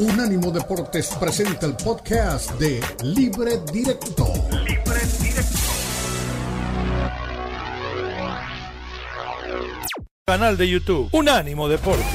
Unánimo 0.00 0.50
Deportes 0.50 1.08
presenta 1.20 1.66
el 1.66 1.74
podcast 1.74 2.52
de 2.52 2.80
Libre 3.02 3.60
Directo. 3.70 4.32
Libre 4.64 5.00
Directo. 5.20 5.58
Canal 10.26 10.56
de 10.56 10.68
YouTube 10.70 11.10
Unánimo 11.12 11.68
Deportes. 11.68 12.06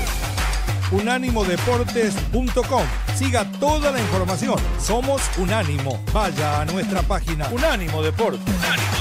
Unánimodeportes.com. 0.92 2.84
Siga 3.16 3.46
toda 3.60 3.92
la 3.92 4.00
información. 4.00 4.58
Somos 4.80 5.22
Unánimo. 5.38 6.04
Vaya 6.12 6.62
a 6.62 6.66
nuestra 6.66 7.04
página 7.04 7.48
Unánimo 7.50 8.02
Deportes. 8.02 8.42
Unánimo 8.42 8.64
Deportes. 8.82 8.95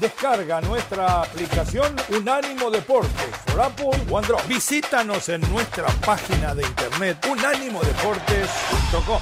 Descarga 0.00 0.62
nuestra 0.62 1.22
aplicación 1.22 1.94
Unánimo 2.08 2.70
Deportes 2.70 3.36
por 3.44 3.60
Apple 3.60 3.90
o 4.10 4.16
Android. 4.18 4.42
Visítanos 4.48 5.28
en 5.28 5.42
nuestra 5.52 5.86
página 6.06 6.54
de 6.54 6.62
internet 6.62 7.18
unánimodeportes.com. 7.30 9.20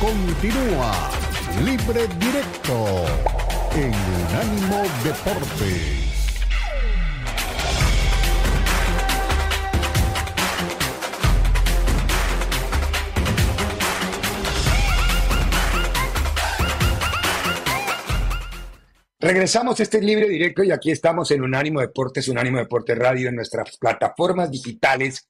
Continúa 0.00 1.10
Libre 1.64 2.08
Directo 2.18 3.04
en 3.76 3.94
Unánimo 3.94 4.82
Deportes. 5.04 6.01
Regresamos 19.22 19.78
a 19.78 19.84
este 19.84 20.02
libre 20.02 20.28
directo 20.28 20.64
y 20.64 20.72
aquí 20.72 20.90
estamos 20.90 21.30
en 21.30 21.42
Unánimo 21.42 21.80
Deportes, 21.80 22.26
Unánimo 22.26 22.58
Deportes 22.58 22.98
Radio, 22.98 23.28
en 23.28 23.36
nuestras 23.36 23.78
plataformas 23.78 24.50
digitales, 24.50 25.28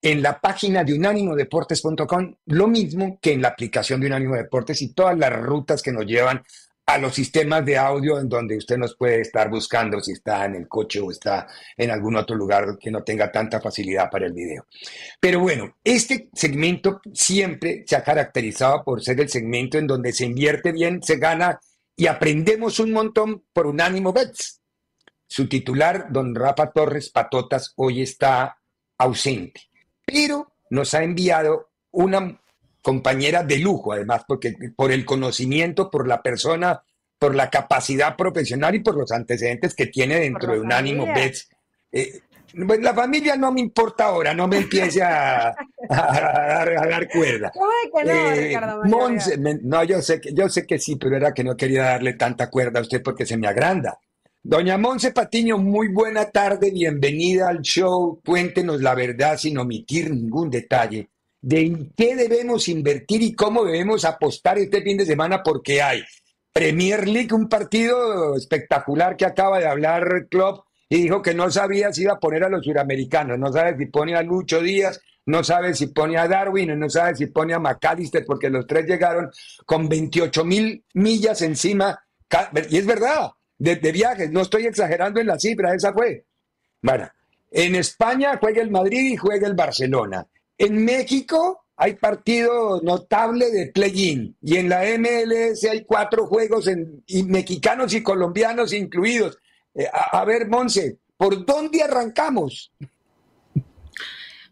en 0.00 0.22
la 0.22 0.40
página 0.40 0.84
de 0.84 0.94
unánimodeportes.com, 0.94 2.36
lo 2.46 2.68
mismo 2.68 3.18
que 3.20 3.32
en 3.32 3.42
la 3.42 3.48
aplicación 3.48 4.00
de 4.00 4.06
Unánimo 4.06 4.36
Deportes 4.36 4.80
y 4.80 4.94
todas 4.94 5.18
las 5.18 5.32
rutas 5.32 5.82
que 5.82 5.90
nos 5.90 6.06
llevan 6.06 6.44
a 6.86 6.98
los 6.98 7.16
sistemas 7.16 7.66
de 7.66 7.76
audio 7.76 8.20
en 8.20 8.28
donde 8.28 8.56
usted 8.56 8.76
nos 8.76 8.94
puede 8.94 9.22
estar 9.22 9.50
buscando 9.50 10.00
si 10.00 10.12
está 10.12 10.44
en 10.44 10.54
el 10.54 10.68
coche 10.68 11.00
o 11.00 11.10
está 11.10 11.48
en 11.76 11.90
algún 11.90 12.14
otro 12.14 12.36
lugar 12.36 12.78
que 12.80 12.92
no 12.92 13.02
tenga 13.02 13.32
tanta 13.32 13.60
facilidad 13.60 14.08
para 14.08 14.26
el 14.26 14.34
video. 14.34 14.66
Pero 15.18 15.40
bueno, 15.40 15.78
este 15.82 16.28
segmento 16.32 17.00
siempre 17.12 17.82
se 17.88 17.96
ha 17.96 18.04
caracterizado 18.04 18.84
por 18.84 19.02
ser 19.02 19.20
el 19.20 19.28
segmento 19.28 19.78
en 19.78 19.88
donde 19.88 20.12
se 20.12 20.26
invierte 20.26 20.70
bien, 20.70 21.02
se 21.02 21.16
gana 21.16 21.58
y 22.02 22.08
aprendemos 22.08 22.80
un 22.80 22.90
montón 22.90 23.44
por 23.52 23.68
Unánimo 23.68 24.12
Bets. 24.12 24.60
Su 25.24 25.48
titular, 25.48 26.08
don 26.10 26.34
Rafa 26.34 26.72
Torres 26.72 27.10
Patotas, 27.10 27.74
hoy 27.76 28.02
está 28.02 28.58
ausente, 28.98 29.60
pero 30.04 30.52
nos 30.70 30.94
ha 30.94 31.04
enviado 31.04 31.70
una 31.92 32.40
compañera 32.82 33.44
de 33.44 33.58
lujo, 33.58 33.92
además, 33.92 34.24
porque 34.26 34.52
por 34.74 34.90
el 34.90 35.04
conocimiento, 35.04 35.92
por 35.92 36.08
la 36.08 36.20
persona, 36.20 36.82
por 37.20 37.36
la 37.36 37.48
capacidad 37.48 38.16
profesional 38.16 38.74
y 38.74 38.80
por 38.80 38.96
los 38.96 39.12
antecedentes 39.12 39.72
que 39.72 39.86
tiene 39.86 40.18
dentro 40.18 40.54
de 40.54 40.58
Unánimo 40.58 41.06
Bets. 41.06 41.50
Eh, 41.92 42.20
la 42.54 42.94
familia 42.94 43.36
no 43.36 43.52
me 43.52 43.60
importa 43.60 44.06
ahora, 44.06 44.34
no 44.34 44.48
me 44.48 44.58
empiece 44.58 45.02
a, 45.02 45.54
dar 45.88 47.08
cuerda. 47.08 47.50
¿Cómo 47.52 47.70
que 47.94 48.04
no, 48.04 48.12
eh, 48.12 48.60
Monse, 48.84 49.38
no, 49.38 49.84
yo 49.84 50.00
sé, 50.02 50.20
que, 50.20 50.32
yo 50.32 50.48
sé 50.48 50.66
que 50.66 50.78
sí, 50.78 50.96
pero 50.96 51.16
era 51.16 51.32
que 51.32 51.44
no 51.44 51.56
quería 51.56 51.84
darle 51.84 52.14
tanta 52.14 52.50
cuerda 52.50 52.80
a 52.80 52.82
usted 52.82 53.02
porque 53.02 53.26
se 53.26 53.36
me 53.36 53.46
agranda. 53.46 53.98
Doña 54.42 54.76
Monse 54.76 55.12
Patiño, 55.12 55.58
muy 55.58 55.88
buena 55.88 56.30
tarde, 56.30 56.70
bienvenida 56.70 57.48
al 57.48 57.60
show. 57.60 58.20
Cuéntenos 58.24 58.80
la 58.80 58.94
verdad 58.94 59.38
sin 59.38 59.56
omitir 59.58 60.10
ningún 60.10 60.50
detalle 60.50 61.08
de 61.40 61.60
en 61.60 61.92
qué 61.96 62.14
debemos 62.14 62.68
invertir 62.68 63.22
y 63.22 63.34
cómo 63.34 63.64
debemos 63.64 64.04
apostar 64.04 64.58
este 64.58 64.80
fin 64.82 64.96
de 64.96 65.04
semana 65.04 65.42
porque 65.42 65.82
hay 65.82 66.02
Premier 66.52 67.08
League, 67.08 67.34
un 67.34 67.48
partido 67.48 68.36
espectacular 68.36 69.16
que 69.16 69.26
acaba 69.26 69.58
de 69.58 69.66
hablar 69.66 70.26
Club 70.30 70.62
y 70.92 71.04
dijo 71.04 71.22
que 71.22 71.32
no 71.32 71.50
sabía 71.50 71.90
si 71.90 72.02
iba 72.02 72.12
a 72.12 72.20
poner 72.20 72.44
a 72.44 72.50
los 72.50 72.62
suramericanos, 72.62 73.38
no 73.38 73.50
sabe 73.50 73.78
si 73.78 73.86
pone 73.86 74.14
a 74.14 74.20
Lucho 74.20 74.60
Díaz, 74.60 75.00
no 75.24 75.42
sabe 75.42 75.72
si 75.72 75.86
pone 75.86 76.18
a 76.18 76.28
Darwin, 76.28 76.78
no 76.78 76.90
sabe 76.90 77.16
si 77.16 77.28
pone 77.28 77.54
a 77.54 77.58
McAllister, 77.58 78.26
porque 78.26 78.50
los 78.50 78.66
tres 78.66 78.84
llegaron 78.84 79.30
con 79.64 79.88
28 79.88 80.44
mil 80.44 80.84
millas 80.92 81.40
encima, 81.40 81.98
y 82.68 82.76
es 82.76 82.84
verdad, 82.84 83.30
de, 83.56 83.76
viajes, 83.90 84.30
no 84.32 84.42
estoy 84.42 84.66
exagerando 84.66 85.18
en 85.18 85.28
la 85.28 85.38
cifra, 85.38 85.74
esa 85.74 85.94
fue. 85.94 86.26
Bueno, 86.82 87.08
en 87.50 87.74
España 87.74 88.36
juega 88.38 88.60
el 88.60 88.70
Madrid 88.70 89.12
y 89.12 89.16
juega 89.16 89.48
el 89.48 89.54
Barcelona. 89.54 90.26
En 90.58 90.84
México 90.84 91.64
hay 91.74 91.94
partido 91.94 92.82
notable 92.82 93.50
de 93.50 93.68
play-in 93.68 94.36
y 94.42 94.56
en 94.56 94.68
la 94.68 94.82
MLS 94.98 95.64
hay 95.64 95.86
cuatro 95.86 96.26
juegos 96.26 96.66
en, 96.66 97.02
y 97.06 97.22
mexicanos 97.22 97.94
y 97.94 98.02
colombianos 98.02 98.74
incluidos. 98.74 99.38
Eh, 99.74 99.88
a, 99.92 100.24
ver, 100.24 100.48
Monse, 100.48 100.98
¿por 101.16 101.46
dónde 101.46 101.82
arrancamos? 101.82 102.72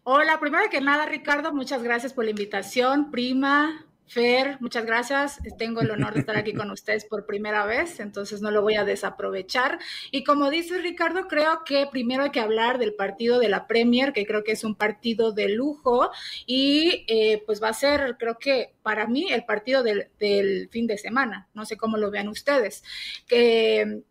Hola, 0.03 0.39
primero 0.39 0.63
que 0.69 0.81
nada, 0.81 1.05
Ricardo, 1.05 1.53
muchas 1.53 1.83
gracias 1.83 2.13
por 2.13 2.23
la 2.23 2.31
invitación. 2.31 3.11
Prima, 3.11 3.85
Fer, 4.07 4.57
muchas 4.61 4.83
gracias. 4.83 5.39
Tengo 5.59 5.81
el 5.81 5.91
honor 5.91 6.15
de 6.15 6.21
estar 6.21 6.35
aquí 6.35 6.53
con 6.53 6.71
ustedes 6.71 7.05
por 7.05 7.27
primera 7.27 7.65
vez, 7.65 7.99
entonces 7.99 8.41
no 8.41 8.49
lo 8.49 8.63
voy 8.63 8.75
a 8.75 8.83
desaprovechar. 8.83 9.77
Y 10.09 10.23
como 10.23 10.49
dice 10.49 10.79
Ricardo, 10.79 11.27
creo 11.27 11.63
que 11.65 11.87
primero 11.91 12.23
hay 12.23 12.31
que 12.31 12.39
hablar 12.39 12.79
del 12.79 12.95
partido 12.95 13.37
de 13.37 13.49
la 13.49 13.67
Premier, 13.67 14.11
que 14.11 14.25
creo 14.25 14.43
que 14.43 14.53
es 14.53 14.63
un 14.63 14.73
partido 14.73 15.33
de 15.33 15.49
lujo 15.49 16.09
y 16.47 17.05
eh, 17.07 17.43
pues 17.45 17.61
va 17.61 17.69
a 17.69 17.73
ser, 17.73 18.17
creo 18.17 18.39
que 18.39 18.73
para 18.81 19.05
mí, 19.05 19.31
el 19.31 19.45
partido 19.45 19.83
del, 19.83 20.09
del 20.19 20.67
fin 20.69 20.87
de 20.87 20.97
semana. 20.97 21.47
No 21.53 21.65
sé 21.65 21.77
cómo 21.77 21.97
lo 21.97 22.09
vean 22.09 22.27
ustedes. 22.27 22.83
Que 23.27 24.01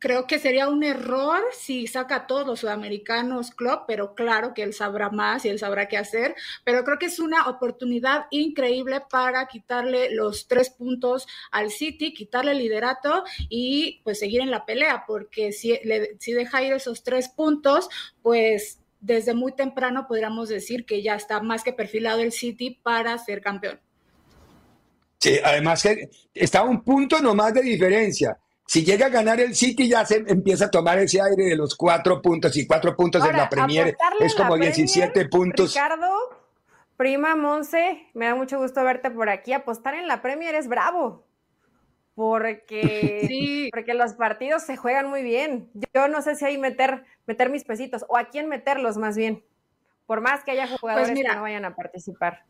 creo 0.00 0.26
que 0.26 0.38
sería 0.38 0.68
un 0.68 0.82
error 0.82 1.42
si 1.52 1.86
saca 1.86 2.16
a 2.16 2.26
todos 2.26 2.46
los 2.46 2.60
sudamericanos 2.60 3.50
club, 3.50 3.82
pero 3.86 4.14
claro 4.14 4.54
que 4.54 4.62
él 4.62 4.72
sabrá 4.72 5.10
más 5.10 5.44
y 5.44 5.50
él 5.50 5.58
sabrá 5.58 5.86
qué 5.88 5.98
hacer, 5.98 6.34
pero 6.64 6.82
creo 6.84 6.98
que 6.98 7.06
es 7.06 7.20
una 7.20 7.48
oportunidad 7.48 8.24
increíble 8.30 9.02
para 9.08 9.46
quitarle 9.46 10.10
los 10.10 10.48
tres 10.48 10.70
puntos 10.70 11.28
al 11.52 11.70
City, 11.70 12.14
quitarle 12.14 12.52
el 12.52 12.58
liderato 12.58 13.24
y 13.50 14.00
pues 14.02 14.18
seguir 14.18 14.40
en 14.40 14.50
la 14.50 14.64
pelea, 14.64 15.04
porque 15.06 15.52
si, 15.52 15.78
si 16.18 16.32
deja 16.32 16.62
ir 16.64 16.72
esos 16.72 17.04
tres 17.04 17.28
puntos, 17.28 17.90
pues 18.22 18.80
desde 19.00 19.34
muy 19.34 19.52
temprano 19.52 20.06
podríamos 20.08 20.48
decir 20.48 20.86
que 20.86 21.02
ya 21.02 21.14
está 21.14 21.40
más 21.42 21.62
que 21.62 21.74
perfilado 21.74 22.22
el 22.22 22.32
City 22.32 22.80
para 22.82 23.18
ser 23.18 23.42
campeón. 23.42 23.78
Sí, 25.18 25.38
además 25.44 25.82
que 25.82 26.08
está 26.32 26.62
un 26.62 26.82
punto 26.82 27.20
nomás 27.20 27.52
de 27.52 27.60
diferencia 27.60 28.38
si 28.70 28.84
llega 28.84 29.06
a 29.06 29.08
ganar 29.08 29.40
el 29.40 29.56
City, 29.56 29.88
ya 29.88 30.06
se 30.06 30.22
empieza 30.28 30.66
a 30.66 30.70
tomar 30.70 30.96
ese 31.00 31.20
aire 31.20 31.42
de 31.42 31.56
los 31.56 31.74
cuatro 31.74 32.22
puntos 32.22 32.56
y 32.56 32.68
cuatro 32.68 32.94
puntos 32.94 33.28
en 33.28 33.36
la 33.36 33.48
Premier 33.48 33.96
es 34.20 34.32
como 34.36 34.56
17 34.56 35.28
puntos. 35.28 35.74
Ricardo, 35.74 36.08
prima 36.96 37.34
Monse, 37.34 38.06
me 38.14 38.26
da 38.26 38.36
mucho 38.36 38.60
gusto 38.60 38.84
verte 38.84 39.10
por 39.10 39.28
aquí. 39.28 39.52
Apostar 39.52 39.94
en 39.94 40.06
la 40.06 40.22
Premier 40.22 40.54
es 40.54 40.68
bravo. 40.68 41.26
Porque, 42.14 43.24
sí. 43.28 43.70
porque 43.72 43.94
los 43.94 44.14
partidos 44.14 44.62
se 44.62 44.76
juegan 44.76 45.10
muy 45.10 45.24
bien. 45.24 45.68
Yo 45.92 46.06
no 46.06 46.22
sé 46.22 46.36
si 46.36 46.44
ahí 46.44 46.56
meter, 46.56 47.04
meter 47.26 47.50
mis 47.50 47.64
pesitos 47.64 48.04
o 48.08 48.16
a 48.16 48.26
quién 48.26 48.48
meterlos 48.48 48.98
más 48.98 49.16
bien. 49.16 49.44
Por 50.06 50.20
más 50.20 50.44
que 50.44 50.52
haya 50.52 50.68
pues 50.68 50.78
jugadores 50.78 51.10
que 51.10 51.24
no 51.24 51.42
vayan 51.42 51.64
a 51.64 51.74
participar. 51.74 52.44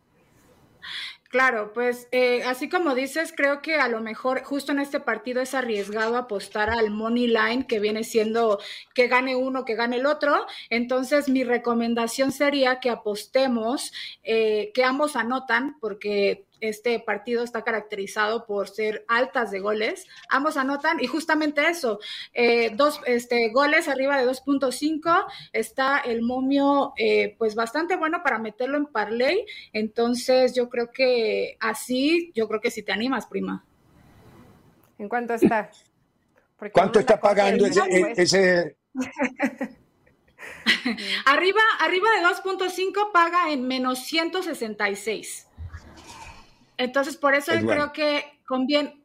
Claro, 1.30 1.72
pues 1.72 2.08
eh, 2.10 2.42
así 2.42 2.68
como 2.68 2.92
dices, 2.96 3.32
creo 3.36 3.62
que 3.62 3.76
a 3.76 3.86
lo 3.86 4.00
mejor 4.00 4.42
justo 4.42 4.72
en 4.72 4.80
este 4.80 4.98
partido 4.98 5.40
es 5.40 5.54
arriesgado 5.54 6.16
apostar 6.16 6.70
al 6.70 6.90
money 6.90 7.28
line 7.28 7.68
que 7.68 7.78
viene 7.78 8.02
siendo 8.02 8.58
que 8.94 9.06
gane 9.06 9.36
uno, 9.36 9.64
que 9.64 9.76
gane 9.76 9.98
el 9.98 10.06
otro. 10.06 10.44
Entonces 10.70 11.28
mi 11.28 11.44
recomendación 11.44 12.32
sería 12.32 12.80
que 12.80 12.90
apostemos, 12.90 13.92
eh, 14.24 14.72
que 14.74 14.82
ambos 14.82 15.14
anotan, 15.14 15.78
porque 15.80 16.46
este 16.60 17.00
partido 17.00 17.42
está 17.42 17.62
caracterizado 17.62 18.46
por 18.46 18.68
ser 18.68 19.04
altas 19.08 19.50
de 19.50 19.60
goles. 19.60 20.06
Ambos 20.28 20.56
anotan 20.56 21.00
y 21.00 21.06
justamente 21.06 21.66
eso, 21.68 22.00
eh, 22.32 22.70
dos 22.74 23.00
este, 23.06 23.50
goles 23.50 23.88
arriba 23.88 24.18
de 24.18 24.26
2.5. 24.26 25.26
Está 25.52 25.98
el 25.98 26.22
momio 26.22 26.92
eh, 26.96 27.34
pues 27.38 27.54
bastante 27.54 27.96
bueno 27.96 28.22
para 28.22 28.38
meterlo 28.38 28.76
en 28.76 28.86
parlay. 28.86 29.44
Entonces 29.72 30.54
yo 30.54 30.68
creo 30.68 30.90
que 30.90 31.56
así, 31.60 32.32
yo 32.34 32.48
creo 32.48 32.60
que 32.60 32.70
si 32.70 32.82
te 32.82 32.92
animas, 32.92 33.26
prima. 33.26 33.64
¿En 34.98 35.08
cuánto 35.08 35.34
está? 35.34 35.70
¿Cuánto 36.72 37.00
está 37.00 37.18
pagando 37.18 37.66
ese... 37.66 38.76
arriba, 41.26 41.60
arriba 41.80 42.08
de 42.16 42.26
2.5 42.26 43.12
paga 43.12 43.50
en 43.50 43.66
menos 43.66 44.00
166. 44.00 45.46
Entonces, 46.80 47.18
por 47.18 47.34
eso 47.34 47.52
yo 47.54 47.66
creo 47.66 47.92
que 47.92 48.24
conviene, 48.46 49.04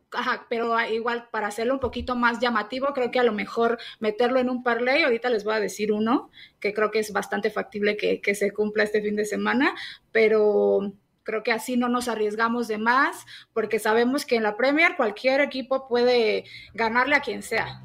pero 0.50 0.80
igual 0.90 1.28
para 1.30 1.48
hacerlo 1.48 1.74
un 1.74 1.82
poquito 1.82 2.16
más 2.16 2.40
llamativo, 2.40 2.94
creo 2.94 3.12
que 3.12 3.20
a 3.20 3.24
lo 3.24 3.34
mejor 3.34 3.78
meterlo 4.00 4.40
en 4.40 4.50
un 4.50 4.64
parlay, 4.64 5.04
ahorita 5.04 5.30
les 5.30 5.44
voy 5.44 5.56
a 5.56 5.60
decir 5.60 5.92
uno, 5.92 6.32
que 6.62 6.74
creo 6.74 6.90
que 6.90 7.00
es 7.00 7.12
bastante 7.12 7.50
factible 7.50 7.98
que, 7.98 8.22
que 8.22 8.34
se 8.34 8.52
cumpla 8.52 8.84
este 8.84 9.02
fin 9.02 9.18
de 9.18 9.26
semana, 9.26 9.76
pero 10.14 10.94
creo 11.24 11.44
que 11.44 11.52
así 11.52 11.76
no 11.76 11.90
nos 11.90 12.08
arriesgamos 12.08 12.70
de 12.70 12.78
más, 12.78 13.26
porque 13.52 13.78
sabemos 13.78 14.26
que 14.26 14.38
en 14.38 14.44
la 14.44 14.56
Premier 14.56 14.96
cualquier 14.96 15.42
equipo 15.42 15.90
puede 15.90 16.46
ganarle 16.74 17.18
a 17.18 17.20
quien 17.20 17.44
sea. 17.44 17.82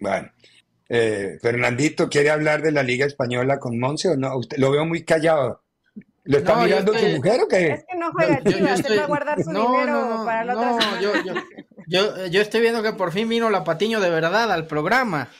Bueno, 0.00 0.32
eh, 0.88 1.38
Fernandito, 1.40 2.08
¿quiere 2.08 2.30
hablar 2.30 2.60
de 2.62 2.72
la 2.72 2.82
Liga 2.82 3.06
Española 3.06 3.60
con 3.60 3.78
Monse 3.78 4.08
o 4.08 4.16
no? 4.16 4.36
Usted 4.36 4.58
lo 4.58 4.72
veo 4.72 4.84
muy 4.84 5.04
callado. 5.04 5.62
¿Lo 6.28 6.38
está 6.38 6.56
mirando 6.56 6.92
tu 6.92 7.06
mujer 7.06 7.40
o 7.40 7.48
qué? 7.48 7.68
Es 7.68 7.84
que 7.90 7.96
no 7.96 8.12
juega 8.12 8.42
Chivas, 8.44 8.82
va 8.82 9.02
a 9.02 9.06
guardar 9.06 9.42
su 9.42 9.48
dinero 9.48 10.22
para 10.26 10.44
la 10.44 10.54
otra 10.54 10.70
no, 10.72 11.00
yo, 11.00 11.12
yo, 11.24 11.34
yo, 11.86 12.26
yo, 12.26 12.42
estoy 12.42 12.60
viendo 12.60 12.82
que 12.82 12.92
por 12.92 13.12
fin 13.12 13.30
vino 13.30 13.48
la 13.48 13.64
Patiño 13.64 13.98
de 13.98 14.10
verdad 14.10 14.52
al 14.52 14.66
programa. 14.66 15.30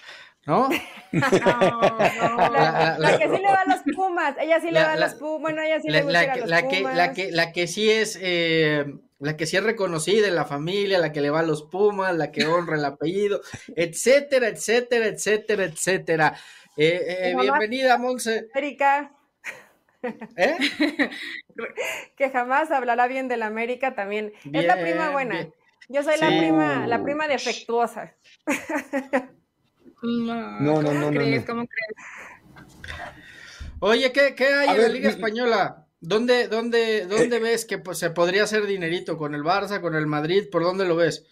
¿no? 0.47 0.69
No, 1.13 2.51
La, 2.51 3.17
que 3.19 3.25
sí 3.25 3.43
le 3.43 3.49
va 3.49 3.61
a 3.61 3.67
los 3.67 3.97
Pumas, 3.97 4.35
ella 4.41 4.61
sí 4.61 4.71
le 4.71 4.83
va 4.83 4.93
a 4.93 4.97
los 4.97 5.15
Pumas, 5.15 5.41
bueno, 5.41 5.63
ella 5.63 5.81
sí 5.81 5.89
le 5.89 6.03
gusta 6.03 6.21
a 6.21 6.37
los 6.37 6.49
la 6.49 6.61
Pumas. 6.63 6.73
Que, 6.73 6.83
la, 6.83 7.13
que, 7.13 7.33
la 7.33 7.53
que 7.53 7.67
sí 7.67 7.91
es, 7.91 8.19
eh, 8.21 8.95
la 9.19 9.37
que 9.37 9.47
sí 9.47 9.57
es 9.57 9.63
reconocida 9.63 10.27
en 10.27 10.35
la 10.35 10.45
familia, 10.45 10.99
la 10.99 11.13
que 11.13 11.21
le 11.21 11.31
va 11.31 11.41
a 11.41 11.45
los 11.45 11.63
Pumas, 11.65 12.15
la 12.15 12.31
que 12.31 12.47
honra 12.47 12.77
el 12.77 12.85
apellido, 12.85 13.41
etcétera, 13.75 14.49
etcétera, 14.49 15.07
etcétera, 15.07 15.65
etcétera. 15.65 16.35
Eh, 16.77 17.31
eh, 17.31 17.37
bienvenida, 17.39 17.99
Monse. 17.99 18.49
Erika. 18.55 19.18
¿Eh? 20.03 20.57
que 22.17 22.31
jamás 22.31 22.71
hablará 22.71 23.07
bien 23.09 23.29
de 23.29 23.37
la 23.37 23.47
América 23.47 23.95
también. 23.95 24.33
es 24.53 24.65
la 24.65 24.81
prima 24.81 25.11
buena. 25.11 25.49
Yo 25.89 26.03
soy 26.03 26.19
la 26.21 26.29
prima, 26.29 26.87
la 26.87 27.03
prima 27.03 27.29
defectuosa. 27.29 28.15
No, 30.01 30.61
no, 30.61 30.81
no, 30.81 30.95
no, 30.95 31.11
crees? 31.11 31.45
¿Cómo 31.45 31.67
crees? 31.67 32.67
Oye, 33.81 34.13
¿qué, 34.13 34.37
qué 34.37 34.47
hay 34.47 34.69
en 34.77 34.83
la 34.83 34.89
Liga 34.89 35.11
Española? 35.11 35.89
¿Dónde, 36.01 36.47
dónde, 36.47 37.07
dónde 37.07 37.37
eh, 37.37 37.41
ves 37.41 37.65
que 37.65 37.79
pues, 37.79 37.99
se 37.99 38.11
podría 38.11 38.45
hacer 38.45 38.67
dinerito? 38.67 39.17
¿Con 39.17 39.35
el 39.35 39.43
Barça, 39.43 39.81
con 39.81 39.97
el 39.97 40.07
Madrid? 40.07 40.45
¿Por 40.51 40.63
dónde 40.63 40.85
lo 40.85 40.95
ves? 40.95 41.27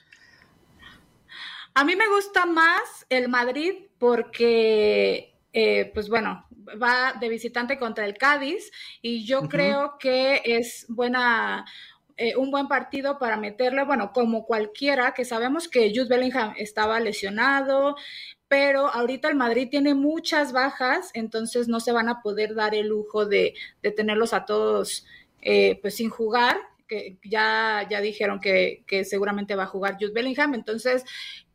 A 1.75 1.85
mí 1.85 1.95
me 1.95 2.09
gusta 2.09 2.47
más 2.47 3.07
el 3.09 3.29
Madrid 3.29 3.75
porque, 3.99 5.39
eh, 5.53 5.91
pues 5.95 6.09
bueno, 6.09 6.47
va 6.83 7.15
de 7.19 7.29
visitante 7.29 7.79
contra 7.79 8.07
el 8.07 8.17
Cádiz 8.17 8.71
y 9.03 9.25
yo 9.25 9.49
creo 9.49 9.97
que 9.99 10.43
es 10.45 10.87
buena, 10.89 11.65
eh, 12.17 12.37
un 12.37 12.51
buen 12.51 12.69
partido 12.69 13.19
para 13.19 13.37
meterle, 13.37 13.85
bueno, 13.85 14.13
como 14.13 14.45
cualquiera, 14.45 15.13
que 15.13 15.25
sabemos 15.25 15.69
que 15.69 15.93
Jude 15.95 16.09
Bellingham 16.09 16.55
estaba 16.57 17.01
lesionado, 17.01 17.97
pero 18.49 18.89
ahorita 18.89 19.29
el 19.29 19.35
Madrid 19.35 19.69
tiene 19.71 19.95
muchas 19.95 20.53
bajas, 20.53 21.11
entonces 21.15 21.69
no 21.69 21.81
se 21.81 21.93
van 21.93 22.09
a 22.09 22.23
poder 22.23 22.55
dar 22.55 22.75
el 22.75 22.89
lujo 22.89 23.27
de, 23.27 23.55
de 23.83 23.91
tenerlos 23.91 24.33
a 24.33 24.45
todos 24.45 25.05
eh, 25.43 25.79
pues 25.81 25.97
sin 25.97 26.11
jugar, 26.11 26.57
que 26.89 27.19
ya, 27.25 27.87
ya 27.91 28.01
dijeron 28.01 28.41
que, 28.41 28.85
que, 28.87 29.05
seguramente 29.05 29.57
va 29.57 29.65
a 29.65 29.69
jugar 29.69 29.97
Jude 30.01 30.13
Bellingham, 30.13 30.55
entonces 30.55 31.05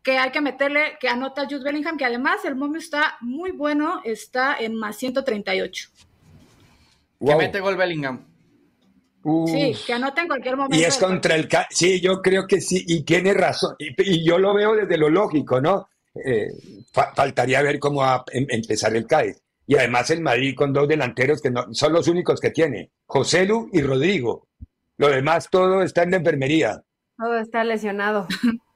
que 0.03 0.17
hay 0.17 0.31
que 0.31 0.41
meterle, 0.41 0.97
que 0.99 1.07
anota 1.07 1.45
Jude 1.45 1.63
Bellingham, 1.63 1.97
que 1.97 2.05
además 2.05 2.43
el 2.45 2.55
momio 2.55 2.79
está 2.79 3.17
muy 3.21 3.51
bueno, 3.51 4.01
está 4.03 4.57
en 4.59 4.75
más 4.75 4.97
138. 4.97 5.89
Wow. 7.19 7.29
Que 7.29 7.45
mete 7.45 7.59
gol 7.59 7.77
Bellingham. 7.77 8.25
Sí, 9.45 9.75
que 9.85 9.93
anota 9.93 10.21
en 10.21 10.27
cualquier 10.27 10.57
momento. 10.57 10.75
Y 10.75 10.83
es 10.83 10.97
contra 10.97 11.35
el... 11.35 11.47
Sí, 11.69 12.01
yo 12.01 12.21
creo 12.21 12.47
que 12.47 12.59
sí, 12.59 12.83
y 12.87 13.03
tiene 13.03 13.33
razón, 13.33 13.75
y, 13.77 13.93
y 14.01 14.25
yo 14.25 14.39
lo 14.39 14.53
veo 14.55 14.75
desde 14.75 14.97
lo 14.97 15.09
lógico, 15.09 15.61
¿no? 15.61 15.87
Eh, 16.13 16.51
fa 16.91 17.13
faltaría 17.15 17.61
ver 17.61 17.79
cómo 17.79 18.01
va 18.01 18.15
a 18.15 18.25
em 18.31 18.45
empezar 18.49 18.95
el 18.95 19.05
Cádiz. 19.05 19.41
Y 19.65 19.75
además 19.75 20.09
el 20.09 20.21
Madrid 20.21 20.55
con 20.55 20.73
dos 20.73 20.87
delanteros 20.87 21.41
que 21.41 21.51
no, 21.51 21.73
son 21.73 21.93
los 21.93 22.07
únicos 22.07 22.41
que 22.41 22.49
tiene, 22.49 22.91
José 23.05 23.45
Lu 23.45 23.69
y 23.71 23.81
Rodrigo. 23.81 24.47
Lo 24.97 25.07
demás 25.07 25.47
todo 25.49 25.83
está 25.83 26.03
en 26.03 26.11
la 26.11 26.17
enfermería. 26.17 26.83
Todo 27.17 27.37
está 27.37 27.63
lesionado. 27.63 28.27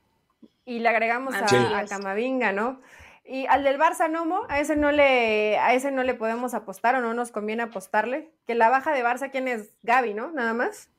y 0.65 0.79
le 0.79 0.89
agregamos 0.89 1.35
a, 1.35 1.47
sí. 1.47 1.55
a, 1.55 1.85
Camavinga, 1.85 2.51
¿no? 2.51 2.81
Y 3.23 3.45
al 3.47 3.63
del 3.63 3.79
Barça 3.79 4.09
Nomo, 4.09 4.45
a 4.49 4.59
ese 4.59 4.75
no 4.75 4.91
le, 4.91 5.57
a 5.57 5.73
ese 5.73 5.91
no 5.91 6.03
le 6.03 6.13
podemos 6.13 6.53
apostar 6.53 6.95
o 6.95 7.01
no 7.01 7.13
nos 7.13 7.31
conviene 7.31 7.63
apostarle. 7.63 8.31
Que 8.45 8.55
la 8.55 8.69
baja 8.69 8.91
de 8.93 9.03
Barça, 9.03 9.31
¿quién 9.31 9.47
es? 9.47 9.69
Gaby, 9.83 10.13
¿no? 10.13 10.31
Nada 10.31 10.53
más. 10.53 10.89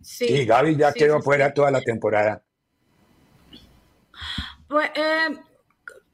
Sí, 0.00 0.26
sí 0.26 0.46
Gaby 0.46 0.76
ya 0.76 0.92
sí, 0.92 1.00
quedó 1.00 1.18
sí, 1.18 1.24
fuera 1.24 1.52
toda 1.52 1.70
la 1.70 1.80
temporada. 1.80 2.42
Pues, 4.68 4.90
eh, 4.94 5.36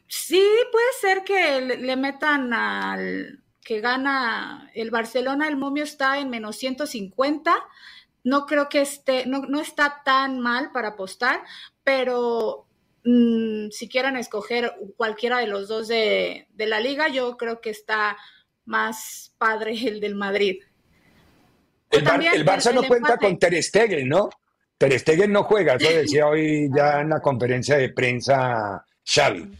sí, 0.09 0.45
puede 0.73 0.93
ser 1.01 1.23
que 1.23 1.61
le, 1.61 1.77
le, 1.77 1.97
metan 1.97 2.53
al 2.53 3.41
que 3.63 3.81
gana 3.81 4.69
el 4.75 4.91
Barcelona, 4.91 5.47
el 5.47 5.57
momio 5.57 5.85
está 5.85 6.19
en 6.19 6.31
menos 6.31 6.57
150. 6.57 7.55
No 8.25 8.47
creo 8.47 8.69
que 8.69 8.81
esté, 8.81 9.27
no, 9.27 9.41
no 9.43 9.61
está 9.61 10.03
tan 10.05 10.41
mal 10.41 10.71
para 10.73 10.89
apostar, 10.89 11.43
pero 11.85 12.67
mmm, 13.05 13.69
si 13.71 13.89
quieren 13.89 14.17
escoger 14.17 14.73
cualquiera 14.97 15.39
de 15.39 15.47
los 15.47 15.69
dos 15.69 15.89
de, 15.89 16.47
de, 16.51 16.67
la 16.67 16.81
liga, 16.81 17.09
yo 17.09 17.37
creo 17.37 17.61
que 17.61 17.71
está 17.71 18.17
más 18.65 19.35
padre 19.39 19.73
el 19.89 20.01
del 20.01 20.15
Madrid. 20.15 20.63
El, 21.91 22.03
Bar 22.03 22.23
el 22.23 22.45
Barça 22.45 22.71
el, 22.71 22.75
no 22.77 22.83
cuenta 22.83 23.15
empate. 23.15 23.27
con 23.27 23.39
Ter 23.39 23.63
Stegen, 23.63 24.09
¿no? 24.09 24.29
Ter 24.77 24.99
Stegen 24.99 25.33
no 25.33 25.45
juega, 25.45 25.75
eso 25.75 25.89
decía 25.89 26.27
hoy 26.27 26.69
ya 26.77 27.01
en 27.01 27.11
la 27.11 27.21
conferencia 27.21 27.79
de 27.79 27.89
prensa 27.89 28.85
Xavi. 29.05 29.51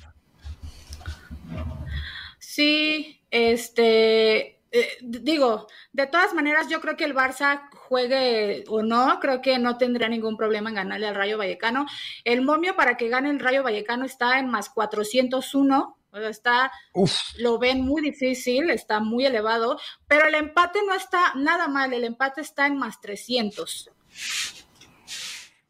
Sí, 2.39 3.23
este, 3.31 4.58
eh, 4.71 4.89
digo, 5.01 5.67
de 5.93 6.07
todas 6.07 6.35
maneras 6.35 6.69
yo 6.69 6.81
creo 6.81 6.97
que 6.97 7.05
el 7.05 7.15
Barça 7.15 7.71
juegue 7.75 8.65
o 8.69 8.83
no, 8.83 9.19
creo 9.21 9.41
que 9.41 9.59
no 9.59 9.79
tendría 9.79 10.09
ningún 10.09 10.37
problema 10.37 10.69
en 10.69 10.77
ganarle 10.77 11.07
al 11.07 11.15
Rayo 11.15 11.39
Vallecano. 11.39 11.87
El 12.25 12.43
momio 12.43 12.77
para 12.77 12.97
que 12.97 13.09
gane 13.09 13.31
el 13.31 13.41
Rayo 13.41 13.63
Vallecano 13.63 14.05
está 14.05 14.39
en 14.39 14.49
más 14.49 14.69
401, 14.71 15.99
o 16.11 16.17
sea, 16.19 16.29
está, 16.29 16.73
Uf. 16.95 17.13
lo 17.39 17.59
ven 17.59 17.83
muy 17.83 18.03
difícil, 18.03 18.71
está 18.71 19.01
muy 19.01 19.27
elevado, 19.27 19.79
pero 20.07 20.27
el 20.27 20.35
empate 20.35 20.81
no 20.87 20.95
está 20.95 21.35
nada 21.35 21.69
mal, 21.69 21.93
el 21.93 22.05
empate 22.05 22.41
está 22.41 22.67
en 22.67 22.79
más 22.79 23.01
300. 23.01 23.91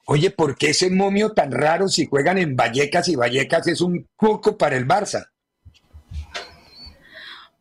Oye, 0.07 0.31
¿por 0.31 0.57
qué 0.57 0.71
ese 0.71 0.91
momio 0.91 1.33
tan 1.33 1.53
raro 1.53 1.89
si 1.89 2.07
juegan 2.07 2.39
en 2.39 2.57
Vallecas 2.57 3.09
y 3.09 3.17
Vallecas 3.17 3.67
es 3.67 3.81
un 3.81 4.09
coco 4.17 4.57
para 4.57 4.77
el 4.77 4.87
Barça? 4.87 5.29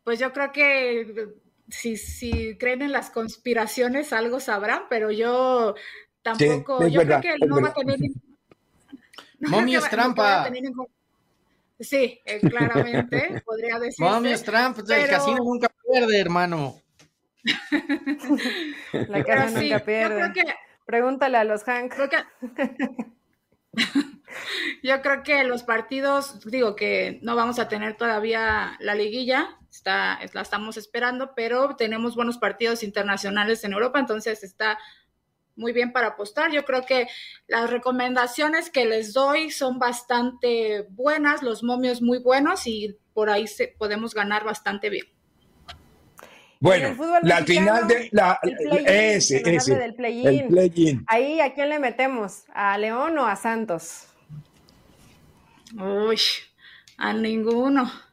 Pues 0.07 0.19
yo 0.19 0.31
creo 0.31 0.53
que 0.53 1.33
si, 1.67 1.97
si 1.97 2.57
creen 2.57 2.81
en 2.81 2.93
las 2.93 3.09
conspiraciones 3.09 4.13
algo 4.13 4.39
sabrán, 4.39 4.83
pero 4.89 5.11
yo 5.11 5.75
tampoco, 6.21 6.81
sí, 6.81 6.91
yo 6.91 6.99
verdad, 6.99 7.19
creo 7.19 7.35
que 7.35 7.45
no 7.45 7.61
va 7.61 7.67
a 7.67 7.73
tener... 7.73 7.99
No 9.39 9.49
momio 9.49 9.79
es 9.79 9.89
trampa. 9.89 10.49
No 10.49 10.87
sí, 11.81 12.21
eh, 12.23 12.39
claramente, 12.39 13.41
podría 13.45 13.79
decirse. 13.79 14.01
Momio 14.01 14.31
es 14.31 14.43
trampa, 14.45 14.81
pero... 14.87 15.03
el 15.03 15.09
casino 15.09 15.43
nunca 15.43 15.69
pierde, 15.85 16.21
hermano. 16.21 16.81
La 18.93 19.25
casa 19.25 19.59
sí, 19.59 19.69
nunca 19.69 19.83
pierde. 19.83 20.21
Yo 20.21 20.31
creo 20.31 20.45
que 20.45 20.53
Pregúntale 20.85 21.37
a 21.37 21.43
los 21.43 21.65
Hank. 21.65 21.93
Creo 21.93 22.09
que... 22.09 22.17
Yo 24.83 25.01
creo 25.01 25.23
que 25.23 25.43
los 25.43 25.63
partidos, 25.63 26.39
digo 26.45 26.75
que 26.75 27.19
no 27.21 27.35
vamos 27.35 27.59
a 27.59 27.67
tener 27.67 27.97
todavía 27.97 28.77
la 28.79 28.95
liguilla, 28.95 29.57
está, 29.71 30.19
la 30.33 30.41
estamos 30.41 30.77
esperando, 30.77 31.33
pero 31.35 31.75
tenemos 31.75 32.15
buenos 32.15 32.37
partidos 32.37 32.83
internacionales 32.83 33.63
en 33.63 33.73
Europa, 33.73 33.99
entonces 33.99 34.43
está 34.43 34.77
muy 35.57 35.73
bien 35.73 35.91
para 35.91 36.07
apostar. 36.07 36.51
Yo 36.51 36.63
creo 36.63 36.85
que 36.85 37.07
las 37.47 37.69
recomendaciones 37.69 38.69
que 38.69 38.85
les 38.85 39.13
doy 39.13 39.51
son 39.51 39.79
bastante 39.79 40.85
buenas, 40.89 41.43
los 41.43 41.63
momios 41.63 42.01
muy 42.01 42.19
buenos 42.19 42.67
y 42.67 42.95
por 43.13 43.29
ahí 43.29 43.47
se, 43.47 43.75
podemos 43.77 44.13
ganar 44.13 44.43
bastante 44.43 44.89
bien. 44.89 45.07
Bueno, 46.59 46.95
la 47.21 47.43
final 47.43 47.87
de 47.87 48.09
la 48.11 48.39
ese, 48.87 49.43
ese 49.45 49.75
del 49.75 49.93
play 49.93 50.25
el 50.25 50.47
play 50.47 50.99
Ahí 51.05 51.39
a 51.39 51.53
quién 51.53 51.69
le 51.69 51.77
metemos, 51.77 52.45
a 52.51 52.77
León 52.79 53.17
o 53.19 53.27
a 53.27 53.35
Santos. 53.35 54.07
Uy, 55.75 56.19
a 56.97 57.13
ninguno. 57.13 57.91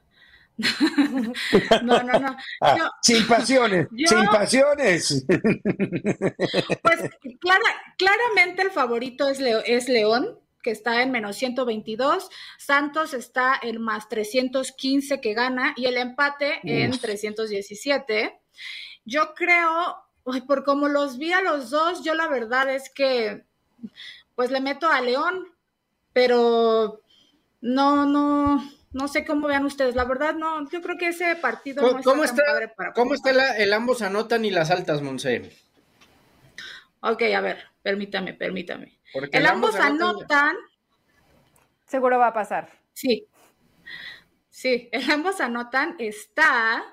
no, 1.83 2.03
no, 2.03 2.19
no. 2.19 2.37
Ah, 2.61 2.77
yo, 2.79 2.91
sin 3.03 3.27
pasiones, 3.27 3.89
yo, 3.93 4.09
sin 4.09 4.25
pasiones. 4.27 5.27
Pues 6.83 7.11
clara, 7.41 7.65
claramente 7.99 8.63
el 8.63 8.71
favorito 8.71 9.29
es, 9.29 9.41
Leo, 9.41 9.63
es 9.65 9.89
León, 9.89 10.39
que 10.63 10.71
está 10.71 11.03
en 11.03 11.11
menos 11.11 11.37
122, 11.37 12.31
Santos 12.59 13.15
está 13.15 13.59
en 13.63 13.81
más 13.81 14.09
315 14.09 15.21
que 15.21 15.35
gana 15.35 15.75
y 15.77 15.87
el 15.87 15.97
empate 15.97 16.61
en 16.63 16.91
Uf. 16.91 17.01
317. 17.01 18.41
Yo 19.05 19.35
creo, 19.35 19.97
por 20.47 20.65
como 20.65 20.89
los 20.89 21.19
vi 21.19 21.33
a 21.33 21.43
los 21.43 21.71
dos, 21.71 22.03
yo 22.03 22.15
la 22.15 22.29
verdad 22.29 22.71
es 22.71 22.89
que 22.91 23.45
pues 24.35 24.51
le 24.51 24.61
meto 24.61 24.89
a 24.89 25.01
León, 25.01 25.47
pero 26.13 27.04
no, 27.65 28.05
no, 28.05 28.63
no 28.93 29.09
sé 29.09 29.25
cómo 29.25 29.49
vean 29.49 29.65
ustedes. 29.65 29.95
La 29.95 30.05
verdad, 30.05 30.35
no, 30.35 30.69
yo 30.69 30.83
creo 30.83 30.99
que 30.99 31.09
ese 31.09 31.35
partido 31.37 31.81
no 31.81 31.99
está, 31.99 32.03
¿cómo 32.03 32.25
está, 32.25 32.43
para 32.77 32.93
¿Cómo 32.93 33.15
está 33.15 33.31
el 33.57 33.73
ambos 33.73 34.03
anotan 34.03 34.45
y 34.45 34.51
las 34.51 34.71
altas, 34.71 35.01
Monse? 35.01 35.51
Ok, 37.01 37.23
a 37.35 37.41
ver, 37.41 37.65
permítame, 37.83 38.35
permítame. 38.35 38.99
el, 39.33 39.47
ambos, 39.47 39.77
anotan, 39.77 40.57
Seguro 41.87 42.19
va 42.19 42.29
a 42.29 42.33
pasar. 42.35 42.71
Sí. 42.93 43.27
Sí, 44.51 44.91
el 44.93 45.11
ambos 45.11 45.41
anotan 45.41 45.97
está 45.99 46.85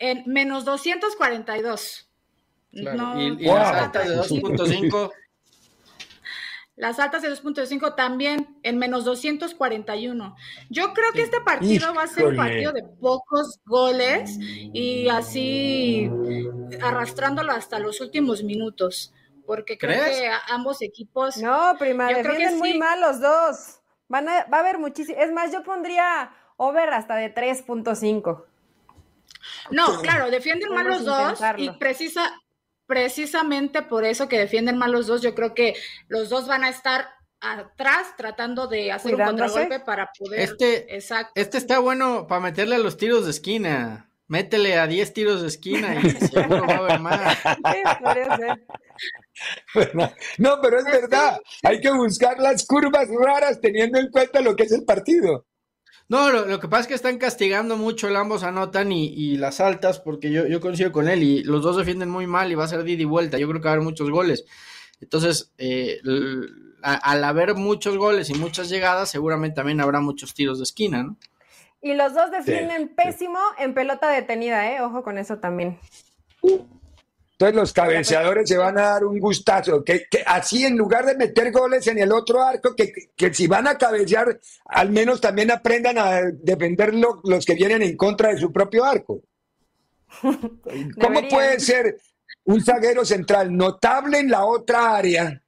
en 0.00 0.24
menos 0.26 0.64
242. 0.64 2.10
Claro. 2.72 3.20
y, 3.20 3.46
las 3.46 3.82
altas 3.82 4.08
de 4.08 4.16
2.5. 4.16 5.12
Las 6.78 7.00
altas 7.00 7.22
de 7.22 7.30
2.5 7.30 7.96
también 7.96 8.56
en 8.62 8.78
menos 8.78 9.04
241. 9.04 10.36
Yo 10.70 10.94
creo 10.94 11.12
que 11.12 11.22
este 11.22 11.40
partido 11.40 11.92
va 11.92 12.04
a 12.04 12.06
ser 12.06 12.26
un 12.26 12.36
partido 12.36 12.72
de 12.72 12.84
pocos 12.84 13.58
goles 13.66 14.38
y 14.40 15.08
así 15.08 16.08
arrastrándolo 16.80 17.50
hasta 17.50 17.80
los 17.80 18.00
últimos 18.00 18.44
minutos. 18.44 19.12
Porque 19.44 19.76
creo 19.76 20.04
que 20.04 20.30
ambos 20.50 20.80
equipos. 20.80 21.38
No, 21.38 21.74
prima, 21.78 22.08
defienden 22.08 22.58
muy 22.58 22.78
mal 22.78 23.00
los 23.00 23.20
dos. 23.20 23.80
Van 24.06 24.28
a, 24.28 24.44
va 24.44 24.58
a 24.58 24.60
haber 24.60 24.78
muchísimo. 24.78 25.18
Es 25.20 25.32
más, 25.32 25.50
yo 25.52 25.64
pondría 25.64 26.30
over 26.58 26.90
hasta 26.90 27.16
de 27.16 27.34
3.5. 27.34 28.44
No, 29.70 30.00
claro, 30.00 30.30
defienden 30.30 30.72
mal 30.72 30.86
los 30.86 31.04
dos 31.04 31.40
y 31.56 31.70
precisa, 31.70 32.40
precisamente 32.88 33.82
por 33.82 34.04
eso 34.04 34.28
que 34.28 34.38
defienden 34.38 34.78
mal 34.78 34.90
los 34.90 35.06
dos, 35.06 35.22
yo 35.22 35.34
creo 35.36 35.54
que 35.54 35.74
los 36.08 36.30
dos 36.30 36.48
van 36.48 36.64
a 36.64 36.70
estar 36.70 37.06
atrás 37.40 38.14
tratando 38.16 38.66
de 38.66 38.90
hacer 38.90 39.14
un 39.14 39.24
contragolpe 39.24 39.78
para 39.78 40.10
poder. 40.18 40.40
Este, 40.40 40.96
Exacto. 40.96 41.30
este 41.36 41.58
está 41.58 41.78
bueno 41.78 42.26
para 42.26 42.40
meterle 42.40 42.74
a 42.74 42.78
los 42.78 42.96
tiros 42.96 43.26
de 43.26 43.30
esquina. 43.30 44.06
Métele 44.26 44.78
a 44.78 44.86
10 44.86 45.14
tiros 45.14 45.40
de 45.40 45.48
esquina 45.48 45.94
y 46.02 46.10
seguro 46.26 46.66
va 46.66 46.74
a 46.74 46.78
haber 46.78 47.00
más. 47.00 47.38
no, 50.38 50.60
pero 50.60 50.78
es 50.80 50.84
verdad. 50.84 51.40
Hay 51.62 51.80
que 51.80 51.90
buscar 51.90 52.38
las 52.38 52.66
curvas 52.66 53.08
raras 53.08 53.58
teniendo 53.60 53.98
en 53.98 54.10
cuenta 54.10 54.42
lo 54.42 54.54
que 54.54 54.64
es 54.64 54.72
el 54.72 54.84
partido. 54.84 55.46
No, 56.08 56.30
lo, 56.30 56.58
que 56.58 56.68
pasa 56.68 56.82
es 56.82 56.86
que 56.86 56.94
están 56.94 57.18
castigando 57.18 57.76
mucho 57.76 58.08
el 58.08 58.16
ambos 58.16 58.42
anotan 58.42 58.90
y, 58.92 59.36
las 59.36 59.60
altas, 59.60 60.00
porque 60.00 60.30
yo, 60.30 60.46
yo 60.46 60.60
coincido 60.60 60.90
con 60.90 61.06
él 61.06 61.22
y 61.22 61.42
los 61.44 61.62
dos 61.62 61.76
defienden 61.76 62.08
muy 62.08 62.26
mal 62.26 62.50
y 62.50 62.54
va 62.54 62.64
a 62.64 62.68
ser 62.68 62.82
de 62.82 62.92
y 62.92 63.04
vuelta. 63.04 63.38
Yo 63.38 63.46
creo 63.46 63.60
que 63.60 63.66
va 63.66 63.72
a 63.72 63.74
haber 63.74 63.84
muchos 63.84 64.10
goles. 64.10 64.46
Entonces, 65.02 65.52
eh, 65.58 66.00
al 66.82 67.24
haber 67.24 67.54
muchos 67.54 67.98
goles 67.98 68.30
y 68.30 68.34
muchas 68.34 68.70
llegadas, 68.70 69.10
seguramente 69.10 69.56
también 69.56 69.80
habrá 69.80 70.00
muchos 70.00 70.32
tiros 70.32 70.58
de 70.58 70.64
esquina, 70.64 71.02
¿no? 71.02 71.16
Y 71.80 71.94
los 71.94 72.14
dos 72.14 72.30
defienden 72.30 72.88
pésimo 72.88 73.38
en 73.58 73.74
pelota 73.74 74.08
detenida, 74.08 74.72
¿eh? 74.72 74.80
Ojo 74.80 75.04
con 75.04 75.16
eso 75.16 75.38
también. 75.38 75.78
Entonces 77.40 77.54
los 77.54 77.72
cabeceadores 77.72 78.48
se 78.48 78.56
van 78.56 78.76
a 78.78 78.82
dar 78.82 79.04
un 79.04 79.20
gustazo, 79.20 79.84
que, 79.84 80.08
así 80.26 80.64
en 80.64 80.76
lugar 80.76 81.06
de 81.06 81.14
meter 81.14 81.52
goles 81.52 81.86
en 81.86 82.00
el 82.00 82.10
otro 82.10 82.42
arco, 82.42 82.74
que, 82.74 83.32
si 83.32 83.46
van 83.46 83.68
a 83.68 83.78
cabecear, 83.78 84.40
al 84.64 84.90
menos 84.90 85.20
también 85.20 85.52
aprendan 85.52 85.98
a 85.98 86.20
defender 86.32 86.92
los 86.94 87.46
que 87.46 87.54
vienen 87.54 87.82
en 87.82 87.96
contra 87.96 88.30
de 88.30 88.38
su 88.38 88.52
propio 88.52 88.84
arco. 88.84 89.22
¿Cómo 90.20 91.28
puede 91.30 91.60
ser 91.60 92.00
un 92.42 92.60
zaguero 92.60 93.04
central 93.04 93.56
notable 93.56 94.18
en 94.18 94.32
la 94.32 94.44
otra 94.44 94.96
área? 94.96 95.40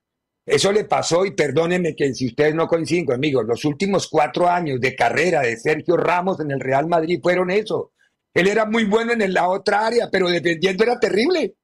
Eso 0.47 0.71
le 0.71 0.85
pasó, 0.85 1.27
y 1.27 1.33
perdónenme 1.33 1.97
que 1.97 2.15
si 2.15 2.29
ustedes 2.29 2.55
no 2.55 2.69
coinciden 2.69 3.05
conmigo, 3.05 3.43
los 3.43 3.65
últimos 3.65 4.07
cuatro 4.09 4.49
años 4.49 4.81
de 4.81 4.95
carrera 4.95 5.41
de 5.41 5.57
Sergio 5.57 5.97
Ramos 5.97 6.39
en 6.39 6.53
el 6.53 6.61
Real 6.61 6.87
Madrid 6.87 7.19
fueron 7.21 7.51
eso. 7.51 7.95
Él 8.33 8.47
era 8.47 8.65
muy 8.65 8.85
bueno 8.85 9.13
en 9.13 9.35
la 9.35 9.49
otra 9.49 9.89
área, 9.89 10.09
pero 10.09 10.29
defendiendo 10.29 10.85
era 10.85 11.01
terrible. 11.01 11.57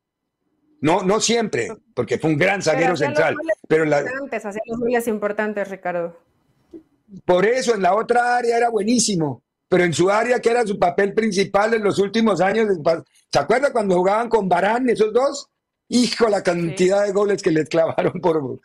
No, 0.81 1.03
no 1.03 1.21
siempre, 1.21 1.69
porque 1.95 2.19
fue 2.19 2.31
un 2.31 2.37
gran 2.37 2.63
zaguero 2.63 2.97
central. 2.97 3.37
Pero 3.67 3.85
la... 3.85 3.99
hacía 3.99 4.61
los 4.67 4.79
goles 4.79 5.09
importantes, 5.09 5.69
Ricardo. 5.69 6.17
Por 7.25 7.47
eso, 7.47 7.75
en 7.75 7.83
la 7.83 7.95
otra 7.95 8.37
área 8.37 8.57
era 8.57 8.69
buenísimo, 8.69 9.43
pero 9.69 9.85
en 9.85 9.93
su 9.93 10.11
área, 10.11 10.41
que 10.41 10.51
era 10.51 10.67
su 10.67 10.79
papel 10.79 11.15
principal 11.15 11.75
en 11.75 11.83
los 11.83 11.99
últimos 11.99 12.41
años, 12.41 12.69
¿se 13.33 13.39
acuerda 13.39 13.73
cuando 13.73 13.97
jugaban 13.97 14.29
con 14.29 14.49
Barán 14.49 14.89
esos 14.89 15.13
dos? 15.13 15.49
Hijo, 15.89 16.29
la 16.29 16.43
cantidad 16.43 17.05
de 17.05 17.13
goles 17.13 17.43
que 17.43 17.51
les 17.51 17.69
clavaron 17.69 18.21
por... 18.21 18.61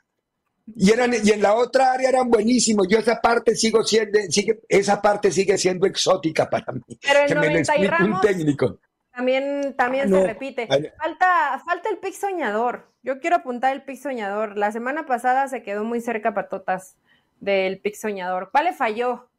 Y, 0.76 0.92
eran, 0.92 1.14
y 1.24 1.30
en 1.32 1.42
la 1.42 1.56
otra 1.56 1.92
área 1.92 2.10
eran 2.10 2.30
buenísimos. 2.30 2.88
Yo 2.88 3.00
esa 3.00 3.20
parte 3.20 3.56
sigo 3.56 3.84
siendo, 3.84 4.20
sigue, 4.30 4.60
esa 4.70 5.02
parte 5.02 5.32
sigue 5.32 5.58
siendo 5.58 5.86
exótica 5.86 6.50
para 6.50 6.72
mí. 6.72 6.98
Pero 7.02 7.20
en 7.20 7.28
que 7.28 7.36
me 7.36 8.14
un 8.14 8.22
técnico. 8.22 8.80
También, 9.14 9.76
también 9.78 10.10
se 10.10 10.26
repite. 10.26 10.68
Falta, 10.98 11.62
falta 11.66 11.90
el 11.90 11.98
pick 11.98 12.14
soñador. 12.14 12.90
Yo 13.04 13.20
quiero 13.20 13.38
apuntar 13.38 13.74
el 13.74 13.84
pick 13.84 13.98
soñador. 13.98 14.58
La 14.58 14.72
semana 14.72 15.06
pasada 15.06 15.48
se 15.48 15.64
quedó 15.64 15.84
muy 15.84 16.00
cerca 16.00 16.34
Patotas 16.34 16.96
del 17.40 17.80
pick 17.80 17.96
soñador. 17.96 18.52
¿Cuál 18.52 18.66
le 18.66 18.74
falló? 18.74 19.30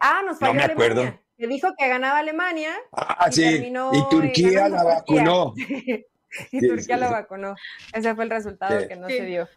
ah, 0.00 0.22
nos 0.24 0.38
falló 0.38 0.60
Alemania. 0.60 1.20
Le 1.36 1.46
dijo 1.46 1.68
que 1.78 1.86
ganaba 1.86 2.18
Alemania. 2.18 2.72
Ah, 2.92 3.28
y 3.30 3.32
sí. 3.32 3.72
y 3.92 4.08
Turquía 4.10 4.68
la 4.68 4.82
vacunó. 4.82 5.54
y 6.50 6.68
Turquía 6.68 6.96
la 6.96 7.10
vacunó. 7.10 7.54
Ese 7.92 8.12
fue 8.16 8.24
el 8.24 8.30
resultado 8.30 8.88
que 8.88 8.96
no 8.96 9.06
se 9.06 9.24
dio. 9.24 9.48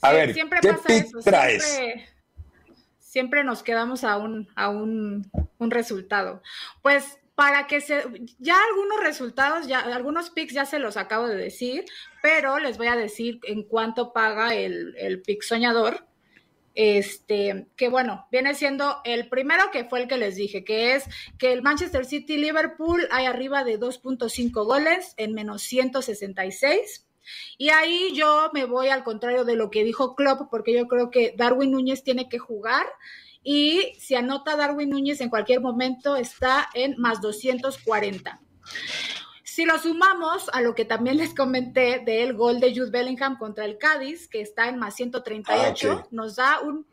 A 0.00 0.12
ver, 0.12 0.32
siempre 0.34 0.60
¿qué 0.60 0.72
pasa 0.72 0.94
eso. 0.94 1.18
Traes? 1.20 1.64
Siempre, 1.64 2.06
siempre, 2.98 3.44
nos 3.44 3.64
quedamos 3.64 4.04
a 4.04 4.16
un, 4.16 4.48
a 4.54 4.68
un, 4.68 5.28
un 5.58 5.70
resultado. 5.70 6.42
Pues 6.82 7.18
para 7.34 7.66
que 7.66 7.80
se, 7.80 8.04
ya 8.38 8.56
algunos 8.70 9.00
resultados, 9.00 9.66
ya 9.66 9.80
algunos 9.80 10.30
picks 10.30 10.52
ya 10.52 10.66
se 10.66 10.78
los 10.78 10.96
acabo 10.96 11.26
de 11.26 11.36
decir, 11.36 11.84
pero 12.22 12.58
les 12.58 12.76
voy 12.76 12.88
a 12.88 12.96
decir 12.96 13.40
en 13.44 13.62
cuánto 13.62 14.12
paga 14.12 14.54
el, 14.54 14.94
el 14.98 15.22
pick 15.22 15.42
soñador. 15.42 16.06
Este, 16.74 17.66
que 17.76 17.90
bueno, 17.90 18.26
viene 18.32 18.54
siendo 18.54 19.02
el 19.04 19.28
primero 19.28 19.70
que 19.70 19.84
fue 19.84 20.02
el 20.02 20.08
que 20.08 20.16
les 20.16 20.36
dije, 20.36 20.64
que 20.64 20.94
es 20.94 21.04
que 21.38 21.52
el 21.52 21.62
Manchester 21.62 22.06
City 22.06 22.38
Liverpool 22.38 23.06
hay 23.10 23.26
arriba 23.26 23.62
de 23.62 23.78
2.5 23.78 24.64
goles 24.64 25.14
en 25.18 25.34
menos 25.34 25.62
166. 25.62 27.06
Y 27.58 27.68
ahí 27.68 28.12
yo 28.14 28.50
me 28.52 28.64
voy 28.64 28.88
al 28.88 29.04
contrario 29.04 29.44
de 29.44 29.54
lo 29.54 29.70
que 29.70 29.84
dijo 29.84 30.16
Klopp, 30.16 30.50
porque 30.50 30.72
yo 30.72 30.88
creo 30.88 31.10
que 31.10 31.34
Darwin 31.36 31.70
Núñez 31.70 32.02
tiene 32.02 32.28
que 32.28 32.38
jugar 32.38 32.86
y 33.42 33.94
si 33.98 34.14
anota 34.14 34.56
Darwin 34.56 34.90
Núñez 34.90 35.20
en 35.20 35.30
cualquier 35.30 35.60
momento 35.60 36.16
está 36.16 36.68
en 36.74 36.94
más 36.98 37.20
240. 37.20 38.40
Si 39.42 39.64
lo 39.64 39.78
sumamos 39.78 40.48
a 40.52 40.60
lo 40.60 40.74
que 40.74 40.84
también 40.84 41.18
les 41.18 41.34
comenté 41.34 41.98
del 41.98 42.34
gol 42.34 42.60
de 42.60 42.74
Jude 42.74 42.90
Bellingham 42.90 43.36
contra 43.36 43.64
el 43.64 43.76
Cádiz, 43.76 44.28
que 44.28 44.40
está 44.40 44.68
en 44.68 44.78
más 44.78 44.94
138, 44.94 45.92
ah, 45.92 46.08
nos 46.10 46.36
da 46.36 46.60
un, 46.60 46.86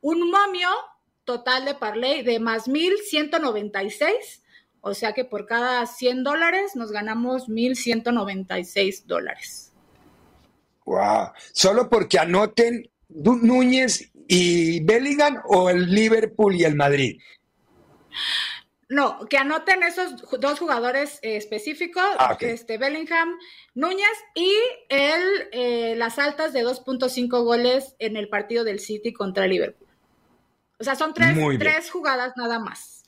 un 0.00 0.30
momio 0.30 0.68
total 1.24 1.64
de 1.64 1.74
parlay 1.74 2.22
de 2.22 2.40
más 2.40 2.66
1196. 2.66 4.42
O 4.80 4.94
sea 4.94 5.12
que 5.12 5.24
por 5.24 5.46
cada 5.46 5.86
100 5.86 6.24
dólares 6.24 6.74
nos 6.74 6.90
ganamos 6.90 7.48
1196 7.48 9.06
dólares. 9.06 9.72
Wow. 10.86 11.30
Solo 11.52 11.88
porque 11.88 12.18
anoten 12.18 12.90
Núñez 13.08 14.10
y 14.32 14.80
Bellingham 14.84 15.42
o 15.44 15.70
el 15.70 15.92
Liverpool 15.92 16.54
y 16.54 16.62
el 16.62 16.76
Madrid? 16.76 17.20
No, 18.88 19.26
que 19.28 19.38
anoten 19.38 19.82
esos 19.82 20.24
dos 20.38 20.58
jugadores 20.60 21.18
eh, 21.22 21.36
específicos, 21.36 22.04
ah, 22.16 22.36
este 22.40 22.78
Bellingham, 22.78 23.36
Núñez 23.74 24.06
y 24.36 24.52
el, 24.88 25.48
eh, 25.50 25.94
las 25.96 26.20
altas 26.20 26.52
de 26.52 26.64
2.5 26.64 27.42
goles 27.42 27.96
en 27.98 28.16
el 28.16 28.28
partido 28.28 28.62
del 28.62 28.78
City 28.78 29.12
contra 29.12 29.44
el 29.46 29.50
Liverpool. 29.50 29.88
O 30.78 30.84
sea, 30.84 30.94
son 30.94 31.12
tres, 31.12 31.36
tres 31.58 31.90
jugadas 31.90 32.32
nada 32.36 32.60
más, 32.60 33.02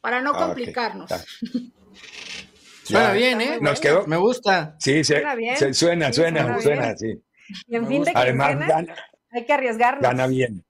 para 0.00 0.22
no 0.22 0.32
ah, 0.34 0.46
complicarnos. 0.46 1.10
suena 2.84 3.12
bien, 3.12 3.40
¿eh? 3.42 3.58
Nos 3.60 3.80
quedó. 3.80 4.06
Me 4.06 4.16
gusta. 4.16 4.76
Sí, 4.78 5.04
suena, 5.04 5.34
suena, 5.74 6.12
suena, 6.12 6.60
suena, 6.60 6.96
sí. 6.96 7.22
Y 7.66 7.76
en 7.76 7.86
fin 7.86 8.02
de 8.02 8.12
Además, 8.14 8.56
hay 9.34 9.44
que 9.44 9.52
arriesgarnos. 9.52 10.02
Gana 10.02 10.26
bien. 10.26 10.64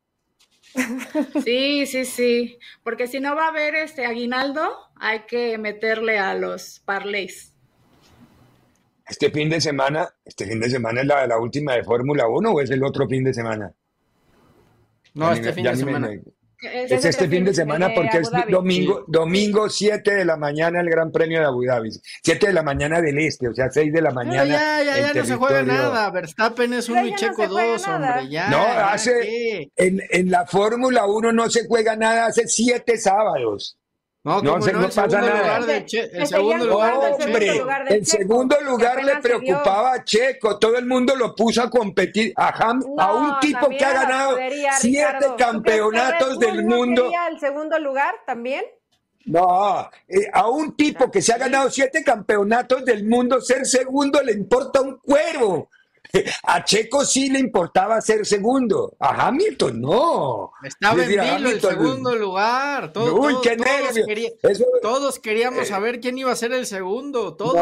Sí, 1.44 1.87
sí, 1.87 2.04
sí. 2.04 2.59
Porque 2.83 3.06
si 3.06 3.21
no 3.21 3.37
va 3.37 3.44
a 3.44 3.49
haber 3.49 3.76
este 3.76 4.06
aguinaldo, 4.06 4.76
hay 4.97 5.21
que 5.21 5.56
meterle 5.56 6.18
a 6.18 6.35
los 6.35 6.80
parlays. 6.80 7.52
Este 9.06 9.30
fin 9.30 9.50
de 9.50 9.61
semana, 9.61 10.09
este 10.25 10.47
fin 10.47 10.59
de 10.59 10.68
semana 10.68 11.02
es 11.02 11.06
la, 11.06 11.26
la 11.26 11.38
última 11.38 11.75
de 11.75 11.85
Fórmula 11.85 12.26
1 12.26 12.50
o 12.50 12.61
es 12.61 12.71
el 12.71 12.83
otro 12.83 13.06
fin 13.06 13.23
de 13.23 13.35
semana? 13.35 13.73
No, 15.12 15.33
este 15.33 15.52
fin 15.52 15.64
de 15.64 15.76
semana. 15.76 16.11
Es, 16.64 16.92
este, 16.92 17.09
este 17.09 17.28
fin 17.28 17.44
de 17.44 17.54
semana 17.54 17.90
porque 17.94 18.18
es 18.18 18.30
domingo, 18.49 19.04
domingo 19.06 19.68
7 19.68 20.14
de 20.14 20.25
la 20.25 20.37
mañana 20.37 20.80
el 20.80 20.88
Gran 20.88 21.11
Premio 21.12 21.40
de 21.40 21.47
Abu 21.47 21.64
Dhabi. 21.64 21.90
7 22.23 22.47
de 22.47 22.52
la 22.52 22.62
mañana 22.62 23.00
del 23.00 23.18
este, 23.18 23.49
o 23.49 23.54
sea, 23.54 23.71
6 23.71 23.92
de 23.92 24.02
la 24.02 24.11
mañana. 24.11 24.44
ya, 24.44 24.83
ya, 24.83 25.00
ya 25.00 25.14
no 25.14 25.25
se 25.25 25.37
juega 25.37 25.62
nada. 25.62 26.11
Verstappen 26.11 26.73
es 26.75 26.88
uno 26.88 27.06
y 27.06 27.14
Checo 27.14 27.47
2, 27.47 27.88
hombre. 27.88 28.28
Ya, 28.28 28.49
no, 28.49 28.62
hace. 28.62 29.71
En, 29.76 30.00
en 30.11 30.30
la 30.30 30.47
Fórmula 30.47 31.06
1 31.06 31.33
no 31.33 31.50
se 31.50 31.66
juega 31.66 31.97
nada 31.97 32.26
hace 32.26 32.47
7 32.47 32.97
sábados. 32.99 33.76
No, 34.25 34.40
no, 34.40 34.59
no, 34.59 34.66
el 34.66 34.90
pasa 34.90 35.21
nada. 35.21 35.59
el 35.59 36.26
segundo 36.26 36.64
lugar 36.64 36.95
Hombre, 37.21 37.62
el 37.90 38.07
segundo 38.07 38.57
lugar 38.62 39.04
le 39.04 39.16
preocupaba 39.16 39.93
a 39.93 40.02
Checo. 40.04 40.59
Todo 40.59 40.78
el 40.78 40.87
mundo 40.87 41.14
lo 41.14 41.35
puso 41.35 41.62
a 41.62 41.69
competir 41.69 42.33
a, 42.35 42.49
a 42.49 43.12
un 43.12 43.38
tipo 43.40 43.69
que 43.69 43.85
ha 43.85 43.93
ganado 43.93 44.38
siete 44.78 45.26
campeonatos 45.37 46.38
del 46.38 46.64
mundo. 46.64 47.11
el 47.31 47.38
segundo 47.38 47.78
lugar 47.78 48.14
también? 48.25 48.64
No, 49.26 49.90
eh, 50.09 50.28
a 50.33 50.49
un 50.49 50.75
tipo 50.75 51.11
que 51.11 51.21
se 51.21 51.35
ha 51.35 51.38
ganado 51.38 51.71
siete 51.71 52.02
campeonatos 52.02 52.85
del 52.85 53.07
mundo, 53.07 53.40
ser 53.43 53.66
segundo 53.66 54.23
le 54.23 54.33
importa 54.33 54.81
un 54.81 54.99
cuero. 54.99 55.69
A 56.44 56.64
Checo 56.64 57.04
sí 57.04 57.30
le 57.30 57.38
importaba 57.38 58.00
ser 58.00 58.25
segundo, 58.26 58.97
a 58.99 59.26
Hamilton 59.26 59.80
no. 59.80 60.52
Estaba 60.62 61.02
en 61.02 61.09
vilo 61.09 61.50
el 61.50 61.61
segundo 61.61 62.14
lugar. 62.14 62.92
Uy, 62.97 63.35
qué 63.42 63.56
todos, 63.56 64.59
todos 64.83 65.18
queríamos 65.18 65.68
saber 65.68 66.00
quién 66.00 66.18
iba 66.18 66.33
a 66.33 66.37
ser 66.37 66.52
el 66.52 66.66
segundo, 66.66 67.35
todos. 67.35 67.54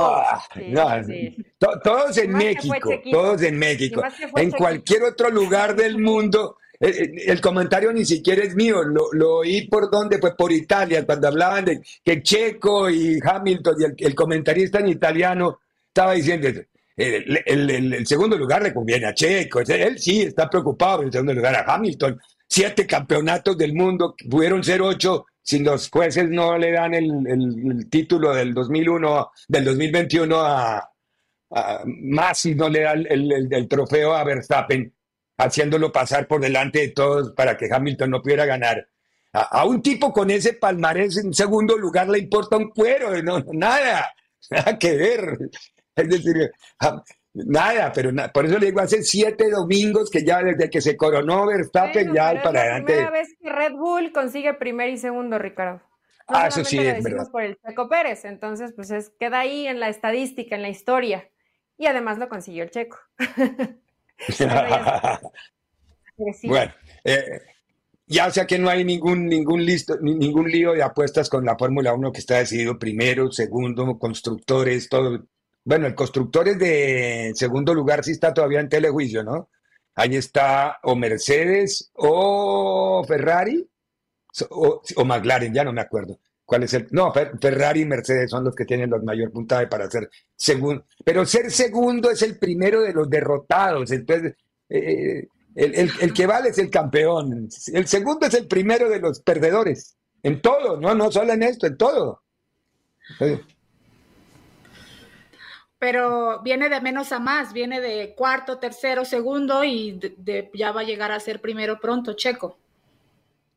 todos 1.83 2.19
en 2.19 2.33
México, 2.33 2.91
todos 3.11 3.43
en 3.43 3.59
México. 3.59 4.03
En 4.37 4.51
cualquier 4.51 5.05
otro 5.05 5.31
lugar 5.31 5.75
del 5.75 5.99
mundo. 5.99 6.57
Eh, 6.81 6.89
eh, 6.89 7.13
el, 7.27 7.41
comentario 7.41 7.93
ni 7.93 8.05
siquiera 8.05 8.43
es 8.43 8.57
mío, 8.57 8.83
lo, 8.83 9.37
oí 9.37 9.69
por 9.69 9.89
dónde, 9.89 10.19
pues 10.19 10.35
por 10.35 10.51
Italia, 10.51 11.07
cuando 11.07 11.29
hablaban 11.29 11.65
de 11.65 11.81
que 12.03 12.25
Checo 12.25 12.91
y 12.91 13.21
Hamilton 13.23 13.77
y 13.79 13.85
el, 13.85 13.95
el 13.99 14.15
comentarista 14.17 14.81
en 14.81 14.89
italiano 14.89 15.61
estaba 15.87 16.15
diciendo, 16.15 16.49
el, 16.97 18.07
segundo 18.07 18.37
lugar 18.37 18.63
le 18.63 18.75
conviene 18.75 19.07
a 19.07 19.15
Checo. 19.15 19.61
Él 19.61 19.99
sí 19.99 20.23
está 20.23 20.49
preocupado 20.49 21.01
en 21.01 21.07
el 21.07 21.13
segundo 21.13 21.35
lugar 21.35 21.55
a 21.55 21.75
Hamilton. 21.75 22.21
Siete 22.47 22.87
campeonatos 22.87 23.57
del 23.57 23.75
mundo, 23.75 24.15
pudieron 24.29 24.63
ser 24.63 24.83
ocho 24.83 25.27
si 25.43 25.59
los 25.59 25.91
jueces 25.91 26.29
no 26.29 26.57
le 26.57 26.71
dan 26.71 26.95
el, 26.95 27.89
título 27.91 28.35
del 28.35 28.55
2001, 28.55 29.31
del 29.49 29.65
2021 29.65 30.41
a, 30.41 30.89
más 31.87 32.39
si 32.39 32.55
no 32.55 32.69
le 32.69 32.81
dan 32.81 33.07
el, 33.09 33.69
trofeo 33.69 34.15
a 34.15 34.25
Verstappen, 34.25 34.95
haciéndolo 35.39 35.91
pasar 35.91 36.29
por 36.29 36.41
delante 36.41 36.81
de 36.81 36.89
todos 36.89 37.33
para 37.33 37.57
que 37.57 37.69
Hamilton 37.73 38.11
no 38.11 38.23
pudiera 38.23 38.47
ganar. 38.47 38.87
A, 39.33 39.65
un 39.65 39.83
tipo 39.83 40.13
con 40.13 40.31
ese 40.31 40.53
palmarés 40.53 41.17
en 41.17 41.33
segundo 41.33 41.77
lugar 41.77 42.09
le 42.09 42.19
importa 42.19 42.57
un 42.57 42.69
cuero, 42.71 43.21
no, 43.23 43.43
nada, 43.53 44.15
nada 44.51 44.79
que 44.79 44.97
ver. 44.97 45.39
Es 45.95 46.09
decir, 46.09 46.51
nada, 47.35 47.93
pero 47.93 48.11
por 48.33 48.47
eso 48.47 48.59
le 48.59 48.67
digo, 48.67 48.81
hace 48.81 49.03
siete 49.03 49.51
domingos 49.51 50.11
que 50.11 50.25
ya 50.25 50.43
desde 50.43 50.71
que 50.71 50.81
se 50.81 50.97
coronó 50.97 51.47
Verstappen 51.47 52.15
ya 52.15 52.43
para 52.43 52.61
adelante. 52.61 52.93
Es 52.93 52.99
la 53.01 53.07
primera 53.07 53.11
vez 53.11 53.29
que 53.41 53.51
Red 53.51 53.73
Bull 53.73 54.13
consigue 54.13 54.55
primer 54.55 54.89
y 54.91 54.97
segundo, 54.97 55.39
Ricardo. 55.39 55.83
ah, 56.29 56.49
eso 56.49 56.65
sí, 56.65 56.79
es 56.79 57.03
verdad. 57.03 57.27
por 57.31 57.43
el 57.43 57.59
Checo 57.67 57.89
Pérez, 57.89 58.25
entonces 58.25 58.73
pues 58.75 58.91
es, 58.91 59.11
queda 59.19 59.41
ahí 59.41 59.67
en 59.67 59.81
la 59.81 59.89
estadística, 59.89 60.55
en 60.55 60.63
la 60.63 60.69
historia. 60.69 61.29
Y 61.79 61.87
además 61.87 62.19
lo 62.19 62.29
consiguió 62.29 62.63
el 62.63 62.71
Checo. 62.71 62.99
bueno, 66.45 66.73
eh, 67.05 67.41
ya 68.07 68.27
o 68.27 68.31
sea 68.31 68.47
que 68.47 68.59
no 68.59 68.69
hay 68.69 68.85
ningún, 68.85 69.27
ningún, 69.27 69.65
listo, 69.65 69.97
ningún 70.01 70.51
lío 70.51 70.73
de 70.73 70.83
apuestas 70.83 71.29
con 71.29 71.45
la 71.45 71.57
Fórmula 71.57 71.95
1 71.95 72.13
que 72.13 72.21
está 72.21 72.39
decidido 72.39 72.79
primero, 72.79 73.33
segundo, 73.33 73.99
constructores, 73.99 74.89
todo, 74.89 75.25
bueno, 75.65 75.87
el 75.87 75.95
constructor 75.95 76.49
es 76.49 76.59
de 76.59 77.33
segundo 77.35 77.75
lugar, 77.75 78.05
sí 78.05 78.13
está 78.13 78.35
todavía 78.35 78.61
en 78.61 78.69
telejuicio, 78.69 79.23
¿no? 79.23 79.49
Ahí 79.95 80.17
está 80.17 80.79
o 80.83 80.97
Mercedes 80.97 81.91
o 81.95 83.05
Ferrari 83.07 83.69
o, 84.51 85.05
McLaren, 85.05 85.53
ya 85.53 85.65
no 85.65 85.73
me 85.73 85.83
acuerdo. 85.83 86.19
¿Cuál 86.45 86.65
es 86.65 86.75
el? 86.75 86.89
No, 86.91 87.13
Ferrari 87.13 87.83
y 87.83 87.87
Mercedes 87.87 88.31
son 88.31 88.45
los 88.45 88.55
que 88.55 88.65
tienen 88.65 88.91
los 88.91 89.03
mayor 89.03 89.31
puntaje 89.31 89.67
para 89.67 89.91
ser 89.91 90.11
segundo. 90.35 90.85
Pero 91.05 91.25
ser 91.25 91.51
segundo 91.51 92.11
es 92.11 92.23
el 92.23 92.39
primero 92.39 92.83
de 92.83 92.93
los 92.93 93.09
derrotados. 93.09 93.91
Entonces, 93.91 94.35
eh, 94.69 95.29
el, 95.55 95.91
el, 96.01 96.13
que 96.13 96.27
vale 96.27 96.49
es 96.49 96.59
el 96.59 96.71
campeón. 96.71 97.49
El 97.73 97.87
segundo 97.87 98.27
es 98.27 98.35
el 98.35 98.49
primero 98.49 98.89
de 98.89 99.01
los 99.01 99.21
perdedores. 99.21 99.97
En 100.23 100.41
todo, 100.41 100.81
no, 100.81 100.95
no 100.95 101.11
solo 101.11 101.33
en 101.33 101.43
esto, 101.43 101.67
en 101.67 101.77
todo 101.77 102.23
pero 105.83 106.41
viene 106.43 106.69
de 106.69 106.81
menos 106.81 107.11
a 107.11 107.19
más, 107.19 107.53
viene 107.53 107.81
de 107.81 108.15
cuarto, 108.15 108.61
tercero, 108.61 109.05
segundo 109.05 109.65
y 109.65 109.99
ya 110.55 110.71
va 110.71 110.83
a 110.83 110.85
llegar 110.85 111.11
a 111.11 111.19
ser 111.19 111.41
primero 111.41 111.81
pronto, 111.81 112.13
Checo. 112.13 112.57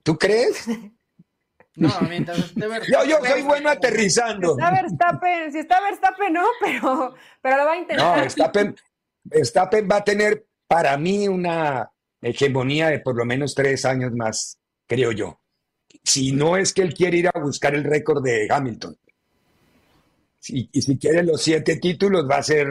¿Tú 0.01 0.17
crees? 0.17 0.65
No, 1.77 1.89
mientras 2.07 2.53
yo, 2.55 3.03
yo 3.03 3.17
soy 3.21 3.41
bueno 3.41 3.69
aterrizando. 3.69 4.55
Si 4.55 4.61
está 4.61 4.71
Verstappen, 4.71 5.51
si 5.51 5.59
está 5.59 5.81
Verstappen, 5.81 6.31
no, 6.31 6.45
pero, 6.61 7.13
pero 7.41 7.57
lo 7.57 7.65
va 7.65 7.73
a 7.73 7.77
intentar. 7.77 8.15
No, 8.15 8.21
Verstappen, 8.21 8.75
Verstappen 9.25 9.89
va 9.91 9.97
a 9.97 10.03
tener 10.05 10.47
para 10.67 10.97
mí 10.97 11.27
una 11.27 11.91
hegemonía 12.21 12.87
de 12.87 12.99
por 12.99 13.17
lo 13.17 13.25
menos 13.25 13.53
tres 13.53 13.83
años 13.83 14.13
más, 14.13 14.57
creo 14.87 15.11
yo. 15.11 15.41
Si 16.01 16.31
no 16.31 16.55
es 16.55 16.71
que 16.71 16.83
él 16.83 16.93
quiere 16.93 17.17
ir 17.17 17.27
a 17.27 17.37
buscar 17.41 17.75
el 17.75 17.83
récord 17.83 18.23
de 18.23 18.47
Hamilton 18.49 18.97
y, 20.49 20.81
si 20.81 20.97
quiere 20.97 21.23
los 21.23 21.41
siete 21.41 21.77
títulos, 21.77 22.27
va 22.29 22.37
a 22.37 22.43
ser 22.43 22.67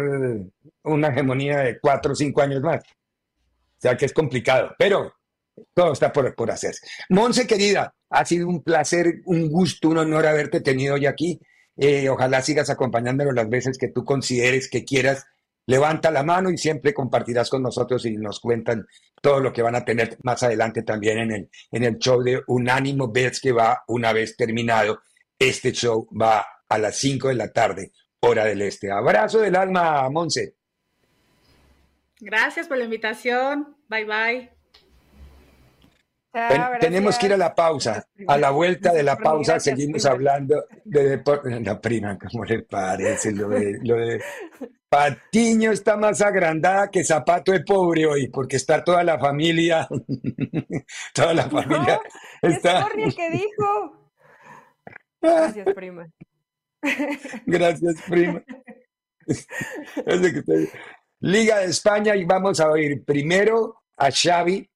una 0.82 1.08
hegemonía 1.08 1.58
de 1.58 1.78
cuatro 1.80 2.12
o 2.12 2.16
cinco 2.16 2.42
años 2.42 2.62
más. 2.62 2.82
O 2.82 3.80
sea 3.80 3.96
que 3.96 4.06
es 4.06 4.12
complicado, 4.12 4.74
pero 4.78 5.12
todo 5.72 5.92
está 5.92 6.12
por, 6.12 6.34
por 6.34 6.50
hacerse. 6.50 6.86
Monse, 7.10 7.46
querida, 7.46 7.94
ha 8.10 8.24
sido 8.24 8.48
un 8.48 8.62
placer, 8.62 9.22
un 9.26 9.48
gusto, 9.50 9.88
un 9.88 9.98
honor 9.98 10.26
haberte 10.26 10.60
tenido 10.60 10.94
hoy 10.94 11.06
aquí. 11.06 11.40
Eh, 11.76 12.08
ojalá 12.08 12.40
sigas 12.42 12.70
acompañándonos 12.70 13.34
las 13.34 13.48
veces 13.48 13.78
que 13.78 13.88
tú 13.88 14.04
consideres 14.04 14.68
que 14.68 14.84
quieras. 14.84 15.26
Levanta 15.66 16.10
la 16.10 16.22
mano 16.22 16.50
y 16.50 16.58
siempre 16.58 16.92
compartirás 16.92 17.48
con 17.48 17.62
nosotros 17.62 18.04
y 18.04 18.16
nos 18.16 18.38
cuentan 18.38 18.86
todo 19.22 19.40
lo 19.40 19.52
que 19.52 19.62
van 19.62 19.74
a 19.74 19.84
tener 19.84 20.18
más 20.22 20.42
adelante 20.42 20.82
también 20.82 21.18
en 21.18 21.32
el, 21.32 21.50
en 21.72 21.84
el 21.84 21.98
show 21.98 22.22
de 22.22 22.42
Unánimo 22.46 23.10
Bets 23.10 23.40
que 23.40 23.52
va 23.52 23.82
una 23.88 24.12
vez 24.12 24.36
terminado. 24.36 25.00
Este 25.38 25.72
show 25.72 26.06
va 26.10 26.46
a 26.74 26.78
las 26.78 26.96
5 26.98 27.28
de 27.28 27.34
la 27.34 27.52
tarde, 27.52 27.92
hora 28.20 28.44
del 28.44 28.62
este. 28.62 28.90
Abrazo 28.90 29.40
del 29.40 29.56
alma, 29.56 30.08
Monse. 30.10 30.56
Gracias 32.20 32.66
por 32.66 32.78
la 32.78 32.84
invitación. 32.84 33.76
Bye 33.88 34.04
bye. 34.04 34.50
tenemos 36.80 37.18
que 37.18 37.26
ir 37.26 37.34
a 37.34 37.36
la 37.36 37.54
pausa. 37.54 38.06
A 38.26 38.38
la 38.38 38.50
vuelta 38.50 38.92
de 38.92 39.02
la 39.02 39.16
pausa 39.16 39.60
seguimos 39.60 40.04
hablando 40.06 40.64
de 40.84 41.04
deporte. 41.10 41.60
La 41.60 41.80
prima, 41.80 42.18
¿cómo 42.18 42.44
le 42.44 42.62
parece? 42.62 43.32
Lo 43.32 43.48
de, 43.48 44.20
Patiño 44.88 45.72
está 45.72 45.96
más 45.96 46.20
agrandada 46.22 46.88
que 46.88 47.04
zapato 47.04 47.52
de 47.52 47.60
pobre 47.60 48.06
hoy, 48.06 48.28
porque 48.28 48.56
está 48.56 48.82
toda 48.82 49.02
la 49.02 49.18
familia. 49.18 49.88
toda 51.14 51.34
la 51.34 51.50
familia. 51.50 52.00
está... 52.40 52.86
Es 52.96 53.14
que 53.14 53.30
dijo. 53.30 54.10
Gracias, 55.20 55.66
prima. 55.74 56.06
Gracias, 57.46 58.02
prima. 58.08 58.42
Liga 61.20 61.58
de 61.58 61.66
España 61.66 62.16
y 62.16 62.24
vamos 62.24 62.60
a 62.60 62.70
oír 62.70 63.04
primero 63.04 63.82
a 63.96 64.10
Xavi 64.10 64.68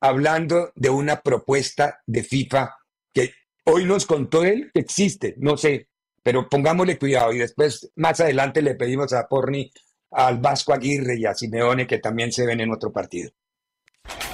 hablando 0.00 0.70
de 0.74 0.90
una 0.90 1.20
propuesta 1.20 2.00
de 2.06 2.22
FIFA 2.22 2.76
que 3.12 3.32
hoy 3.64 3.84
nos 3.84 4.06
contó 4.06 4.44
él 4.44 4.70
que 4.72 4.80
existe, 4.80 5.34
no 5.38 5.56
sé, 5.56 5.88
pero 6.22 6.48
pongámosle 6.48 6.98
cuidado 6.98 7.32
y 7.32 7.38
después 7.38 7.90
más 7.96 8.20
adelante 8.20 8.62
le 8.62 8.74
pedimos 8.74 9.12
a 9.12 9.26
Porni, 9.26 9.70
al 10.12 10.38
Vasco 10.38 10.72
Aguirre 10.72 11.18
y 11.18 11.26
a 11.26 11.34
Simeone 11.34 11.86
que 11.86 11.98
también 11.98 12.30
se 12.32 12.46
ven 12.46 12.60
en 12.60 12.72
otro 12.72 12.92
partido. 12.92 13.30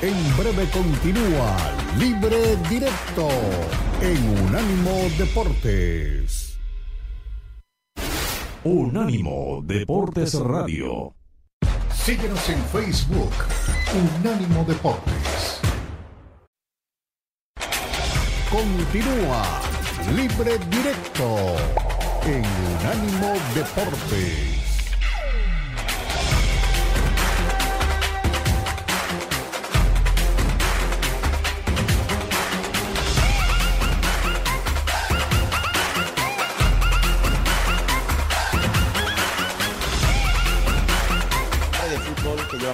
En 0.02 0.36
breve 0.36 0.68
continúa 0.70 1.56
Libre 1.98 2.56
Directo 2.68 3.28
en 4.02 4.44
Unánimo 4.46 5.08
Deportes. 5.16 6.41
Unánimo 8.64 9.60
Deportes 9.64 10.34
Radio. 10.34 11.16
Síguenos 11.92 12.48
en 12.48 12.62
Facebook, 12.66 13.32
Unánimo 14.20 14.64
Deportes. 14.64 15.60
Continúa 18.48 19.42
Libre 20.14 20.58
Directo 20.70 21.56
en 22.24 22.44
Unánimo 22.78 23.34
Deportes. 23.52 24.51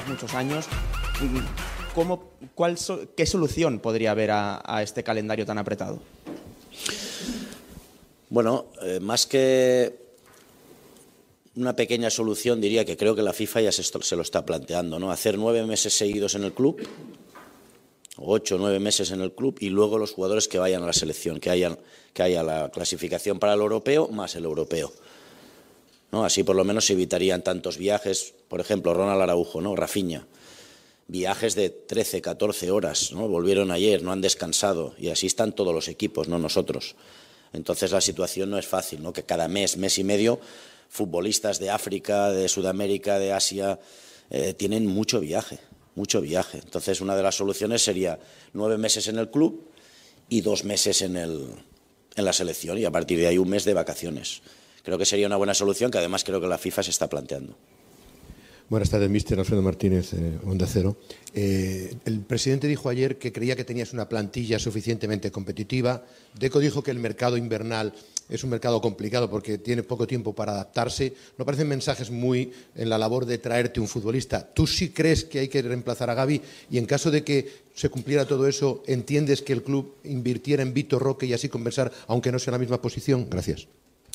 Muchos 0.09 0.35
años. 0.35 0.67
¿Cómo, 1.95 2.31
cuál, 2.55 2.77
¿Qué 3.17 3.27
solución 3.27 3.81
podría 3.81 4.13
haber 4.13 4.31
a, 4.33 4.83
este 4.83 5.03
calendario 5.03 5.45
tan 5.47 5.59
apretado? 5.59 6.01
Bueno, 8.31 8.67
eh, 8.83 9.01
más 9.01 9.27
que 9.27 10.09
una 11.57 11.75
pequeña 11.75 12.11
solución, 12.11 12.61
diría 12.61 12.85
que 12.85 12.97
creo 12.97 13.17
que 13.17 13.23
la 13.23 13.33
FIFA 13.33 13.63
ya 13.63 13.73
se, 13.73 13.83
se, 13.83 14.17
lo 14.17 14.23
está 14.23 14.45
planteando, 14.45 14.99
¿no? 14.99 15.11
Hacer 15.11 15.39
nueve 15.39 15.67
meses 15.67 15.93
seguidos 15.93 16.35
en 16.35 16.45
el 16.45 16.53
club, 16.53 16.81
ocho 18.17 18.55
o 18.55 18.59
nueve 18.59 18.79
meses 18.79 19.11
en 19.11 19.21
el 19.23 19.33
club, 19.33 19.57
y 19.61 19.71
luego 19.71 19.99
los 19.99 20.13
jugadores 20.13 20.47
que 20.47 20.59
vayan 20.59 20.83
a 20.85 20.87
la 20.87 20.93
selección, 20.93 21.41
que, 21.41 21.51
hayan, 21.51 21.79
que 22.13 22.23
haya 22.23 22.43
la 22.45 22.71
clasificación 22.71 23.41
para 23.41 23.55
el 23.55 23.61
europeo 23.61 24.09
más 24.09 24.37
el 24.37 24.45
europeo. 24.45 24.93
¿No? 26.13 26.25
Así 26.25 26.43
por 26.43 26.57
lo 26.57 26.65
menos 26.65 26.87
se 26.87 26.95
evitarían 26.95 27.43
tantos 27.43 27.79
viajes, 27.79 28.35
por 28.49 28.61
ejemplo, 28.61 28.95
Ronald 28.95 29.23
Araujo, 29.23 29.61
¿no? 29.61 29.77
Rafiña. 29.77 30.27
Viajes 31.07 31.55
de 31.55 31.71
13, 31.71 32.21
14 32.21 32.71
horas, 32.71 33.13
¿no? 33.13 33.29
Volvieron 33.29 33.71
ayer, 33.71 34.03
no 34.03 34.13
han 34.13 34.21
descansado, 34.21 34.95
y 34.99 35.09
así 35.09 35.27
están 35.27 35.55
todos 35.55 35.75
los 35.75 35.89
equipos, 35.89 36.29
no 36.29 36.39
nosotros. 36.39 36.97
Entonces 37.53 37.93
la 37.93 38.01
situación 38.01 38.51
no 38.51 38.59
es 38.59 38.67
fácil, 38.67 39.03
¿no? 39.03 39.13
Que 39.13 39.23
cada 39.23 39.49
mes, 39.49 39.77
mes 39.77 39.99
y 39.99 40.05
medio 40.05 40.39
futbolistas 40.89 41.59
de 41.59 41.71
África, 41.71 42.31
de 42.31 42.49
Sudamérica, 42.49 43.19
de 43.19 43.33
Asia, 43.33 43.79
eh, 44.31 44.55
tienen 44.55 44.87
mucho 44.87 45.21
viaje, 45.21 45.59
mucho 45.95 46.21
viaje. 46.21 46.59
Entonces, 46.59 47.01
una 47.01 47.17
de 47.17 47.23
las 47.23 47.37
soluciones 47.37 47.83
sería 47.83 48.19
nueve 48.53 48.79
meses 48.79 49.09
en 49.09 49.19
el 49.19 49.31
club 49.31 49.69
y 50.29 50.41
dos 50.41 50.65
meses 50.65 51.03
en, 51.03 51.17
el, 51.17 51.47
en 52.17 52.25
la 52.25 52.33
selección 52.33 52.79
y 52.79 52.85
a 52.85 52.91
partir 52.91 53.19
de 53.19 53.27
ahí 53.27 53.39
un 53.39 53.49
mes 53.49 53.65
de 53.65 53.75
vacaciones. 53.75 54.43
Creo 54.89 54.97
que 54.97 55.05
sería 55.05 55.27
una 55.27 55.37
buena 55.37 55.53
solución 55.53 55.91
que 55.91 55.99
además 55.99 56.25
creo 56.25 56.41
que 56.41 56.47
la 56.47 56.57
FIFA 56.57 56.83
se 56.83 56.93
está 56.93 57.11
planteando. 57.11 57.55
Buenas 58.71 58.89
tardes, 58.89 59.11
mister 59.11 59.39
Alfredo 59.39 59.61
Martínez, 59.61 60.15
eh, 60.15 60.39
Onda 60.47 60.67
Cero. 60.67 60.97
Eh, 61.35 61.95
el 62.07 62.21
presidente 62.21 62.67
dijo 62.67 62.89
ayer 62.89 63.19
que 63.19 63.31
creía 63.31 63.55
que 63.55 63.65
tenías 63.65 63.93
una 63.93 64.09
plantilla 64.09 64.59
suficientemente 64.59 65.31
competitiva. 65.31 66.07
Deco 66.33 66.59
dijo 66.59 66.83
que 66.83 66.91
el 66.91 67.01
mercado 67.01 67.37
invernal 67.37 67.93
es 68.31 68.43
un 68.45 68.49
mercado 68.49 68.81
complicado 68.81 69.29
porque 69.29 69.59
tiene 69.59 69.83
poco 69.83 70.07
tiempo 70.07 70.35
para 70.35 70.53
adaptarse. 70.53 71.13
No 71.37 71.45
parecen 71.45 71.69
mensajes 71.69 72.11
muy 72.11 72.51
en 72.75 72.89
la 72.89 72.97
labor 72.97 73.27
de 73.27 73.37
traerte 73.37 73.81
un 73.81 73.89
futbolista. 73.89 74.55
¿Tú 74.55 74.67
sí 74.67 74.89
crees 74.89 75.23
que 75.25 75.41
hay 75.41 75.49
que 75.49 75.61
reemplazar 75.61 76.09
a 76.09 76.15
Gaby? 76.15 76.41
Y 76.71 76.79
en 76.79 76.87
caso 76.87 77.11
de 77.11 77.23
que 77.23 77.47
se 77.75 77.91
cumpliera 77.91 78.27
todo 78.27 78.49
eso, 78.49 78.83
¿entiendes 78.87 79.43
que 79.43 79.53
el 79.53 79.63
club 79.63 79.97
invirtiera 80.05 80.63
en 80.63 80.73
Vito 80.73 80.99
Roque 80.99 81.27
y 81.27 81.35
así 81.35 81.51
conversar, 81.51 81.93
aunque 82.07 82.33
no 82.33 82.39
sea 82.39 82.53
la 82.53 82.59
misma 82.59 82.81
posición? 82.81 83.27
Gracias. 83.29 83.69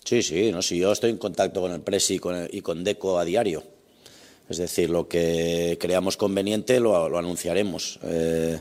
Sí, 0.04 0.22
sí, 0.22 0.52
no, 0.52 0.62
sí, 0.62 0.80
yo 0.80 0.92
estoy 0.92 1.12
en 1.12 1.18
contacto 1.18 1.62
con 1.62 1.72
el 1.72 1.82
Presi 1.82 2.20
y 2.52 2.62
con 2.62 2.84
Deco 2.84 3.20
a 3.20 3.26
diario. 3.26 3.64
Es 4.50 4.58
decir, 4.58 4.90
lo 4.90 5.08
que 5.08 5.78
creamos 5.80 6.18
conveniente 6.18 6.80
lo, 6.80 7.18
anunciaremos. 7.18 8.00
Eh, 8.04 8.60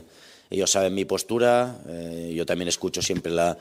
ellos 0.49 0.71
saben 0.71 0.93
mi 0.93 1.05
postura, 1.05 1.81
eh, 1.87 2.33
yo 2.35 2.45
también 2.45 2.67
escucho 2.67 3.01
siempre 3.01 3.31
la, 3.31 3.57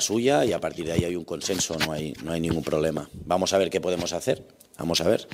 suya 0.00 0.44
y 0.44 0.52
a 0.52 0.60
partir 0.60 0.86
de 0.86 0.92
ahí 0.92 1.04
hay 1.04 1.16
un 1.16 1.24
consenso, 1.24 1.76
no 1.78 1.92
hay, 1.92 2.12
no 2.22 2.32
hay 2.32 2.40
ningún 2.40 2.62
problema. 2.62 3.10
Vamos 3.12 3.52
a 3.52 3.58
ver 3.58 3.70
qué 3.70 3.80
podemos 3.80 4.12
hacer, 4.12 4.46
vamos 4.78 5.00
a 5.00 5.08
ver. 5.08 5.26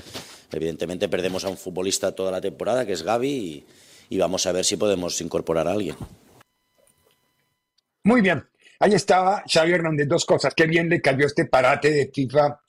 Evidentemente 0.50 1.08
perdemos 1.08 1.44
a 1.44 1.50
un 1.50 1.58
futbolista 1.58 2.12
toda 2.12 2.30
la 2.30 2.40
temporada, 2.40 2.86
que 2.86 2.92
es 2.92 3.02
Gaby, 3.02 3.28
y, 3.28 3.64
y 4.08 4.18
vamos 4.18 4.46
a 4.46 4.52
ver 4.52 4.64
si 4.64 4.76
podemos 4.76 5.20
incorporar 5.20 5.68
a 5.68 5.72
alguien. 5.72 5.96
Muy 8.02 8.22
bien, 8.22 8.46
ahí 8.80 8.94
estaba 8.94 9.42
Xavi 9.46 9.72
Hernández, 9.72 10.08
dos 10.08 10.24
cosas. 10.24 10.54
Qué 10.54 10.66
bien 10.66 10.88
le 10.88 11.00
cayó 11.00 11.26
este 11.26 11.46
parate 11.46 11.90
de 11.90 12.10
FIFA 12.12 12.60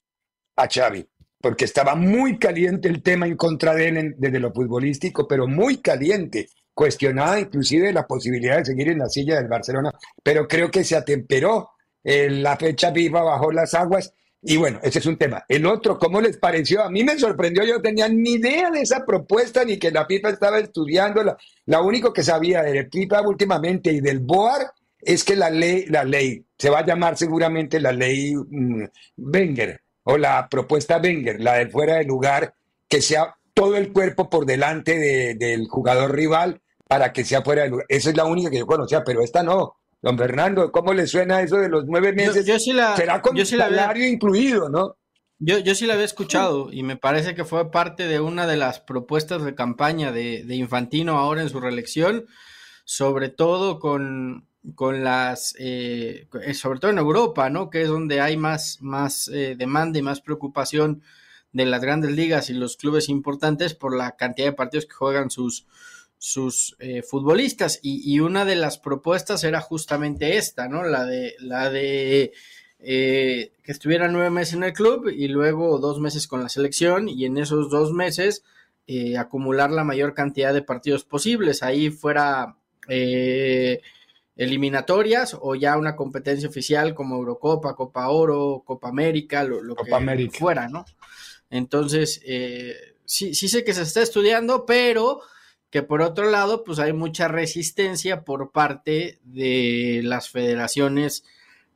a 0.55 0.67
Xavi 0.67 1.07
porque 1.41 1.65
estaba 1.65 1.95
muy 1.95 2.39
caliente 2.39 2.87
el 2.87 3.01
tema 3.01 3.27
en 3.27 3.37
contra 3.37 3.73
de 3.73 3.87
él 3.87 4.15
desde 4.17 4.39
lo 4.39 4.51
futbolístico, 4.51 5.27
pero 5.27 5.47
muy 5.47 5.77
caliente, 5.77 6.49
cuestionada 6.73 7.39
inclusive 7.39 7.93
la 7.93 8.05
posibilidad 8.07 8.57
de 8.57 8.65
seguir 8.65 8.89
en 8.89 8.99
la 8.99 9.09
silla 9.09 9.37
del 9.37 9.47
Barcelona, 9.47 9.91
pero 10.23 10.47
creo 10.47 10.69
que 10.71 10.83
se 10.83 10.95
atemperó 10.95 11.71
eh, 12.03 12.29
la 12.29 12.57
fecha 12.57 12.91
viva 12.91 13.21
bajo 13.23 13.51
las 13.51 13.73
aguas. 13.73 14.13
Y 14.41 14.55
bueno, 14.55 14.79
ese 14.83 14.99
es 14.99 15.05
un 15.07 15.17
tema. 15.17 15.43
El 15.47 15.65
otro, 15.65 15.97
¿cómo 15.97 16.21
les 16.21 16.37
pareció? 16.37 16.83
A 16.83 16.89
mí 16.89 17.03
me 17.03 17.17
sorprendió, 17.17 17.63
yo 17.63 17.75
no 17.75 17.81
tenía 17.81 18.07
ni 18.07 18.33
idea 18.33 18.69
de 18.69 18.81
esa 18.81 19.03
propuesta, 19.03 19.65
ni 19.65 19.77
que 19.77 19.91
la 19.91 20.05
FIFA 20.05 20.29
estaba 20.29 20.59
estudiando. 20.59 21.23
La, 21.23 21.37
lo 21.65 21.83
único 21.83 22.13
que 22.13 22.23
sabía 22.23 22.61
del 22.61 22.87
FIFA 22.89 23.21
últimamente 23.21 23.91
y 23.91 23.99
del 23.99 24.19
BOAR 24.19 24.71
es 25.01 25.23
que 25.23 25.35
la 25.35 25.49
ley, 25.49 25.85
la 25.87 26.03
ley, 26.03 26.45
se 26.57 26.69
va 26.69 26.79
a 26.79 26.85
llamar 26.85 27.17
seguramente 27.17 27.79
la 27.79 27.91
ley 27.91 28.35
mm, 28.35 28.83
Wenger, 29.17 29.81
o 30.03 30.17
la 30.17 30.47
propuesta 30.49 30.97
Wenger, 30.97 31.39
la 31.39 31.55
de 31.55 31.67
fuera 31.67 31.95
de 31.95 32.05
lugar, 32.05 32.53
que 32.87 33.01
sea 33.01 33.35
todo 33.53 33.75
el 33.75 33.91
cuerpo 33.91 34.29
por 34.29 34.45
delante 34.45 35.35
del 35.35 35.67
jugador 35.67 36.15
rival 36.15 36.61
para 36.87 37.11
que 37.11 37.25
sea 37.25 37.41
fuera 37.41 37.63
de 37.63 37.69
lugar. 37.69 37.85
Esa 37.89 38.09
es 38.11 38.15
la 38.15 38.25
única 38.25 38.49
que 38.49 38.59
yo 38.59 38.67
conocía, 38.67 39.03
pero 39.03 39.21
esta 39.21 39.43
no. 39.43 39.77
Don 40.01 40.17
Fernando, 40.17 40.71
¿cómo 40.71 40.93
le 40.93 41.07
suena 41.07 41.41
eso 41.41 41.57
de 41.57 41.69
los 41.69 41.85
nueve 41.85 42.13
meses? 42.13 42.45
Yo, 42.45 42.59
sí 42.59 42.71
la, 42.71 42.95
Será 42.95 43.21
con 43.21 43.43
salario 43.45 44.07
incluido, 44.07 44.69
¿no? 44.69 44.95
Yo, 45.39 45.57
yo 45.59 45.75
sí 45.75 45.85
la 45.85 45.93
había 45.93 46.05
escuchado 46.05 46.71
y 46.71 46.83
me 46.83 46.97
parece 46.97 47.35
que 47.35 47.45
fue 47.45 47.69
parte 47.71 48.07
de 48.07 48.19
una 48.19 48.47
de 48.47 48.57
las 48.57 48.79
propuestas 48.79 49.43
de 49.43 49.55
campaña 49.55 50.11
de, 50.11 50.43
de 50.43 50.55
Infantino 50.55 51.17
ahora 51.17 51.41
en 51.41 51.49
su 51.49 51.59
reelección, 51.59 52.25
sobre 52.85 53.29
todo 53.29 53.79
con, 53.79 54.46
con 54.75 55.03
las, 55.03 55.55
eh, 55.59 56.27
eh, 56.41 56.53
sobre 56.53 56.79
todo 56.79 56.91
en 56.91 56.97
Europa, 56.97 57.49
¿no? 57.49 57.69
Que 57.69 57.83
es 57.83 57.87
donde 57.87 58.21
hay 58.21 58.37
más, 58.37 58.79
más 58.81 59.29
eh, 59.29 59.55
demanda 59.57 59.99
y 59.99 60.01
más 60.01 60.21
preocupación 60.21 61.01
de 61.53 61.65
las 61.65 61.81
grandes 61.81 62.11
ligas 62.11 62.49
y 62.49 62.53
los 62.53 62.77
clubes 62.77 63.09
importantes 63.09 63.73
por 63.73 63.95
la 63.95 64.15
cantidad 64.15 64.47
de 64.47 64.53
partidos 64.53 64.85
que 64.85 64.93
juegan 64.93 65.29
sus, 65.29 65.65
sus 66.17 66.75
futbolistas. 67.09 67.79
Y, 67.81 68.19
una 68.19 68.45
de 68.45 68.55
las 68.55 68.77
propuestas 68.77 69.43
era 69.43 69.61
justamente 69.61 70.37
esta, 70.37 70.67
¿no? 70.67 70.83
La 70.83 71.05
de, 71.05 71.35
la 71.39 71.69
de 71.69 72.33
que 72.79 73.51
estuviera 73.65 74.07
nueve 74.07 74.29
meses 74.29 74.53
en 74.53 74.63
el 74.63 74.73
club 74.73 75.07
y 75.07 75.29
luego 75.29 75.79
dos 75.79 75.99
meses 75.99 76.27
con 76.27 76.43
la 76.43 76.49
selección 76.49 77.09
y 77.09 77.25
en 77.25 77.37
esos 77.37 77.71
dos 77.71 77.91
meses 77.91 78.43
acumular 79.17 79.71
la 79.71 79.83
mayor 79.83 80.13
cantidad 80.13 80.53
de 80.53 80.61
partidos 80.61 81.05
posibles. 81.05 81.63
Ahí 81.63 81.89
fuera 81.89 82.57
eliminatorias 84.37 85.35
o 85.39 85.55
ya 85.55 85.77
una 85.77 85.95
competencia 85.95 86.47
oficial 86.47 86.93
como 86.93 87.15
Eurocopa, 87.15 87.75
Copa 87.75 88.07
Oro, 88.09 88.63
Copa 88.65 88.89
América, 88.89 89.43
lo, 89.43 89.75
que 89.75 90.29
fuera, 90.31 90.69
¿no? 90.69 90.85
Entonces, 91.49 92.21
eh, 92.25 92.75
sí, 93.05 93.33
sí 93.33 93.49
sé 93.49 93.63
que 93.63 93.73
se 93.73 93.81
está 93.81 94.01
estudiando, 94.01 94.65
pero 94.65 95.21
que 95.69 95.83
por 95.83 96.01
otro 96.01 96.29
lado, 96.29 96.63
pues 96.63 96.79
hay 96.79 96.93
mucha 96.93 97.27
resistencia 97.27 98.23
por 98.23 98.51
parte 98.51 99.19
de 99.23 100.01
las 100.03 100.29
federaciones 100.29 101.23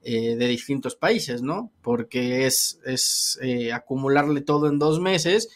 eh, 0.04 0.36
de 0.36 0.48
distintos 0.48 0.96
países, 0.96 1.42
¿no? 1.42 1.72
Porque 1.82 2.46
es, 2.46 2.80
es 2.86 3.38
eh, 3.42 3.74
acumularle 3.74 4.42
todo 4.42 4.68
en 4.68 4.80
dos 4.80 5.00
meses 5.00 5.50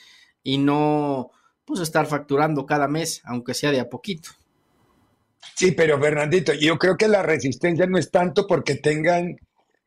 y 0.44 0.58
no, 0.58 1.32
pues 1.66 1.80
estar 1.80 2.06
facturando 2.08 2.66
cada 2.66 2.88
mes, 2.88 3.22
aunque 3.26 3.54
sea 3.54 3.72
de 3.72 3.80
a 3.80 3.90
poquito. 3.90 4.32
Sí, 5.54 5.72
pero 5.72 6.00
Fernandito, 6.00 6.54
yo 6.54 6.78
creo 6.78 6.98
que 6.98 7.08
la 7.08 7.22
resistencia 7.22 7.86
no 7.86 7.98
es 7.98 8.10
tanto 8.12 8.48
porque 8.48 8.76
tengan, 8.76 9.38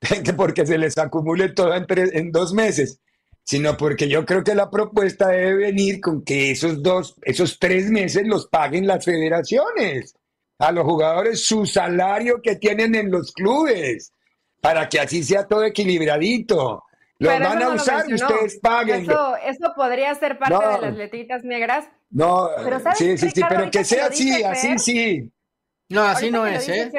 porque 0.37 0.65
se 0.67 0.79
les 0.79 0.97
acumule 0.99 1.51
todo 1.51 1.75
en, 1.75 1.87
en 1.89 2.31
dos 2.31 2.53
meses, 2.55 3.01
sino 3.43 3.77
porque 3.77 4.09
yo 4.09 4.25
creo 4.25 4.45
que 4.45 4.55
la 4.55 4.71
propuesta 4.71 5.29
debe 5.29 5.55
venir 5.55 6.01
con 6.01 6.23
que 6.23 6.51
esos 6.51 6.83
dos, 6.83 7.17
esos 7.23 7.59
tres 7.59 7.91
meses 7.91 8.27
los 8.27 8.47
paguen 8.47 8.87
las 8.87 9.05
federaciones 9.05 10.15
a 10.59 10.73
los 10.73 10.85
jugadores 10.85 11.45
su 11.45 11.67
salario 11.67 12.43
que 12.43 12.57
tienen 12.57 12.95
en 12.95 13.11
los 13.11 13.33
clubes, 13.33 14.13
para 14.61 14.89
que 14.89 15.01
así 15.01 15.23
sea 15.23 15.47
todo 15.47 15.65
equilibradito. 15.65 16.85
Lo 17.21 17.31
van 17.31 17.63
a 17.63 17.71
usar 17.71 18.09
y 18.09 18.15
ustedes 18.15 18.59
paguen. 18.61 19.03
Eso, 19.03 19.37
eso 19.37 19.73
podría 19.75 20.15
ser 20.15 20.39
parte 20.39 20.67
de 20.67 20.81
las 20.81 20.97
letritas 20.97 21.45
negras. 21.45 21.89
No, 22.11 22.49
sí, 22.95 23.19
sí, 23.19 23.31
sí, 23.31 23.41
pero 23.49 23.71
que 23.71 23.85
sea 23.85 24.07
así, 24.07 24.43
así 24.43 24.79
sí. 24.79 25.33
No, 25.89 26.03
así 26.03 26.31
no 26.31 26.47
es, 26.47 26.69
¿eh? 26.69 26.91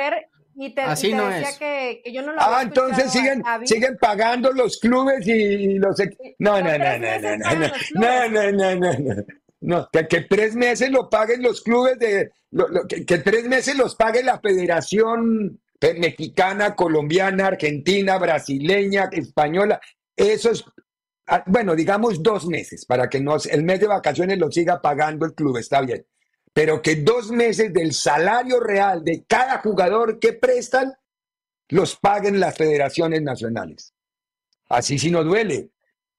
y 0.56 0.74
te, 0.74 0.82
así 0.82 1.14
no 1.14 1.32
es. 1.32 1.58
Que, 1.58 2.02
que, 2.04 2.12
yo 2.12 2.22
no 2.22 2.34
lo 2.34 2.42
Ah, 2.42 2.62
entonces 2.64 3.12
siguen, 3.12 3.42
siguen 3.64 3.98
pagando 3.98 4.52
los 4.52 4.78
clubes 4.80 5.26
y 5.26 5.76
los... 5.76 5.98
No, 6.40 6.60
no, 6.60 6.78
no, 6.78 6.98
no, 6.98 7.20
no, 7.20 7.38
no, 7.38 8.30
no, 8.30 8.52
no, 8.52 8.76
no, 8.76 8.76
no, 8.76 9.24
no, 9.62 9.90
que, 9.92 10.08
que, 10.08 10.22
tres 10.22 10.56
meses 10.56 10.90
lo 10.90 11.10
paguen 11.10 11.42
los 11.44 11.62
clubes 11.62 11.98
de... 12.00 12.32
que, 12.90 13.06
que, 13.06 13.20
tres 13.20 13.46
meses 13.46 13.78
los 13.78 13.96
pague 13.96 14.22
la 14.22 14.40
Federación 14.40 15.62
Mexicana, 15.98 16.76
Colombiana, 16.76 17.48
Argentina, 17.48 18.18
Brasileña, 18.18 19.10
Española. 19.12 19.80
Eso 20.16 20.52
es... 20.52 20.66
Bueno, 21.46 21.76
digamos 21.76 22.22
dos 22.22 22.48
meses, 22.48 22.86
para 22.86 23.08
que 23.08 23.22
no, 23.22 23.38
el 23.50 23.64
mes 23.64 23.80
de 23.80 23.88
vacaciones 23.88 24.40
lo 24.40 24.52
siga 24.52 24.82
pagando 24.82 25.26
el 25.26 25.36
club, 25.36 25.58
está 25.58 25.80
bien 25.82 26.04
pero 26.54 26.82
que 26.82 26.96
dos 26.96 27.32
meses 27.32 27.74
del 27.74 27.94
salario 27.94 28.60
real 28.60 29.04
de 29.04 29.24
cada 29.26 29.60
jugador 29.60 30.20
que 30.20 30.34
prestan 30.34 30.94
los 31.70 31.96
paguen 31.96 32.40
las 32.40 32.58
federaciones 32.58 33.22
nacionales. 33.22 33.94
Así 34.68 35.00
sí 35.00 35.12
no 35.12 35.24
duele. 35.24 35.70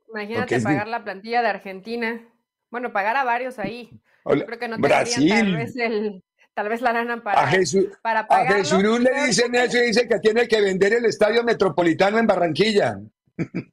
Imagínate 0.08 0.60
pagar 0.60 0.88
la 0.88 1.04
plantilla 1.04 1.42
de 1.42 1.48
Argentina. 1.48 2.28
Bueno, 2.70 2.92
pagar 2.92 3.16
a 3.16 3.24
varios 3.24 3.58
ahí. 3.58 3.90
creo 4.24 4.58
que 4.58 4.68
no 4.68 4.78
Brasil. 4.78 5.28
Tal 5.28 5.56
vez, 5.56 5.76
el, 5.76 6.24
tal 6.54 6.68
vez 6.68 6.80
la 6.80 6.92
lana 6.92 7.22
para, 7.22 7.42
a 7.42 7.46
Jesús, 7.46 7.86
para 8.02 8.20
A 8.20 8.46
Jesús 8.46 9.00
le 9.00 9.26
dicen 9.26 9.54
eso 9.54 9.78
y 9.78 9.86
dice 9.86 10.08
que 10.08 10.18
tiene 10.18 10.46
que 10.48 10.60
vender 10.60 10.94
el 10.94 11.04
estadio 11.04 11.44
metropolitano 11.44 12.18
en 12.18 12.26
Barranquilla. 12.26 13.00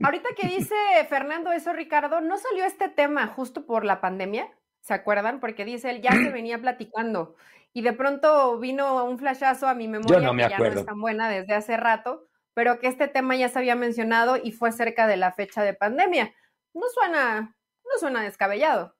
Ahorita 0.03 0.29
que 0.39 0.47
dice 0.47 0.75
Fernando 1.09 1.51
eso, 1.51 1.73
Ricardo, 1.73 2.21
¿no 2.21 2.37
salió 2.37 2.65
este 2.65 2.89
tema 2.89 3.27
justo 3.27 3.65
por 3.65 3.83
la 3.83 3.99
pandemia? 3.99 4.49
¿Se 4.87 4.93
acuerdan? 4.93 5.41
Porque 5.41 5.65
dice 5.65 5.89
él 5.89 6.01
ya 6.01 6.11
se 6.13 6.29
venía 6.31 6.61
platicando 6.61 7.35
y 7.73 7.81
de 7.81 7.91
pronto 7.91 8.57
vino 8.57 9.03
un 9.03 9.19
flashazo 9.19 9.67
a 9.67 9.75
mi 9.75 9.89
memoria 9.89 10.19
no 10.21 10.33
me 10.33 10.43
que 10.43 10.49
ya 10.49 10.57
no 10.57 10.65
es 10.65 10.85
tan 10.85 11.01
buena 11.01 11.29
desde 11.29 11.53
hace 11.53 11.75
rato, 11.75 12.25
pero 12.53 12.79
que 12.79 12.87
este 12.87 13.09
tema 13.09 13.35
ya 13.35 13.49
se 13.49 13.59
había 13.59 13.75
mencionado 13.75 14.37
y 14.37 14.53
fue 14.53 14.71
cerca 14.71 15.05
de 15.05 15.17
la 15.17 15.33
fecha 15.33 15.61
de 15.61 15.73
pandemia. 15.73 16.33
No 16.73 16.87
suena, 16.93 17.57
no 17.83 17.99
suena 17.99 18.21
descabellado. 18.21 18.95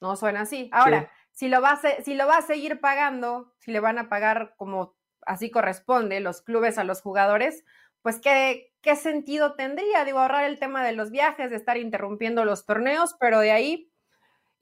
No 0.00 0.16
suena 0.16 0.40
así. 0.40 0.68
Ahora, 0.72 1.08
si, 1.30 1.48
lo 1.48 1.62
va 1.62 1.70
a, 1.70 2.02
si 2.02 2.14
lo 2.14 2.26
va 2.26 2.38
a 2.38 2.42
seguir 2.42 2.80
pagando, 2.80 3.54
si 3.60 3.70
le 3.70 3.78
van 3.78 3.98
a 3.98 4.08
pagar 4.08 4.54
como 4.56 4.96
así 5.24 5.52
corresponde 5.52 6.18
los 6.18 6.42
clubes 6.42 6.78
a 6.78 6.84
los 6.84 7.00
jugadores, 7.00 7.64
pues 8.02 8.18
qué, 8.18 8.72
qué 8.80 8.96
sentido 8.96 9.54
tendría, 9.54 10.04
digo, 10.04 10.18
ahorrar 10.18 10.44
el 10.44 10.58
tema 10.58 10.84
de 10.84 10.92
los 10.92 11.12
viajes, 11.12 11.50
de 11.50 11.56
estar 11.56 11.76
interrumpiendo 11.76 12.44
los 12.44 12.66
torneos, 12.66 13.14
pero 13.20 13.38
de 13.38 13.52
ahí 13.52 13.91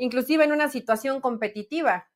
inclusive 0.00 0.44
en 0.44 0.52
una 0.52 0.68
situación 0.68 1.20
competitiva, 1.20 2.08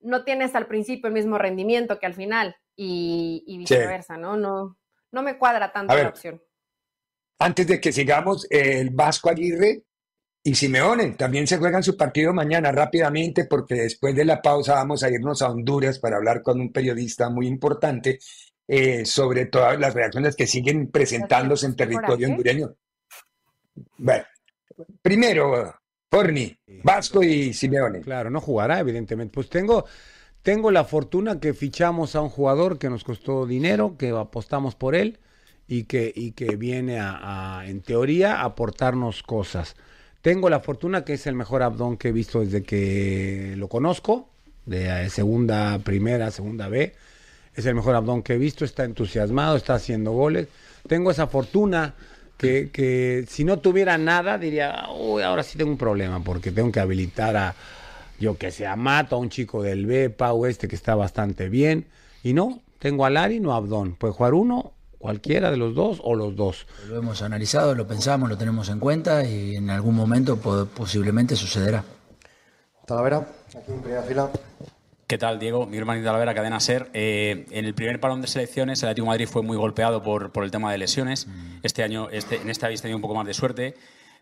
no 0.00 0.24
tienes 0.24 0.54
al 0.54 0.66
principio 0.66 1.08
el 1.08 1.14
mismo 1.14 1.38
rendimiento 1.38 1.98
que 1.98 2.06
al 2.06 2.14
final 2.14 2.56
y, 2.74 3.44
viceversa, 3.58 4.16
¿no? 4.16 4.36
¿no? 4.36 4.78
No 5.12 5.22
me 5.22 5.38
cuadra 5.38 5.72
tanto 5.72 5.94
la 5.94 6.08
opción. 6.08 6.42
Antes 7.38 7.66
de 7.66 7.80
que 7.80 7.92
sigamos, 7.92 8.46
el 8.50 8.90
Vasco 8.90 9.28
Aguirre 9.28 9.84
y 10.42 10.54
Simeone 10.54 11.12
también 11.12 11.46
se 11.46 11.58
juegan 11.58 11.82
su 11.82 11.96
partido 11.96 12.32
mañana 12.32 12.72
rápidamente 12.72 13.44
porque 13.44 13.74
después 13.74 14.14
de 14.16 14.24
la 14.24 14.40
pausa 14.40 14.74
vamos 14.74 15.02
a 15.02 15.10
irnos 15.10 15.42
a 15.42 15.50
Honduras 15.50 15.98
para 15.98 16.16
hablar 16.16 16.42
con 16.42 16.60
un 16.60 16.72
periodista 16.72 17.28
muy 17.28 17.46
importante 17.46 18.18
eh, 18.66 19.04
sobre 19.04 19.46
todas 19.46 19.78
las 19.78 19.92
reacciones 19.92 20.34
que 20.34 20.46
siguen 20.46 20.90
presentándose 20.90 21.66
en 21.66 21.76
territorio 21.76 22.28
hondureño. 22.28 22.74
Bueno, 23.98 24.24
primero, 25.02 25.81
Forni, 26.12 26.54
Vasco 26.84 27.22
y 27.22 27.54
Simeone. 27.54 28.02
Claro, 28.02 28.28
no 28.28 28.42
jugará, 28.42 28.78
evidentemente. 28.78 29.32
Pues 29.32 29.48
tengo, 29.48 29.86
tengo 30.42 30.70
la 30.70 30.84
fortuna 30.84 31.40
que 31.40 31.54
fichamos 31.54 32.14
a 32.14 32.20
un 32.20 32.28
jugador 32.28 32.78
que 32.78 32.90
nos 32.90 33.02
costó 33.02 33.46
dinero, 33.46 33.96
que 33.96 34.10
apostamos 34.10 34.74
por 34.74 34.94
él 34.94 35.20
y 35.66 35.84
que, 35.84 36.12
y 36.14 36.32
que 36.32 36.56
viene 36.56 37.00
a, 37.00 37.62
en 37.64 37.80
teoría, 37.80 38.42
a 38.42 38.44
aportarnos 38.44 39.22
cosas. 39.22 39.74
Tengo 40.20 40.50
la 40.50 40.60
fortuna 40.60 41.02
que 41.02 41.14
es 41.14 41.26
el 41.26 41.34
mejor 41.34 41.62
abdón 41.62 41.96
que 41.96 42.08
he 42.08 42.12
visto 42.12 42.40
desde 42.40 42.62
que 42.62 43.54
lo 43.56 43.68
conozco, 43.68 44.28
de 44.66 45.08
segunda, 45.08 45.78
primera, 45.78 46.30
segunda 46.30 46.68
B. 46.68 46.94
Es 47.54 47.64
el 47.64 47.74
mejor 47.74 47.94
abdón 47.94 48.22
que 48.22 48.34
he 48.34 48.38
visto, 48.38 48.66
está 48.66 48.84
entusiasmado, 48.84 49.56
está 49.56 49.76
haciendo 49.76 50.12
goles. 50.12 50.48
Tengo 50.86 51.10
esa 51.10 51.26
fortuna 51.26 51.94
que, 52.42 53.24
si 53.28 53.44
no 53.44 53.58
tuviera 53.58 53.96
nada 53.98 54.36
diría, 54.36 54.86
uy, 54.94 55.22
ahora 55.22 55.42
sí 55.42 55.56
tengo 55.56 55.70
un 55.70 55.78
problema 55.78 56.22
porque 56.22 56.50
tengo 56.50 56.70
que 56.70 56.80
habilitar 56.80 57.36
a, 57.36 57.54
yo 58.18 58.36
que 58.36 58.50
sea, 58.50 58.76
Mato, 58.76 59.16
a 59.16 59.18
un 59.18 59.30
chico 59.30 59.62
del 59.62 59.86
B, 59.86 60.10
Pau 60.10 60.46
este 60.46 60.68
que 60.68 60.76
está 60.76 60.94
bastante 60.94 61.48
bien. 61.48 61.86
Y 62.22 62.32
no, 62.34 62.60
tengo 62.78 63.06
a 63.06 63.10
Lari, 63.10 63.40
no 63.40 63.52
a 63.52 63.56
Abdón. 63.56 63.94
Puede 63.94 64.12
jugar 64.12 64.34
uno, 64.34 64.72
cualquiera 64.98 65.50
de 65.50 65.56
los 65.56 65.74
dos 65.74 66.00
o 66.02 66.14
los 66.14 66.36
dos. 66.36 66.66
Lo 66.88 66.98
hemos 66.98 67.22
analizado, 67.22 67.74
lo 67.74 67.86
pensamos, 67.86 68.28
lo 68.28 68.38
tenemos 68.38 68.68
en 68.68 68.78
cuenta 68.78 69.24
y 69.24 69.56
en 69.56 69.70
algún 69.70 69.94
momento 69.94 70.36
posiblemente 70.36 71.36
sucederá. 71.36 71.84
Talavera, 72.86 73.26
aquí 73.56 73.72
en 73.72 73.80
primera 73.80 74.02
fila. 74.02 74.30
¿Qué 75.12 75.18
tal, 75.18 75.38
Diego? 75.38 75.66
Mi 75.66 75.76
hermanito 75.76 76.06
Talavera, 76.06 76.32
Cadena 76.32 76.58
Ser. 76.58 76.88
Eh, 76.94 77.44
en 77.50 77.66
el 77.66 77.74
primer 77.74 78.00
parón 78.00 78.22
de 78.22 78.28
selecciones, 78.28 78.82
el 78.82 78.88
Atlético 78.88 79.08
Madrid 79.08 79.28
fue 79.28 79.42
muy 79.42 79.58
golpeado 79.58 80.02
por, 80.02 80.32
por 80.32 80.42
el 80.42 80.50
tema 80.50 80.72
de 80.72 80.78
lesiones. 80.78 81.26
Mm. 81.26 81.58
Este 81.62 81.82
año, 81.82 82.08
este, 82.08 82.36
en 82.36 82.48
esta 82.48 82.64
habéis 82.64 82.80
tenido 82.80 82.96
un 82.96 83.02
poco 83.02 83.14
más 83.14 83.26
de 83.26 83.34
suerte, 83.34 83.74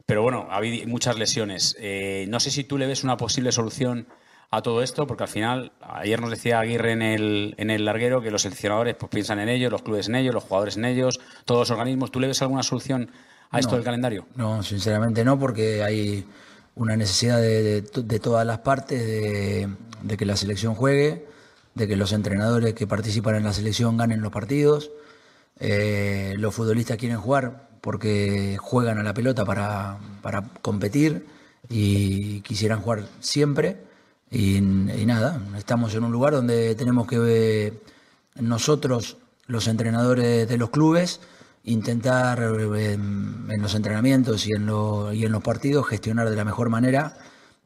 pero 0.04 0.22
bueno, 0.22 0.48
ha 0.50 0.56
habido 0.56 0.84
muchas 0.88 1.16
lesiones. 1.16 1.76
Eh, 1.78 2.26
no 2.28 2.40
sé 2.40 2.50
si 2.50 2.64
tú 2.64 2.76
le 2.76 2.88
ves 2.88 3.04
una 3.04 3.16
posible 3.16 3.52
solución 3.52 4.08
a 4.50 4.62
todo 4.62 4.82
esto, 4.82 5.06
porque 5.06 5.22
al 5.22 5.28
final, 5.28 5.70
ayer 5.80 6.20
nos 6.20 6.30
decía 6.30 6.58
Aguirre 6.58 6.90
en 6.90 7.02
el, 7.02 7.54
en 7.56 7.70
el 7.70 7.84
larguero 7.84 8.20
que 8.20 8.32
los 8.32 8.42
seleccionadores 8.42 8.96
pues, 8.96 9.10
piensan 9.10 9.38
en 9.38 9.48
ellos, 9.48 9.70
los 9.70 9.82
clubes 9.82 10.08
en 10.08 10.16
ellos, 10.16 10.34
los 10.34 10.42
jugadores 10.42 10.76
en 10.76 10.86
ellos, 10.86 11.20
todos 11.44 11.60
los 11.60 11.70
organismos. 11.70 12.10
¿Tú 12.10 12.18
le 12.18 12.26
ves 12.26 12.42
alguna 12.42 12.64
solución 12.64 13.12
a 13.52 13.60
esto 13.60 13.76
del 13.76 13.84
calendario? 13.84 14.26
No, 14.34 14.60
sinceramente 14.64 15.24
no, 15.24 15.38
porque 15.38 15.84
hay 15.84 16.26
una 16.74 16.96
necesidad 16.96 17.40
de, 17.40 17.82
todas 18.22 18.46
las 18.46 18.58
partes 18.58 19.06
de, 19.06 20.16
que 20.16 20.26
la 20.26 20.36
selección 20.36 20.74
juegue, 20.74 21.26
de 21.74 21.88
que 21.88 21.96
los 21.96 22.12
entrenadores 22.12 22.74
que 22.74 22.86
participan 22.86 23.36
en 23.36 23.44
la 23.44 23.52
selección 23.52 23.96
ganen 23.96 24.20
los 24.22 24.32
partidos. 24.32 24.90
Eh, 25.58 26.34
los 26.38 26.54
futbolistas 26.54 26.96
quieren 26.96 27.18
jugar 27.18 27.68
porque 27.80 28.56
juegan 28.60 28.98
a 28.98 29.02
la 29.02 29.14
pelota 29.14 29.44
para, 29.44 29.98
competir 30.62 31.26
y 31.68 32.40
quisieran 32.40 32.80
jugar 32.80 33.06
siempre. 33.20 33.78
Y, 34.30 34.60
nada, 34.60 35.42
estamos 35.58 35.94
en 35.94 36.04
un 36.04 36.12
lugar 36.12 36.32
donde 36.32 36.74
tenemos 36.76 37.06
que 37.06 37.74
nosotros, 38.36 39.16
los 39.46 39.66
entrenadores 39.66 40.48
de 40.48 40.56
los 40.56 40.70
clubes, 40.70 41.20
intentar 41.64 42.40
en, 42.42 43.46
los 43.60 43.74
entrenamientos 43.74 44.46
y 44.46 44.52
en, 44.52 44.68
y 45.12 45.24
en 45.24 45.32
los 45.32 45.42
partidos 45.42 45.86
gestionar 45.86 46.30
de 46.30 46.36
la 46.36 46.44
mejor 46.44 46.70
manera 46.70 47.16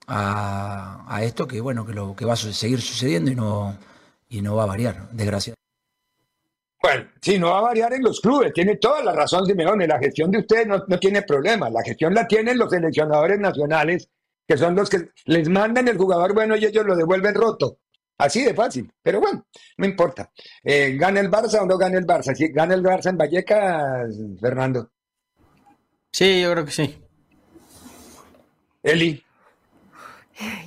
a, 0.07 1.21
esto 1.23 1.47
que 1.47 1.61
bueno 1.61 1.87
que 1.87 1.95
lo 1.95 2.15
que 2.15 2.25
va 2.25 2.35
a 2.35 2.37
seguir 2.37 2.81
sucediendo 2.81 3.31
y 3.31 3.35
no 3.35 3.79
y 4.29 4.43
no 4.43 4.57
va 4.57 4.65
a 4.65 4.67
variar 4.67 5.09
desgraciadamente 5.13 5.65
bueno, 6.83 7.07
sí, 7.23 7.39
no 7.39 7.49
va 7.49 7.61
a 7.61 7.63
variar 7.63 7.95
en 7.95 8.03
los 8.03 8.21
clubes, 8.21 8.53
tiene 8.53 8.77
toda 8.77 9.03
la 9.03 9.13
razón 9.15 9.47
Simeone, 9.47 9.87
la 9.87 9.99
gestión 9.99 10.31
de 10.31 10.41
ustedes 10.41 10.67
no, 10.67 10.85
no 10.87 10.99
tiene 10.99 11.23
problema, 11.23 11.71
la 11.71 11.83
gestión 11.83 12.13
la 12.13 12.27
tienen 12.29 12.59
los 12.59 12.69
seleccionadores 12.69 13.41
nacionales, 13.41 14.11
que 14.47 14.59
son 14.59 14.77
los 14.77 14.91
que 14.91 15.09
les 15.25 15.49
mandan 15.49 15.89
el 15.89 15.97
jugador 15.97 16.35
bueno 16.35 16.57
y 16.57 16.67
ellos 16.67 16.85
lo 16.85 16.95
devuelven 16.95 17.35
roto. 17.35 17.79
Así 18.17 18.45
de 18.45 18.55
fácil, 18.55 18.93
pero 19.03 19.21
bueno, 19.21 19.45
no 19.77 19.87
importa. 19.87 20.31
Eh, 20.63 20.97
¿Gana 20.97 21.21
el 21.21 21.31
Barça 21.31 21.61
o 21.61 21.67
no 21.67 21.77
gana 21.77 21.99
el 21.99 22.07
Barça? 22.07 22.35
¿Sí, 22.35 22.49
¿Gana 22.49 22.75
el 22.75 22.83
Barça 22.83 23.11
en 23.11 23.19
Vallecas, 23.19 24.17
Fernando? 24.41 24.91
Sí, 26.13 26.43
yo 26.43 26.53
creo 26.53 26.65
que 26.65 26.71
sí. 26.71 27.03
Eli. 28.83 29.25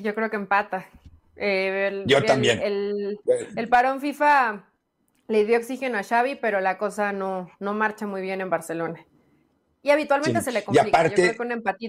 Yo 0.01 0.13
creo 0.13 0.29
que 0.29 0.35
empata. 0.35 0.85
Eh, 1.37 2.03
yo 2.05 2.23
también. 2.23 2.59
El, 2.61 3.19
el, 3.55 3.69
parón 3.69 4.01
FIFA 4.01 4.65
le 5.27 5.45
dio 5.45 5.57
oxígeno 5.57 5.97
a 5.97 6.03
Xavi, 6.03 6.35
pero 6.35 6.59
la 6.59 6.77
cosa 6.77 7.13
no, 7.13 7.49
no 7.59 7.73
marcha 7.73 8.07
muy 8.07 8.21
bien 8.21 8.41
en 8.41 8.49
Barcelona. 8.49 9.05
Y 9.87 9.89
habitualmente 9.89 10.41
se 10.41 10.51
le 10.51 10.65
complica. 10.65 10.85
Y 10.85 10.89
aparte, 10.89 11.37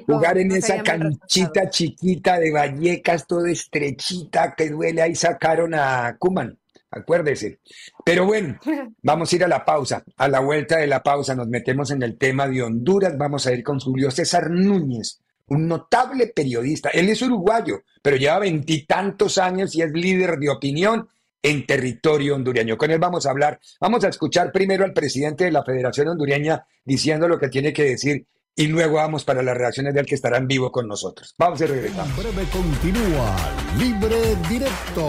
jugar 0.07 0.39
en 0.39 0.53
esa 0.53 0.81
canchita 0.85 1.69
chiquita 1.69 2.39
de 2.39 2.53
Vallecas, 2.53 3.27
toda 3.27 3.51
estrechita, 3.51 4.55
que 4.57 4.71
duele, 4.71 5.03
ahí 5.03 5.17
sacaron 5.17 5.75
a 5.75 6.15
Kuman, 6.17 6.57
acuérdese. 6.93 7.59
Pero 8.05 8.25
bueno, 8.25 8.57
vamos 9.03 9.33
a 9.33 9.35
ir 9.35 9.43
a 9.43 9.49
la 9.49 9.65
pausa. 9.65 10.05
A 10.17 10.29
la 10.29 10.39
vuelta 10.39 10.77
de 10.77 10.87
la 10.87 11.03
pausa 11.03 11.35
nos 11.35 11.49
metemos 11.49 11.91
en 11.91 12.05
el 12.05 12.17
tema 12.17 12.47
de 12.47 12.63
Honduras. 12.63 13.19
Vamos 13.19 13.49
a 13.49 13.53
ir 13.53 13.65
con 13.65 13.81
Julio 13.81 14.13
César 14.13 14.49
Núñez, 14.49 15.19
un 15.49 15.67
notable 15.67 16.29
periodista. 16.29 16.91
Él 16.91 17.09
es 17.09 17.21
uruguayo, 17.21 17.83
pero 18.01 18.17
lleva 18.17 18.39
veintitantos 18.39 19.39
años 19.39 19.75
y 19.75 19.83
es 19.83 19.91
líder 19.91 20.39
de 20.39 20.51
opinión 20.51 21.09
en 21.43 21.67
territorio 21.67 22.35
hondureño. 22.35 22.77
Con 22.77 22.91
él 22.91 22.99
vamos 22.99 23.27
a 23.27 23.31
hablar, 23.31 23.61
vamos 23.81 24.05
a 24.05 24.09
escuchar 24.09 24.53
primero 24.53 24.85
al 24.85 24.93
presidente 24.93 25.45
de 25.45 25.53
la 25.53 25.65
Federación 25.65 26.09
Hondureña 26.09 26.65
diciendo 26.85 27.29
lo 27.29 27.39
que 27.39 27.49
tiene 27.49 27.73
que 27.73 27.85
decir 27.85 28.27
y 28.59 28.67
luego 28.67 28.97
vamos 28.97 29.25
para 29.25 29.41
las 29.41 29.57
reacciones 29.57 29.95
de 29.95 30.01
él 30.01 30.07
que 30.07 30.17
estará 30.17 30.37
en 30.37 30.49
vivo 30.49 30.73
con 30.73 30.89
nosotros. 30.89 31.33
Vamos 31.39 31.63
a 31.63 31.67
regresar. 31.67 32.07
breve 32.17 32.45
continúa 32.51 33.37
Libre 33.79 34.35
Directo 34.49 35.09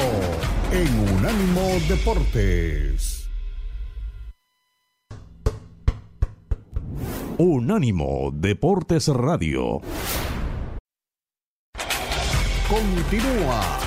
en 0.71 1.15
Unánimo 1.15 1.67
Deportes. 1.89 3.27
Unánimo 7.39 8.31
Deportes 8.33 9.07
Radio. 9.07 9.81
Continúa 12.69 13.79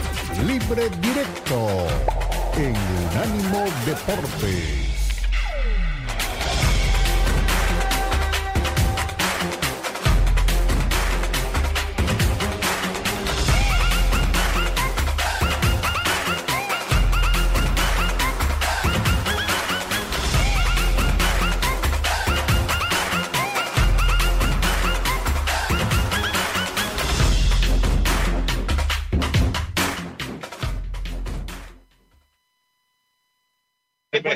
Libre 0.44 0.88
Directo 1.00 2.11
en 2.56 2.74
Unánimo 3.10 3.64
Deportes. 3.86 4.91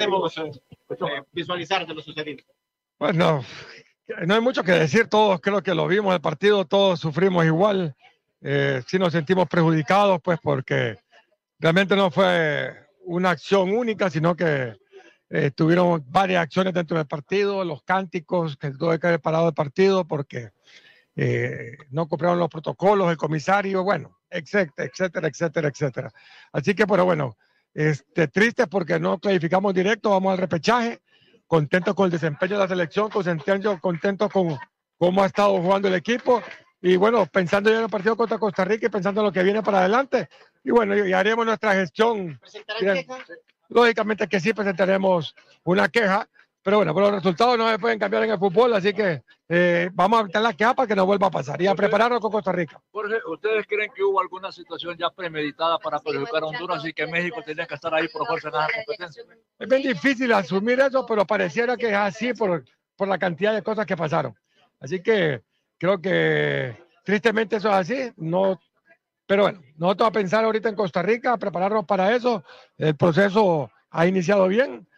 Podemos 0.08 0.36
eh, 0.38 1.22
visualizar 1.32 1.86
de 1.86 1.94
lo 1.94 2.00
sucedido? 2.00 2.44
Bueno, 2.98 3.44
no 4.26 4.34
hay 4.34 4.40
mucho 4.40 4.62
que 4.62 4.72
decir, 4.72 5.08
todos 5.08 5.40
creo 5.40 5.62
que 5.62 5.74
lo 5.74 5.86
vimos 5.86 6.14
el 6.14 6.20
partido, 6.20 6.64
todos 6.64 7.00
sufrimos 7.00 7.44
igual, 7.44 7.94
eh, 8.40 8.82
sí 8.86 8.98
nos 8.98 9.12
sentimos 9.12 9.48
perjudicados, 9.48 10.20
pues 10.22 10.38
porque 10.42 10.98
realmente 11.58 11.96
no 11.96 12.10
fue 12.10 12.72
una 13.04 13.30
acción 13.30 13.72
única, 13.72 14.10
sino 14.10 14.36
que 14.36 14.76
eh, 15.28 15.50
tuvieron 15.50 16.04
varias 16.08 16.42
acciones 16.42 16.72
dentro 16.72 16.96
del 16.96 17.06
partido, 17.06 17.64
los 17.64 17.82
cánticos, 17.82 18.56
que 18.56 18.70
tuve 18.70 19.00
que 19.00 19.06
haber 19.08 19.20
parado 19.20 19.48
el 19.48 19.54
partido 19.54 20.06
porque 20.06 20.50
eh, 21.16 21.76
no 21.90 22.06
cumplieron 22.06 22.38
los 22.38 22.48
protocolos, 22.48 23.10
el 23.10 23.16
comisario, 23.16 23.82
bueno, 23.82 24.18
etcétera, 24.30 24.88
etcétera, 24.88 25.28
etcétera, 25.28 25.68
etcétera. 25.68 26.12
Así 26.52 26.74
que, 26.74 26.86
pero 26.86 27.04
bueno, 27.04 27.36
este, 27.76 28.26
triste 28.28 28.66
porque 28.66 28.98
no 28.98 29.18
clasificamos 29.18 29.74
directo, 29.74 30.08
vamos 30.08 30.32
al 30.32 30.38
repechaje, 30.38 31.00
contentos 31.46 31.94
con 31.94 32.06
el 32.06 32.10
desempeño 32.10 32.54
de 32.54 32.60
la 32.60 32.68
selección, 32.68 33.10
contentos, 33.10 33.78
contentos 33.80 34.32
con 34.32 34.56
cómo 34.96 35.22
ha 35.22 35.26
estado 35.26 35.60
jugando 35.60 35.88
el 35.88 35.94
equipo 35.94 36.42
y 36.80 36.96
bueno, 36.96 37.26
pensando 37.26 37.68
ya 37.68 37.76
en 37.76 37.82
el 37.84 37.90
partido 37.90 38.16
contra 38.16 38.38
Costa 38.38 38.64
Rica 38.64 38.86
y 38.86 38.88
pensando 38.88 39.20
en 39.20 39.26
lo 39.26 39.32
que 39.32 39.42
viene 39.42 39.62
para 39.62 39.80
adelante. 39.80 40.30
Y 40.64 40.70
bueno, 40.70 40.96
y 40.96 41.12
haremos 41.12 41.44
nuestra 41.44 41.74
gestión. 41.74 42.40
Lógicamente 43.68 44.26
que 44.26 44.40
sí 44.40 44.54
presentaremos 44.54 45.34
una 45.64 45.88
queja, 45.88 46.26
pero 46.66 46.78
bueno, 46.78 46.92
los 46.92 47.12
resultados 47.12 47.56
no 47.56 47.70
se 47.70 47.78
pueden 47.78 47.96
cambiar 47.96 48.24
en 48.24 48.32
el 48.32 48.40
fútbol, 48.40 48.74
así 48.74 48.92
que 48.92 49.22
eh, 49.48 49.88
vamos 49.92 50.18
a 50.18 50.22
evitar 50.22 50.42
la 50.42 50.52
queja 50.52 50.74
para 50.74 50.88
que 50.88 50.96
no 50.96 51.06
vuelva 51.06 51.28
a 51.28 51.30
pasar 51.30 51.62
y 51.62 51.68
a 51.68 51.76
prepararnos 51.76 52.18
con 52.18 52.32
Costa 52.32 52.50
Rica. 52.50 52.82
Jorge, 52.90 53.18
¿ustedes 53.28 53.64
creen 53.68 53.92
que 53.94 54.02
hubo 54.02 54.18
alguna 54.18 54.50
situación 54.50 54.96
ya 54.98 55.08
premeditada 55.10 55.78
para 55.78 56.00
perjudicar 56.00 56.42
a 56.42 56.46
Honduras 56.46 56.84
y 56.84 56.92
que 56.92 57.06
México 57.06 57.40
tenía 57.46 57.66
que 57.66 57.74
estar 57.76 57.94
ahí 57.94 58.08
por 58.08 58.26
fuerza 58.26 58.48
en 58.48 58.54
la 58.54 58.66
competencia? 58.74 59.22
Es 59.60 59.68
bien 59.68 59.82
difícil 59.82 60.32
asumir 60.32 60.80
eso, 60.80 61.06
pero 61.06 61.24
pareciera 61.24 61.76
que 61.76 61.86
es 61.86 61.94
así 61.94 62.34
por, 62.34 62.64
por 62.96 63.06
la 63.06 63.16
cantidad 63.16 63.54
de 63.54 63.62
cosas 63.62 63.86
que 63.86 63.96
pasaron. 63.96 64.34
Así 64.80 65.00
que 65.00 65.42
creo 65.78 66.00
que 66.00 66.76
tristemente 67.04 67.58
eso 67.58 67.68
es 67.68 67.74
así. 67.74 68.12
No, 68.16 68.60
pero 69.24 69.44
bueno, 69.44 69.62
nosotros 69.76 70.08
a 70.08 70.12
pensar 70.12 70.44
ahorita 70.44 70.68
en 70.68 70.74
Costa 70.74 71.00
Rica, 71.00 71.34
a 71.34 71.38
prepararnos 71.38 71.84
para 71.84 72.12
eso. 72.12 72.42
El 72.76 72.96
proceso 72.96 73.70
ha 73.88 74.04
iniciado 74.08 74.48
bien 74.48 74.88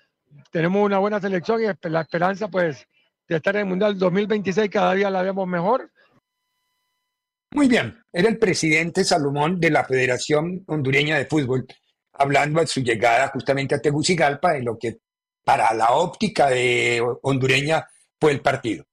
tenemos 0.50 0.84
una 0.84 0.98
buena 0.98 1.20
selección 1.20 1.60
y 1.62 1.88
la 1.88 2.00
esperanza 2.00 2.48
pues 2.48 2.86
de 3.26 3.36
estar 3.36 3.54
en 3.56 3.62
el 3.62 3.66
Mundial 3.66 3.98
2026 3.98 4.70
cada 4.70 4.94
día 4.94 5.10
la 5.10 5.22
vemos 5.22 5.46
mejor. 5.46 5.90
Muy 7.54 7.68
bien, 7.68 7.98
era 8.12 8.28
el 8.28 8.38
presidente 8.38 9.04
Salomón 9.04 9.58
de 9.58 9.70
la 9.70 9.84
Federación 9.84 10.64
Hondureña 10.66 11.16
de 11.16 11.26
Fútbol, 11.26 11.66
hablando 12.12 12.60
de 12.60 12.66
su 12.66 12.80
llegada 12.80 13.28
justamente 13.28 13.74
a 13.74 13.80
Tegucigalpa, 13.80 14.52
de 14.52 14.62
lo 14.62 14.78
que 14.78 14.98
para 15.44 15.72
la 15.72 15.92
óptica 15.92 16.48
de 16.48 17.02
hondureña 17.22 17.86
fue 18.20 18.32
el 18.32 18.40
partido. 18.40 18.84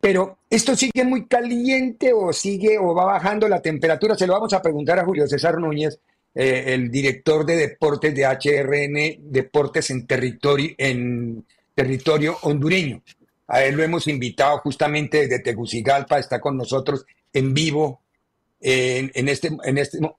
Pero 0.00 0.38
esto 0.48 0.74
sigue 0.74 1.04
muy 1.04 1.26
caliente 1.26 2.12
o 2.14 2.32
sigue 2.32 2.78
o 2.78 2.94
va 2.94 3.04
bajando 3.04 3.48
la 3.48 3.60
temperatura, 3.60 4.14
se 4.14 4.26
lo 4.26 4.32
vamos 4.34 4.52
a 4.52 4.62
preguntar 4.62 4.98
a 4.98 5.04
Julio 5.04 5.26
César 5.26 5.58
Núñez, 5.58 6.00
eh, 6.34 6.64
el 6.74 6.90
director 6.90 7.44
de 7.44 7.56
deportes 7.56 8.14
de 8.14 8.24
HRN 8.24 9.30
Deportes 9.32 9.90
en 9.90 10.06
territorio, 10.06 10.70
en 10.78 11.44
territorio 11.74 12.36
hondureño. 12.42 13.02
A 13.46 13.62
él 13.64 13.76
lo 13.76 13.82
hemos 13.82 14.06
invitado 14.06 14.58
justamente 14.58 15.22
desde 15.22 15.38
Tegucigalpa, 15.38 16.18
está 16.18 16.40
con 16.40 16.56
nosotros 16.56 17.06
en 17.32 17.54
vivo 17.54 18.02
en, 18.60 19.28
este, 19.28 19.50
en 19.64 19.78
este, 19.78 19.98
no, 20.00 20.16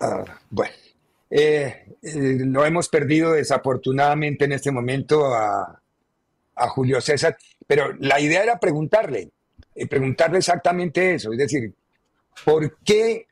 ah, 0.00 0.24
bueno, 0.50 0.72
eh, 1.30 1.84
eh, 2.02 2.38
lo 2.44 2.64
hemos 2.64 2.88
perdido 2.88 3.32
desafortunadamente 3.32 4.44
en 4.44 4.52
este 4.52 4.70
momento 4.70 5.34
a, 5.34 5.80
a 6.54 6.68
Julio 6.68 7.00
César, 7.00 7.36
pero 7.66 7.92
la 7.98 8.20
idea 8.20 8.42
era 8.42 8.58
preguntarle, 8.58 9.30
y 9.74 9.86
preguntarle 9.86 10.38
exactamente 10.38 11.14
eso, 11.14 11.32
es 11.32 11.38
decir, 11.38 11.72
¿por 12.44 12.78
qué 12.84 13.26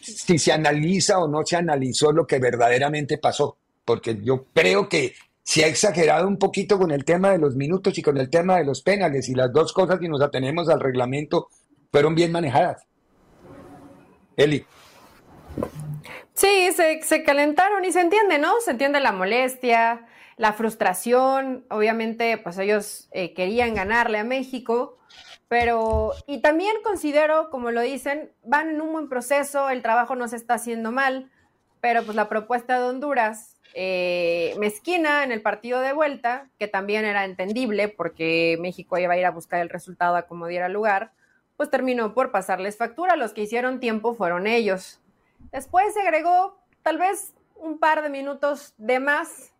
si 0.00 0.38
se 0.38 0.52
analiza 0.52 1.18
o 1.18 1.28
no 1.28 1.44
se 1.44 1.56
analizó 1.56 2.12
lo 2.12 2.26
que 2.26 2.38
verdaderamente 2.38 3.18
pasó? 3.18 3.56
Porque 3.84 4.20
yo 4.22 4.46
creo 4.52 4.88
que 4.88 5.14
se 5.42 5.64
ha 5.64 5.68
exagerado 5.68 6.28
un 6.28 6.38
poquito 6.38 6.78
con 6.78 6.90
el 6.90 7.04
tema 7.04 7.30
de 7.30 7.38
los 7.38 7.56
minutos 7.56 7.96
y 7.98 8.02
con 8.02 8.16
el 8.16 8.30
tema 8.30 8.58
de 8.58 8.64
los 8.64 8.82
penales 8.82 9.28
y 9.28 9.34
las 9.34 9.52
dos 9.52 9.72
cosas, 9.72 9.98
si 10.00 10.08
nos 10.08 10.22
atenemos 10.22 10.68
al 10.68 10.80
reglamento, 10.80 11.48
fueron 11.90 12.14
bien 12.14 12.32
manejadas. 12.32 12.86
Eli. 14.36 14.64
Sí, 16.34 16.70
se, 16.72 17.22
calentaron 17.22 17.84
y 17.84 17.92
se 17.92 18.00
entiende, 18.00 18.38
¿no? 18.38 18.60
Se 18.64 18.70
entiende 18.70 19.00
la 19.00 19.12
molestia, 19.12 20.06
la 20.36 20.52
frustración. 20.54 21.66
Obviamente, 21.68 22.38
pues 22.38 22.56
ellos 22.58 23.08
eh, 23.12 23.34
querían 23.34 23.74
ganarle 23.74 24.18
a 24.18 24.24
México, 24.24 24.98
pero, 25.52 26.14
y 26.26 26.40
también 26.40 26.74
considero, 26.82 27.50
como 27.50 27.72
lo 27.72 27.82
dicen, 27.82 28.32
van 28.42 28.70
en 28.70 28.80
un 28.80 28.90
buen 28.90 29.10
proceso, 29.10 29.68
el 29.68 29.82
trabajo 29.82 30.16
no 30.16 30.26
se 30.26 30.36
está 30.36 30.54
haciendo 30.54 30.92
mal, 30.92 31.30
pero 31.82 32.02
pues 32.04 32.16
la 32.16 32.30
propuesta 32.30 32.78
de 32.78 32.86
Honduras, 32.86 33.60
eh, 33.74 34.54
mezquina 34.58 35.24
en 35.24 35.30
el 35.30 35.42
partido 35.42 35.80
de 35.80 35.92
vuelta, 35.92 36.48
que 36.58 36.68
también 36.68 37.04
era 37.04 37.26
entendible 37.26 37.88
porque 37.88 38.56
México 38.62 38.96
iba 38.96 39.12
a 39.12 39.18
ir 39.18 39.26
a 39.26 39.30
buscar 39.30 39.60
el 39.60 39.68
resultado 39.68 40.16
a 40.16 40.22
como 40.22 40.46
diera 40.46 40.70
lugar, 40.70 41.12
pues 41.58 41.68
terminó 41.68 42.14
por 42.14 42.32
pasarles 42.32 42.78
factura. 42.78 43.16
Los 43.16 43.34
que 43.34 43.42
hicieron 43.42 43.78
tiempo 43.78 44.14
fueron 44.14 44.46
ellos. 44.46 45.02
Después 45.52 45.92
se 45.92 46.00
agregó 46.00 46.56
tal 46.82 46.96
vez 46.96 47.34
un 47.56 47.78
par 47.78 48.00
de 48.00 48.08
minutos 48.08 48.72
de 48.78 49.00
más, 49.00 49.52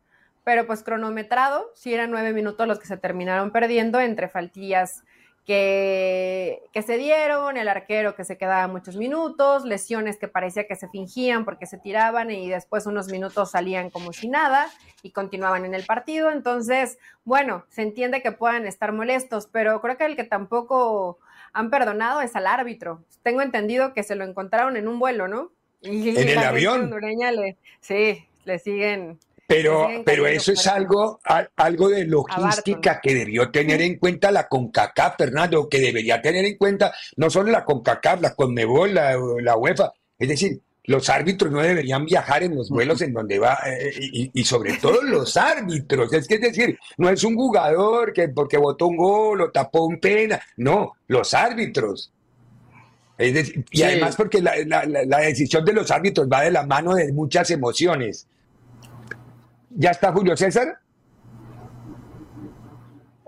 pero 0.43 0.67
pues 0.67 0.83
cronometrado, 0.83 1.71
si 1.75 1.93
eran 1.93 2.11
nueve 2.11 2.33
minutos 2.33 2.67
los 2.67 2.79
que 2.79 2.87
se 2.87 2.97
terminaron 2.97 3.51
perdiendo 3.51 4.01
entre 4.01 4.31
faltillas 4.31 5.05
que, 5.45 6.63
se 6.87 6.99
dieron, 6.99 7.57
el 7.57 7.69
arquero 7.69 8.15
que 8.15 8.25
se 8.25 8.39
quedaba 8.39 8.69
muchos 8.69 8.97
minutos, 8.97 9.65
lesiones 9.65 10.17
que 10.17 10.29
parecía 10.29 10.67
que 10.67 10.77
se 10.77 10.89
fingían 10.89 11.45
porque 11.45 11.67
se 11.67 11.79
tiraban 11.79 12.31
y 12.31 12.49
después 12.49 12.87
unos 12.87 13.09
minutos 13.09 13.51
salían 13.51 13.91
como 13.91 14.13
si 14.13 14.29
nada 14.29 14.69
y 15.03 15.11
continuaban 15.11 15.65
en 15.65 15.75
el 15.75 15.85
partido. 15.85 16.31
Entonces, 16.31 16.99
bueno, 17.25 17.65
se 17.71 17.83
entiende 17.83 18.23
que 18.23 18.33
puedan 18.33 18.67
estar 18.67 18.93
molestos, 18.93 19.49
pero 19.51 19.81
creo 19.81 19.97
que 19.97 20.07
el 20.07 20.17
que 20.17 20.25
tampoco 20.25 21.19
han 21.53 21.71
perdonado 21.71 22.21
es 22.21 22.37
al 22.37 22.47
árbitro. 22.47 23.03
Tengo 23.23 23.43
entendido 23.43 23.95
que 23.95 24.05
se 24.05 24.15
lo 24.15 24.25
encontraron 24.25 24.77
en 24.77 24.87
un 24.87 24.99
vuelo, 24.99 25.27
¿no? 25.27 25.51
Y 25.81 26.11
en 26.11 26.29
el 26.29 26.39
avión. 26.39 26.95
sí, 27.81 28.27
le 28.45 28.59
siguen 28.61 29.19
pero, 29.53 29.87
pero 30.07 30.27
eso 30.27 30.53
es 30.53 30.67
algo, 30.67 31.21
algo 31.57 31.91
de 31.91 32.07
logística 32.07 33.01
que 33.03 33.15
debió 33.15 33.51
tener 33.51 33.83
en 33.83 33.99
cuenta 33.99 34.31
la 34.31 34.49
CONCACAF, 34.49 35.17
Fernando, 35.19 35.69
que 35.69 35.79
debería 35.79 36.23
tener 36.23 36.47
en 36.47 36.57
cuenta 36.57 36.91
no 37.17 37.29
solo 37.29 37.53
la 37.53 37.63
CONCACAF, 37.63 38.23
la 38.23 38.35
CONMEBOL, 38.35 38.95
la, 38.95 39.15
la 39.43 39.57
UEFA. 39.59 39.93
Es 40.19 40.29
decir, 40.29 40.59
los 40.85 41.07
árbitros 41.11 41.53
no 41.53 41.61
deberían 41.61 42.07
viajar 42.07 42.43
en 42.45 42.57
los 42.57 42.71
vuelos 42.71 43.03
en 43.03 43.13
donde 43.13 43.39
va, 43.39 43.59
eh, 43.67 44.31
y, 44.33 44.45
sobre 44.45 44.79
todo 44.79 45.03
los 45.03 45.37
árbitros. 45.37 46.11
Es 46.15 46.27
que 46.27 46.37
es 46.37 46.41
decir, 46.41 46.79
no 46.97 47.11
es 47.11 47.23
un 47.23 47.35
jugador 47.35 48.15
que 48.15 48.31
porque 48.31 48.57
votó 48.57 48.87
un 48.87 48.97
gol 48.97 49.43
o 49.43 49.51
tapó 49.51 49.85
un 49.85 50.01
pena, 50.01 50.41
no, 50.57 50.95
los 51.09 51.35
árbitros. 51.35 52.11
y 53.19 53.83
además 53.83 54.17
porque 54.17 54.41
la, 54.41 54.55
la 54.65 55.19
decisión 55.19 55.63
de 55.63 55.75
los 55.75 55.91
árbitros 55.91 56.27
va 56.27 56.41
de 56.41 56.53
la 56.53 56.65
mano 56.65 56.95
de 56.95 57.13
muchas 57.13 57.51
emociones. 57.51 58.27
¿Ya 59.77 59.91
está 59.91 60.13
Julio 60.13 60.37
César? 60.37 60.79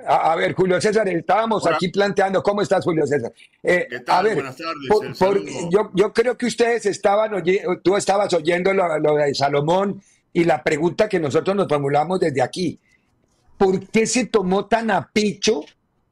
A, 0.07 0.37
ver, 0.37 0.53
Julio 0.53 0.79
César, 0.81 1.09
estábamos 1.09 1.67
aquí 1.67 1.89
planteando, 1.89 2.43
¿cómo 2.43 2.61
estás, 2.61 2.85
Julio 2.85 3.07
César? 3.07 3.33
Eh, 3.63 3.89
a 4.07 4.23
ver, 4.23 4.35
Buenas 4.35 4.57
tardes. 4.57 5.45
yo, 5.71 5.91
yo, 5.95 6.13
creo 6.13 6.37
que 6.37 6.47
ustedes 6.47 6.85
estaban, 6.85 7.43
tú 7.83 7.97
estabas 7.97 8.33
oyendo 8.35 8.75
lo, 8.75 8.99
lo, 8.99 9.15
de 9.15 9.35
Salomón 9.35 10.03
y 10.33 10.45
la 10.45 10.63
pregunta 10.63 11.09
que 11.09 11.19
nosotros 11.19 11.57
nos 11.57 11.69
formulamos 11.69 12.21
desde 12.21 12.43
aquí. 12.43 12.79
¿Por 13.57 13.87
qué 13.87 14.07
se 14.07 14.27
tomó 14.27 14.67
tan 14.67 14.91
a 14.91 15.11
pecho 15.11 15.63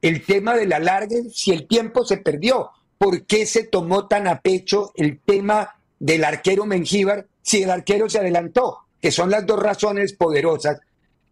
el 0.00 0.24
tema 0.24 0.56
del 0.56 0.72
alargue 0.72 1.24
si 1.30 1.50
el 1.50 1.66
tiempo 1.66 2.04
se 2.04 2.16
perdió? 2.16 2.70
¿Por 2.96 3.26
qué 3.26 3.44
se 3.44 3.64
tomó 3.64 4.06
tan 4.06 4.26
a 4.26 4.40
pecho 4.40 4.92
el 4.94 5.20
tema 5.20 5.68
del 5.98 6.24
arquero 6.24 6.64
Mengíbar 6.64 7.26
si 7.42 7.62
el 7.62 7.70
arquero 7.70 8.08
se 8.08 8.20
adelantó? 8.20 8.78
Que 9.02 9.10
son 9.10 9.30
las 9.30 9.44
dos 9.44 9.60
razones 9.60 10.12
poderosas, 10.12 10.80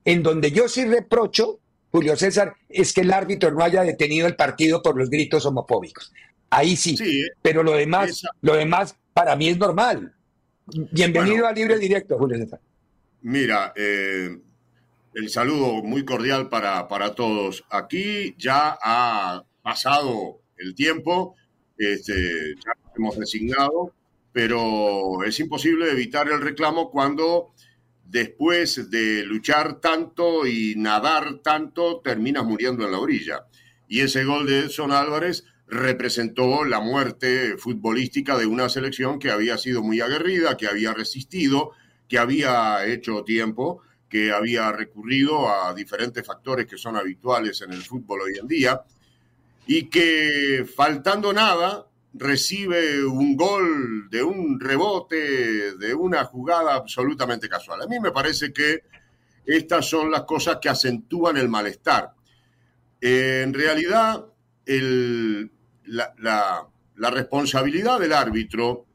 en 0.05 0.25
donde 0.25 0.51
yo 0.51 0.69
sí 0.69 0.85
reprocho, 0.85 1.61
Julio 1.93 2.17
César, 2.17 2.55
es 2.69 2.93
que 2.93 3.03
el 3.03 3.13
árbitro 3.13 3.53
no 3.53 3.63
haya 3.63 3.83
detenido 3.83 4.27
el 4.27 4.35
partido 4.35 4.83
por 4.83 4.99
los 4.99 5.09
gritos 5.09 5.47
homofóbicos. 5.47 6.13
Ahí 6.51 6.75
sí, 6.75 6.97
pero 7.41 7.63
lo 7.63 7.73
demás, 7.73 8.25
lo 8.43 8.57
demás 8.57 8.97
para 9.15 9.37
mí 9.37 9.49
es 9.49 9.57
normal. 9.57 10.13
Bienvenido 10.91 11.47
a 11.47 11.53
Libre 11.53 11.79
Directo, 11.79 12.19
Julio 12.19 12.39
César. 12.39 12.61
Mira, 13.23 13.73
eh, 13.77 14.37
el 15.15 15.31
saludo 15.31 15.75
muy 15.85 16.05
cordial 16.05 16.49
para, 16.49 16.89
para 16.89 17.15
todos. 17.15 17.65
Aquí 17.71 18.35
ya 18.37 18.77
ha 18.83 19.45
pasado 19.63 20.41
el 20.57 20.75
tiempo, 20.75 21.37
este, 21.79 22.57
ya 22.57 22.73
hemos 22.97 23.17
designado 23.17 23.95
pero 24.33 25.25
es 25.25 25.39
imposible 25.41 25.91
evitar 25.91 26.29
el 26.29 26.41
reclamo 26.41 26.91
cuando 26.91 27.53
después 28.05 28.91
de 28.91 29.23
luchar 29.25 29.81
tanto 29.81 30.47
y 30.47 30.75
nadar 30.77 31.41
tanto, 31.43 32.01
terminas 32.03 32.45
muriendo 32.45 32.85
en 32.85 32.93
la 32.93 32.99
orilla. 32.99 33.47
Y 33.89 34.01
ese 34.01 34.25
gol 34.25 34.47
de 34.47 34.61
Edson 34.61 34.93
Álvarez 34.93 35.45
representó 35.67 36.65
la 36.65 36.81
muerte 36.81 37.57
futbolística 37.57 38.37
de 38.37 38.47
una 38.47 38.69
selección 38.69 39.21
que 39.21 39.31
había 39.31 39.57
sido 39.57 39.83
muy 39.83 40.01
aguerrida, 40.01 40.57
que 40.57 40.67
había 40.67 40.93
resistido, 40.93 41.71
que 42.09 42.19
había 42.19 42.85
hecho 42.87 43.23
tiempo, 43.23 43.83
que 44.09 44.33
había 44.33 44.73
recurrido 44.73 45.49
a 45.49 45.73
diferentes 45.73 46.27
factores 46.27 46.67
que 46.67 46.77
son 46.77 46.97
habituales 46.97 47.63
en 47.63 47.73
el 47.73 47.83
fútbol 47.83 48.23
hoy 48.23 48.39
en 48.41 48.49
día, 48.49 48.83
y 49.69 49.85
que 49.85 50.67
faltando 50.75 51.33
nada 51.33 51.87
recibe 52.15 53.05
un 53.05 53.37
gol 53.37 54.09
de 54.11 54.23
un 54.23 54.59
rebote, 54.59 55.77
de 55.77 55.95
una 55.95 56.25
jugada 56.25 56.75
absolutamente 56.75 57.49
casual. 57.49 57.83
A 57.83 57.87
mí 57.87 58.01
me 58.01 58.11
parece 58.11 58.53
que 58.53 58.83
estas 59.47 59.89
son 59.89 60.11
las 60.11 60.23
cosas 60.23 60.59
que 60.61 60.69
acentúan 60.69 61.37
el 61.37 61.49
malestar. 61.49 62.13
en 63.01 63.55
realidad, 63.55 64.27
el, 64.67 65.51
la, 65.87 66.67
responsabilidad 67.11 67.99
del 67.99 68.13
árbitro 68.13 68.87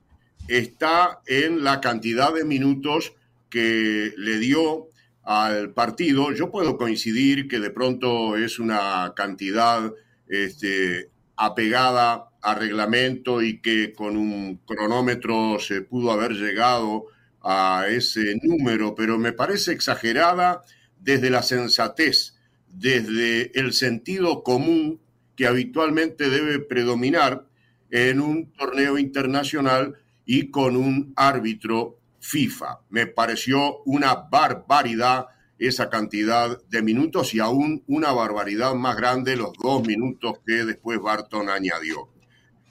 está 0.47 1.21
en 1.25 1.63
la 1.63 1.81
cantidad 1.81 2.33
de 2.33 2.45
minutos 2.45 3.13
que 3.49 4.13
le 4.15 4.37
dio 4.37 4.89
al 5.23 5.71
partido. 5.73 6.31
Yo 6.31 6.51
puedo 6.51 6.77
coincidir 6.77 7.47
que 7.47 7.59
de 7.59 7.71
pronto 7.71 8.37
es 8.37 8.59
una 8.59 9.13
cantidad 9.15 9.91
este, 10.27 11.09
apegada 11.35 12.29
a 12.45 12.53
reglamento 12.53 13.41
y 13.41 13.59
que 13.59 13.91
con 13.91 14.15
un 14.15 14.57
cronómetro 14.67 15.57
se 15.59 15.81
pudo 15.81 16.11
haber 16.11 16.33
llegado 16.33 17.07
a 17.41 17.87
ese 17.89 18.39
número, 18.43 18.93
pero 18.93 19.17
me 19.17 19.33
parece 19.33 19.71
exagerada 19.71 20.61
desde 20.99 21.31
la 21.31 21.41
sensatez, 21.41 22.35
desde 22.67 23.51
el 23.59 23.73
sentido 23.73 24.43
común 24.43 25.01
que 25.35 25.47
habitualmente 25.47 26.29
debe 26.29 26.59
predominar 26.59 27.47
en 27.89 28.21
un 28.21 28.51
torneo 28.53 28.99
internacional 28.99 29.95
y 30.23 30.51
con 30.51 30.75
un 30.75 31.13
árbitro 31.15 31.99
FIFA. 32.19 32.81
Me 32.89 33.07
pareció 33.07 33.81
una 33.85 34.13
barbaridad 34.13 35.27
esa 35.57 35.89
cantidad 35.89 36.61
de 36.67 36.81
minutos 36.83 37.33
y 37.33 37.39
aún 37.39 37.83
una 37.87 38.11
barbaridad 38.11 38.75
más 38.75 38.97
grande 38.97 39.35
los 39.35 39.53
dos 39.53 39.81
minutos 39.87 40.39
que 40.45 40.63
después 40.63 40.99
Barton 40.99 41.49
añadió. 41.49 42.14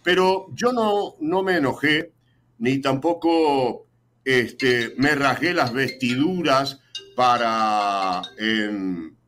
Pero 0.05 0.47
yo 0.55 0.73
no, 0.73 1.17
no 1.21 1.43
me 1.43 1.57
enojé 1.57 2.13
ni 2.59 2.81
tampoco 2.81 3.89
este, 4.25 4.95
me 4.97 5.15
rasgué 5.15 5.53
las 5.53 5.73
vestiduras 5.73 6.81
para 7.17 8.23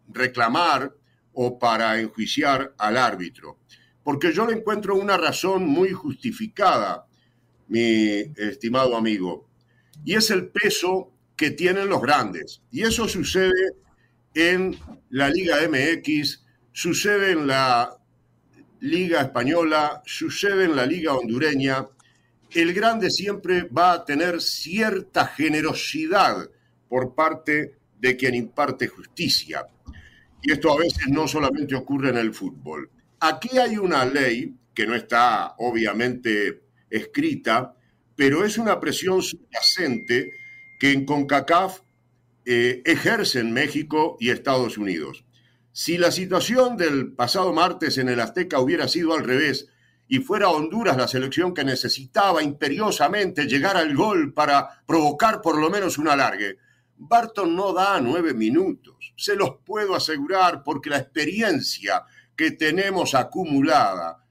reclamar 0.08 0.94
o 1.32 1.58
para 1.58 2.00
enjuiciar 2.00 2.74
al 2.78 2.96
árbitro, 2.96 3.58
porque 4.02 4.32
yo 4.32 4.46
le 4.46 4.54
encuentro 4.54 4.96
una 4.96 5.16
razón 5.16 5.66
muy 5.66 5.90
justificada, 5.90 7.06
mi 7.68 8.22
estimado 8.36 8.96
amigo, 8.96 9.48
y 10.04 10.14
es 10.14 10.30
el 10.30 10.48
peso 10.48 11.12
que 11.36 11.50
tienen 11.50 11.88
los 11.88 12.00
grandes. 12.00 12.62
Y 12.70 12.82
eso 12.82 13.06
sucede 13.08 13.74
en 14.34 14.78
la 15.10 15.28
Liga 15.28 15.58
MX, 15.68 16.44
sucede 16.72 17.32
en 17.32 17.46
la 17.46 17.98
Liga 18.80 19.22
Española, 19.22 20.02
sucede 20.04 20.64
en 20.64 20.76
la 20.76 20.86
Liga 20.86 21.14
Hondureña. 21.14 21.86
El 22.50 22.72
grande 22.72 23.10
siempre 23.10 23.62
va 23.64 23.92
a 23.92 24.04
tener 24.04 24.40
cierta 24.40 25.26
generosidad 25.26 26.50
por 26.88 27.14
parte 27.14 27.76
de 27.98 28.16
quien 28.16 28.34
imparte 28.34 28.86
justicia. 28.88 29.66
Y 30.42 30.52
esto 30.52 30.72
a 30.72 30.78
veces 30.78 31.08
no 31.08 31.26
solamente 31.26 31.74
ocurre 31.74 32.10
en 32.10 32.18
el 32.18 32.32
fútbol. 32.32 32.90
Aquí 33.20 33.58
hay 33.58 33.78
una 33.78 34.04
ley 34.04 34.54
que 34.74 34.86
no 34.86 34.94
está 34.94 35.54
obviamente 35.58 36.62
escrita, 36.90 37.74
pero 38.14 38.44
es 38.44 38.58
una 38.58 38.78
presión 38.78 39.22
subyacente 39.22 40.30
que 40.78 40.92
en 40.92 41.04
CONCACAF 41.04 41.80
eh, 42.44 42.82
ejercen 42.84 43.52
México 43.52 44.16
y 44.20 44.30
Estados 44.30 44.78
Unidos. 44.78 45.25
Si 45.78 45.98
la 45.98 46.10
situación 46.10 46.78
del 46.78 47.12
pasado 47.12 47.52
martes 47.52 47.98
en 47.98 48.08
el 48.08 48.18
Azteca 48.20 48.60
hubiera 48.60 48.88
sido 48.88 49.12
al 49.12 49.24
revés 49.24 49.68
y 50.08 50.20
fuera 50.20 50.48
Honduras 50.48 50.96
la 50.96 51.06
selección 51.06 51.52
que 51.52 51.64
necesitaba 51.64 52.42
imperiosamente 52.42 53.44
llegar 53.44 53.76
al 53.76 53.94
gol 53.94 54.32
para 54.32 54.82
provocar 54.86 55.42
por 55.42 55.60
lo 55.60 55.68
menos 55.68 55.98
un 55.98 56.08
alargue, 56.08 56.56
Barton 56.96 57.54
no 57.54 57.74
da 57.74 58.00
nueve 58.00 58.32
minutos. 58.32 59.12
Se 59.18 59.36
los 59.36 59.58
puedo 59.66 59.94
asegurar 59.94 60.62
porque 60.62 60.88
la 60.88 60.96
experiencia 60.96 62.04
que 62.34 62.52
tenemos 62.52 63.14
acumulada 63.14 64.24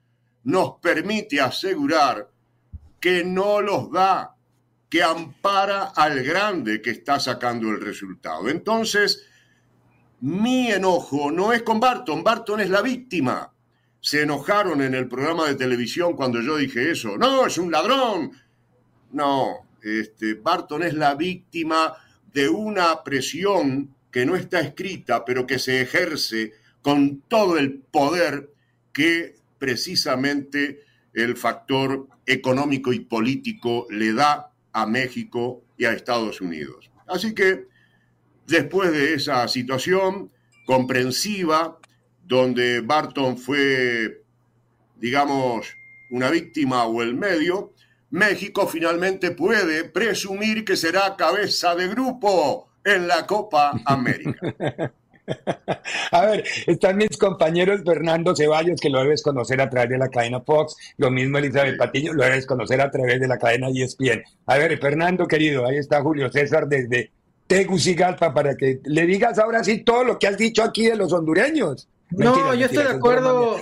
nos 0.46 0.80
permite 0.82 1.39
asegurar 1.41 2.28
que 3.00 3.24
no 3.24 3.62
los 3.62 3.91
da, 3.91 4.36
que 4.89 5.04
ampara 5.04 5.91
al 5.96 6.24
grande 6.24 6.82
que 6.82 6.89
está 6.89 7.20
sacando 7.20 7.70
el 7.70 7.82
resultado. 7.82 8.50
Entonces, 8.50 9.28
mi 10.22 10.72
enojo 10.72 11.32
no 11.32 11.53
es 11.53 11.63
con 11.63 11.80
Barton, 11.80 12.24
Barton 12.24 12.61
es 12.61 12.70
la 12.70 12.82
víctima. 12.82 13.51
Se 13.99 14.22
enojaron 14.22 14.82
en 14.82 14.93
el 14.93 15.07
programa 15.07 15.47
de 15.47 15.55
televisión 15.55 16.13
cuando 16.13 16.41
yo 16.41 16.57
dije 16.57 16.91
eso. 16.91 17.18
No, 17.18 17.45
es 17.45 17.57
un 17.57 17.72
ladrón. 17.72 18.32
No, 19.11 19.68
este, 19.82 20.36
Barton 20.36 20.84
es 20.84 20.93
la 20.93 21.16
víctima 21.16 21.93
de 22.32 22.49
una 22.49 23.03
presión 23.03 23.95
que 24.11 24.26
no 24.26 24.36
está 24.36 24.59
escrita, 24.59 25.26
pero 25.26 25.47
que 25.47 25.59
se 25.59 25.82
ejerce 25.82 26.53
con 26.82 27.22
todo 27.28 27.57
el 27.57 27.80
poder 27.80 28.51
que 28.93 29.36
precisamente 29.57 30.82
el 31.13 31.36
factor 31.36 32.07
económico 32.26 32.93
y 32.93 32.99
político 32.99 33.88
le 33.89 34.13
da 34.13 34.51
a 34.72 34.86
México 34.86 35.63
y 35.78 35.86
a 35.86 35.93
Estados 35.93 36.41
Unidos. 36.41 36.91
Así 37.07 37.34
que 37.34 37.68
después 38.48 38.91
de 38.91 39.14
esa 39.14 39.48
situación 39.48 40.32
comprensiva, 40.66 41.80
donde 42.24 42.82
Barton 42.82 43.38
fue, 43.38 44.24
digamos, 44.98 45.68
una 46.12 46.30
víctima 46.30 46.86
o 46.86 47.02
el 47.02 47.16
medio, 47.16 47.74
México 48.10 48.68
finalmente 48.68 49.32
puede 49.32 49.84
presumir 49.84 50.64
que 50.64 50.78
será 50.78 51.16
cabeza 51.18 51.76
de 51.76 51.88
grupo 51.88 52.70
en 52.84 53.08
la 53.08 53.26
Copa 53.26 53.74
América. 53.86 54.54
A 56.12 56.26
ver, 56.26 56.43
están 56.68 56.98
mis 56.98 57.18
compañeros 57.18 57.82
Fernando 57.84 58.36
Ceballos, 58.36 58.80
que 58.80 58.89
lo 58.89 59.00
debes 59.00 59.24
conocer 59.24 59.60
a 59.60 59.70
través 59.70 59.89
de 59.89 59.98
la 59.98 60.10
cadena 60.10 60.41
Fox, 60.41 60.76
lo 60.98 61.10
mismo 61.10 61.39
Elizabeth 61.39 61.78
Patiño, 61.78 62.14
lo 62.14 62.24
debes 62.24 62.46
conocer 62.46 62.80
a 62.80 62.91
través 62.91 63.20
de 63.20 63.28
la 63.28 63.38
cadena 63.38 63.70
ESPN. 63.70 64.24
A 64.46 64.58
ver, 64.58 64.78
Fernando 64.80 65.28
querido, 65.28 65.66
ahí 65.66 65.78
está 65.78 66.02
Julio 66.02 66.32
César 66.32 66.68
desde 66.68 67.12
Tegucigalpa 67.48 68.34
para 68.34 68.56
que 68.56 68.80
le 68.86 69.06
digas 69.06 69.38
ahora 69.39 69.64
sí 69.64 69.84
todo 69.84 70.04
lo 70.04 70.20
que 70.20 70.28
has 70.28 70.38
dicho 70.38 70.64
aquí 70.64 70.86
de 70.86 70.96
los 70.96 71.14
hondureños 71.14 71.88
no, 72.12 72.54
yo 72.54 72.66
estoy 72.66 72.84
de 72.84 72.91
acuerdo. 72.91 73.58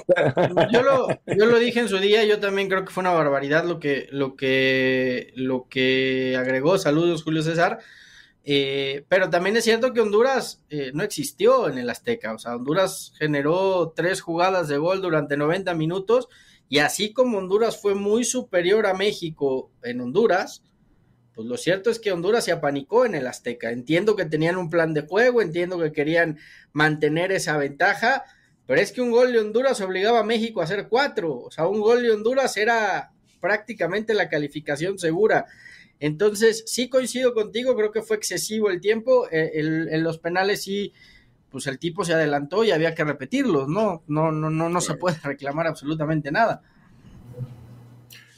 Yo 0.71 0.81
lo, 0.81 1.07
yo 1.37 1.45
lo 1.45 1.59
dije 1.59 1.79
en 1.79 1.89
su 1.89 1.97
día, 1.97 2.23
yo 2.25 2.39
también 2.39 2.67
creo 2.67 2.85
que 2.85 2.91
fue 2.91 3.01
una 3.01 3.11
barbaridad 3.11 3.65
lo 3.65 3.79
que, 3.79 4.07
lo 4.11 4.35
que, 4.35 5.31
lo 5.35 5.67
que 5.69 6.35
agregó. 6.37 6.77
Saludos, 6.77 7.23
Julio 7.23 7.41
César. 7.41 7.79
Eh, 8.45 9.05
pero 9.07 9.29
también 9.29 9.55
es 9.55 9.63
cierto 9.63 9.93
que 9.93 10.01
Honduras 10.01 10.61
eh, 10.69 10.91
no 10.93 11.03
existió 11.03 11.69
en 11.69 11.77
el 11.77 11.89
Azteca. 11.89 12.33
O 12.33 12.37
sea, 12.37 12.55
Honduras 12.55 13.13
generó 13.17 13.93
tres 13.95 14.21
jugadas 14.21 14.67
de 14.67 14.77
gol 14.77 15.01
durante 15.01 15.37
90 15.37 15.73
minutos. 15.75 16.27
Y 16.67 16.79
así 16.79 17.13
como 17.13 17.37
Honduras 17.37 17.81
fue 17.81 17.95
muy 17.95 18.23
superior 18.23 18.87
a 18.87 18.93
México 18.93 19.71
en 19.83 20.01
Honduras, 20.01 20.63
pues 21.33 21.47
lo 21.47 21.57
cierto 21.57 21.89
es 21.89 21.99
que 21.99 22.11
Honduras 22.11 22.45
se 22.45 22.51
apanicó 22.51 23.05
en 23.05 23.15
el 23.15 23.27
Azteca. 23.27 23.71
Entiendo 23.71 24.15
que 24.15 24.25
tenían 24.25 24.57
un 24.57 24.69
plan 24.69 24.93
de 24.93 25.01
juego, 25.01 25.41
entiendo 25.41 25.79
que 25.79 25.91
querían 25.91 26.37
mantener 26.73 27.31
esa 27.31 27.57
ventaja, 27.57 28.23
pero 28.67 28.79
es 28.79 28.91
que 28.91 29.01
un 29.01 29.11
gol 29.11 29.33
de 29.33 29.39
Honduras 29.39 29.81
obligaba 29.81 30.19
a 30.19 30.23
México 30.23 30.61
a 30.61 30.65
hacer 30.65 30.87
cuatro. 30.87 31.35
O 31.35 31.51
sea, 31.51 31.67
un 31.67 31.81
gol 31.81 32.03
de 32.03 32.11
Honduras 32.11 32.55
era 32.57 33.11
prácticamente 33.41 34.13
la 34.13 34.29
calificación 34.29 34.99
segura. 34.99 35.45
Entonces, 35.99 36.63
sí 36.67 36.89
coincido 36.89 37.33
contigo, 37.33 37.75
creo 37.75 37.91
que 37.91 38.01
fue 38.01 38.17
excesivo 38.17 38.69
el 38.69 38.79
tiempo. 38.79 39.27
Eh, 39.31 39.51
en 39.55 40.03
los 40.03 40.19
penales 40.19 40.63
sí, 40.63 40.93
pues 41.49 41.67
el 41.67 41.79
tipo 41.79 42.05
se 42.05 42.13
adelantó 42.13 42.63
y 42.63 42.71
había 42.71 42.95
que 42.95 43.03
repetirlos, 43.03 43.67
¿no? 43.67 44.03
No, 44.07 44.31
no, 44.31 44.49
no, 44.49 44.69
no 44.69 44.81
se 44.81 44.95
puede 44.95 45.17
reclamar 45.23 45.67
absolutamente 45.67 46.31
nada. 46.31 46.61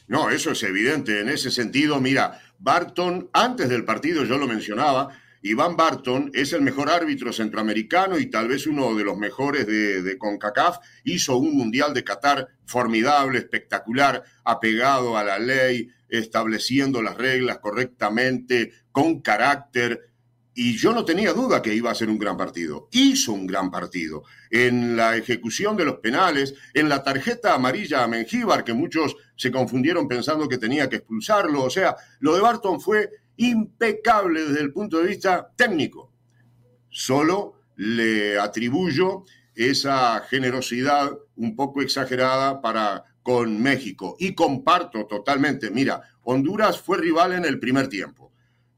No, 0.07 0.29
eso 0.29 0.51
es 0.51 0.61
evidente. 0.63 1.21
En 1.21 1.29
ese 1.29 1.49
sentido, 1.49 1.99
mira, 1.99 2.39
Barton, 2.59 3.29
antes 3.33 3.69
del 3.69 3.85
partido 3.85 4.23
yo 4.23 4.37
lo 4.37 4.47
mencionaba, 4.47 5.09
Iván 5.41 5.75
Barton 5.75 6.31
es 6.33 6.53
el 6.53 6.61
mejor 6.61 6.89
árbitro 6.89 7.31
centroamericano 7.31 8.17
y 8.17 8.31
tal 8.31 8.47
vez 8.47 8.65
uno 8.65 8.95
de 8.95 9.03
los 9.03 9.15
mejores 9.15 9.67
de, 9.67 10.17
CONCACAF. 10.17 10.77
Hizo 11.03 11.37
un 11.37 11.55
Mundial 11.55 11.93
de 11.93 12.03
Qatar 12.03 12.47
formidable, 12.65 13.37
espectacular, 13.37 14.23
apegado 14.43 15.17
a 15.17 15.23
la 15.23 15.37
ley, 15.37 15.89
estableciendo 16.09 17.03
las 17.03 17.15
reglas 17.15 17.59
correctamente, 17.59 18.71
con 18.91 19.21
carácter, 19.21 20.09
y 20.57 20.77
yo 20.77 20.93
no 20.93 21.03
tenía 21.03 21.33
duda 21.33 21.61
que 21.61 21.75
iba 21.75 21.91
a 21.91 21.95
ser 21.95 22.09
un 22.09 22.17
gran 22.17 22.37
partido. 22.37 22.87
Hizo 22.93 23.33
un 23.33 23.45
gran 23.45 23.69
partido. 23.69 24.23
En 24.49 24.95
la 24.95 25.17
ejecución 25.17 25.75
de 25.75 25.83
los 25.83 25.97
penales, 25.97 26.55
en 26.73 26.87
la 26.87 27.03
tarjeta 27.03 27.53
amarilla 27.53 28.03
a 28.03 28.07
Mengíbar, 28.07 28.63
que 28.63 28.73
muchos 28.73 29.17
se 29.35 29.51
confundieron 29.51 30.07
pensando 30.07 30.47
que 30.47 30.57
tenía 30.57 30.89
que 30.89 30.97
expulsarlo. 30.97 31.63
O 31.63 31.69
sea, 31.69 31.95
lo 32.19 32.35
de 32.35 32.41
Barton 32.41 32.79
fue 32.79 33.09
impecable 33.37 34.45
desde 34.45 34.61
el 34.61 34.71
punto 34.71 34.97
de 34.99 35.07
vista 35.07 35.51
técnico. 35.55 36.11
Solo 36.89 37.61
le 37.75 38.39
atribuyo 38.39 39.25
esa 39.53 40.21
generosidad 40.29 41.17
un 41.35 41.55
poco 41.55 41.81
exagerada 41.81 42.61
para 42.61 43.03
con 43.23 43.61
México. 43.61 44.15
Y 44.19 44.35
comparto 44.35 45.05
totalmente, 45.07 45.71
mira, 45.71 46.01
Honduras 46.23 46.79
fue 46.79 46.97
rival 46.97 47.33
en 47.33 47.45
el 47.45 47.59
primer 47.59 47.87
tiempo 47.87 48.25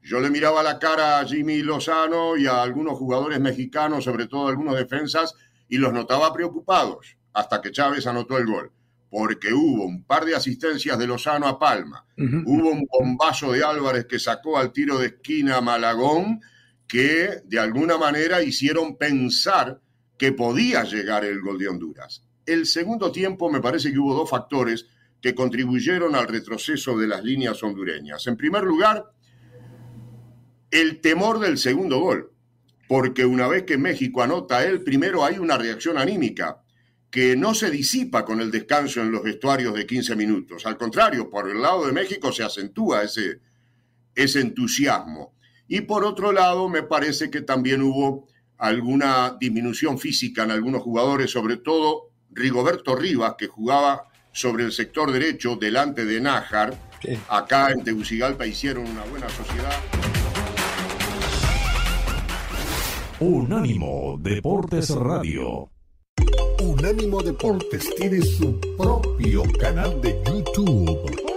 yo 0.08 0.20
le 0.20 0.30
miraba 0.30 0.62
la 0.62 0.78
cara 0.78 1.20
a 1.20 1.26
Jimmy 1.26 1.58
Lozano 1.60 2.38
y 2.38 2.46
a 2.46 2.62
algunos 2.62 2.96
jugadores 2.96 3.40
mexicanos, 3.40 4.04
sobre 4.04 4.26
todo 4.26 4.48
algunos 4.48 4.74
defensas, 4.74 5.34
y 5.68 5.76
los 5.76 5.92
notaba 5.92 6.32
preocupados 6.32 7.18
hasta 7.34 7.60
que 7.60 7.70
Chávez 7.70 8.06
anotó 8.06 8.38
el 8.38 8.46
gol. 8.46 8.72
Porque 9.10 9.52
hubo 9.52 9.86
un 9.86 10.04
par 10.04 10.24
de 10.24 10.34
asistencias 10.34 10.98
de 10.98 11.06
Lozano 11.06 11.46
a 11.48 11.58
Palma, 11.58 12.04
hubo 12.16 12.70
un 12.70 12.86
bombazo 12.86 13.52
de 13.52 13.64
Álvarez 13.64 14.06
que 14.06 14.18
sacó 14.18 14.58
al 14.58 14.72
tiro 14.72 14.98
de 14.98 15.06
esquina 15.06 15.56
a 15.56 15.60
Malagón, 15.62 16.40
que 16.86 17.40
de 17.44 17.58
alguna 17.58 17.96
manera 17.96 18.42
hicieron 18.42 18.96
pensar 18.96 19.80
que 20.18 20.32
podía 20.32 20.84
llegar 20.84 21.24
el 21.24 21.40
gol 21.40 21.58
de 21.58 21.68
Honduras. 21.68 22.24
El 22.44 22.66
segundo 22.66 23.12
tiempo 23.12 23.50
me 23.50 23.60
parece 23.60 23.92
que 23.92 23.98
hubo 23.98 24.14
dos 24.14 24.28
factores 24.28 24.86
que 25.20 25.34
contribuyeron 25.34 26.14
al 26.14 26.28
retroceso 26.28 26.96
de 26.96 27.06
las 27.06 27.24
líneas 27.24 27.62
hondureñas. 27.62 28.26
En 28.26 28.36
primer 28.36 28.64
lugar, 28.64 29.12
el 30.70 31.00
temor 31.00 31.40
del 31.40 31.58
segundo 31.58 31.98
gol, 31.98 32.32
porque 32.88 33.24
una 33.24 33.48
vez 33.48 33.64
que 33.64 33.78
México 33.78 34.22
anota 34.22 34.64
el 34.64 34.82
primero 34.82 35.24
hay 35.24 35.38
una 35.38 35.58
reacción 35.58 35.98
anímica 35.98 36.62
que 37.10 37.36
no 37.36 37.54
se 37.54 37.70
disipa 37.70 38.24
con 38.24 38.40
el 38.40 38.50
descanso 38.50 39.00
en 39.00 39.10
los 39.10 39.22
vestuarios 39.22 39.74
de 39.74 39.86
15 39.86 40.14
minutos. 40.16 40.66
Al 40.66 40.76
contrario, 40.76 41.30
por 41.30 41.48
el 41.48 41.62
lado 41.62 41.86
de 41.86 41.92
México 41.92 42.32
se 42.32 42.42
acentúa 42.42 43.02
ese, 43.02 43.40
ese 44.14 44.40
entusiasmo. 44.40 45.34
Y 45.66 45.82
por 45.82 46.04
otro 46.04 46.32
lado, 46.32 46.68
me 46.68 46.82
parece 46.82 47.30
que 47.30 47.40
también 47.42 47.82
hubo 47.82 48.28
alguna 48.58 49.36
disminución 49.38 49.98
física 49.98 50.44
en 50.44 50.50
algunos 50.50 50.82
jugadores, 50.82 51.30
sobre 51.30 51.56
todo 51.56 52.10
Rigoberto 52.30 52.94
Rivas, 52.94 53.34
que 53.38 53.46
jugaba 53.46 54.08
sobre 54.32 54.64
el 54.64 54.72
sector 54.72 55.10
derecho 55.10 55.56
delante 55.56 56.04
de 56.04 56.20
Nájar. 56.20 56.76
Acá 57.28 57.70
en 57.70 57.84
Tegucigalpa 57.84 58.46
hicieron 58.46 58.86
una 58.86 59.04
buena 59.04 59.28
sociedad. 59.28 59.78
Unánimo 63.20 64.16
Deportes 64.20 64.90
Radio. 64.90 65.70
Unánimo 66.60 67.22
Deportes 67.22 67.94
tiene 67.96 68.22
su 68.22 68.58
propio 68.76 69.42
canal 69.58 70.00
de 70.00 70.20
YouTube 70.26 71.28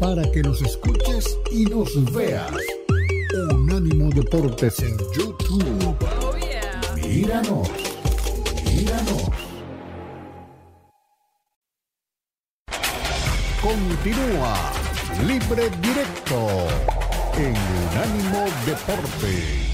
para 0.00 0.28
que 0.30 0.42
nos 0.42 0.60
escuches 0.62 1.38
y 1.50 1.64
nos 1.64 2.12
veas. 2.12 2.52
Unánimo 3.54 4.10
Deportes 4.10 4.78
en 4.80 4.96
YouTube. 5.16 5.96
Míranos, 6.96 7.68
míranos. 8.66 9.30
Continúa 13.62 14.72
Libre 15.26 15.70
Directo 15.80 16.66
en 17.38 17.54
Unánimo 17.54 18.44
Deportes. 18.66 19.71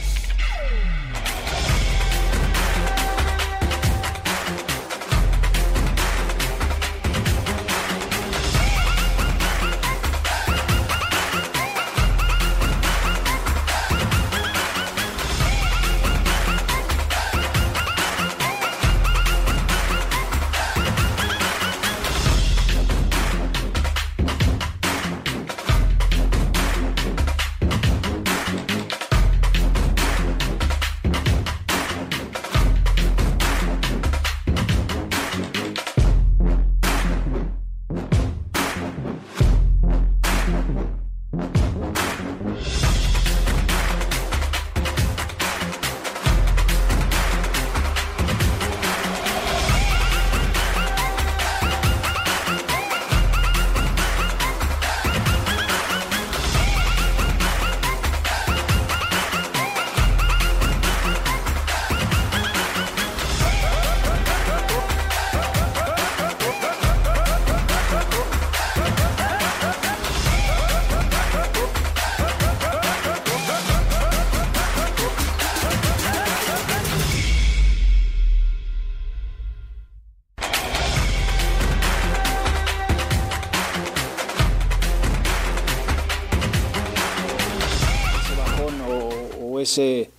Ese, 89.60 90.10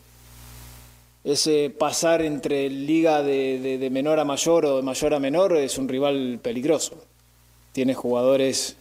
pasar 1.77 2.21
entre 2.21 2.69
liga 2.69 3.21
de, 3.21 3.87
menor 3.91 4.19
a 4.19 4.25
mayor 4.25 4.65
o 4.65 4.77
de 4.77 4.83
mayor 4.83 5.13
a 5.13 5.19
menor 5.19 5.57
es 5.57 5.77
un 5.77 5.87
rival 5.87 6.39
peligroso. 6.41 6.95
Tiene 7.71 7.93
jugadores 7.93 8.75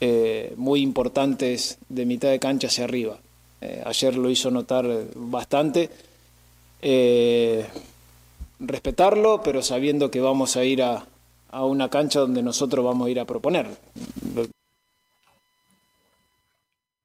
eh, 0.00 0.52
muy 0.56 0.80
importantes 0.80 1.78
de 1.88 2.06
mitad 2.06 2.30
de 2.30 2.38
cancha 2.38 2.68
hacia 2.68 2.84
arriba. 2.84 3.18
Eh, 3.60 3.82
ayer 3.84 4.16
lo 4.16 4.30
hizo 4.30 4.50
notar 4.50 4.86
bastante. 5.14 5.90
Eh, 6.80 7.66
respetarlo, 8.60 9.42
pero 9.42 9.62
sabiendo 9.62 10.10
que 10.10 10.20
vamos 10.20 10.56
a 10.56 10.64
ir 10.64 10.82
a, 10.82 11.06
a 11.50 11.64
una 11.64 11.88
cancha 11.88 12.20
donde 12.20 12.42
nosotros 12.42 12.84
vamos 12.84 13.06
a 13.06 13.10
ir 13.10 13.20
a 13.20 13.24
proponer 13.24 13.66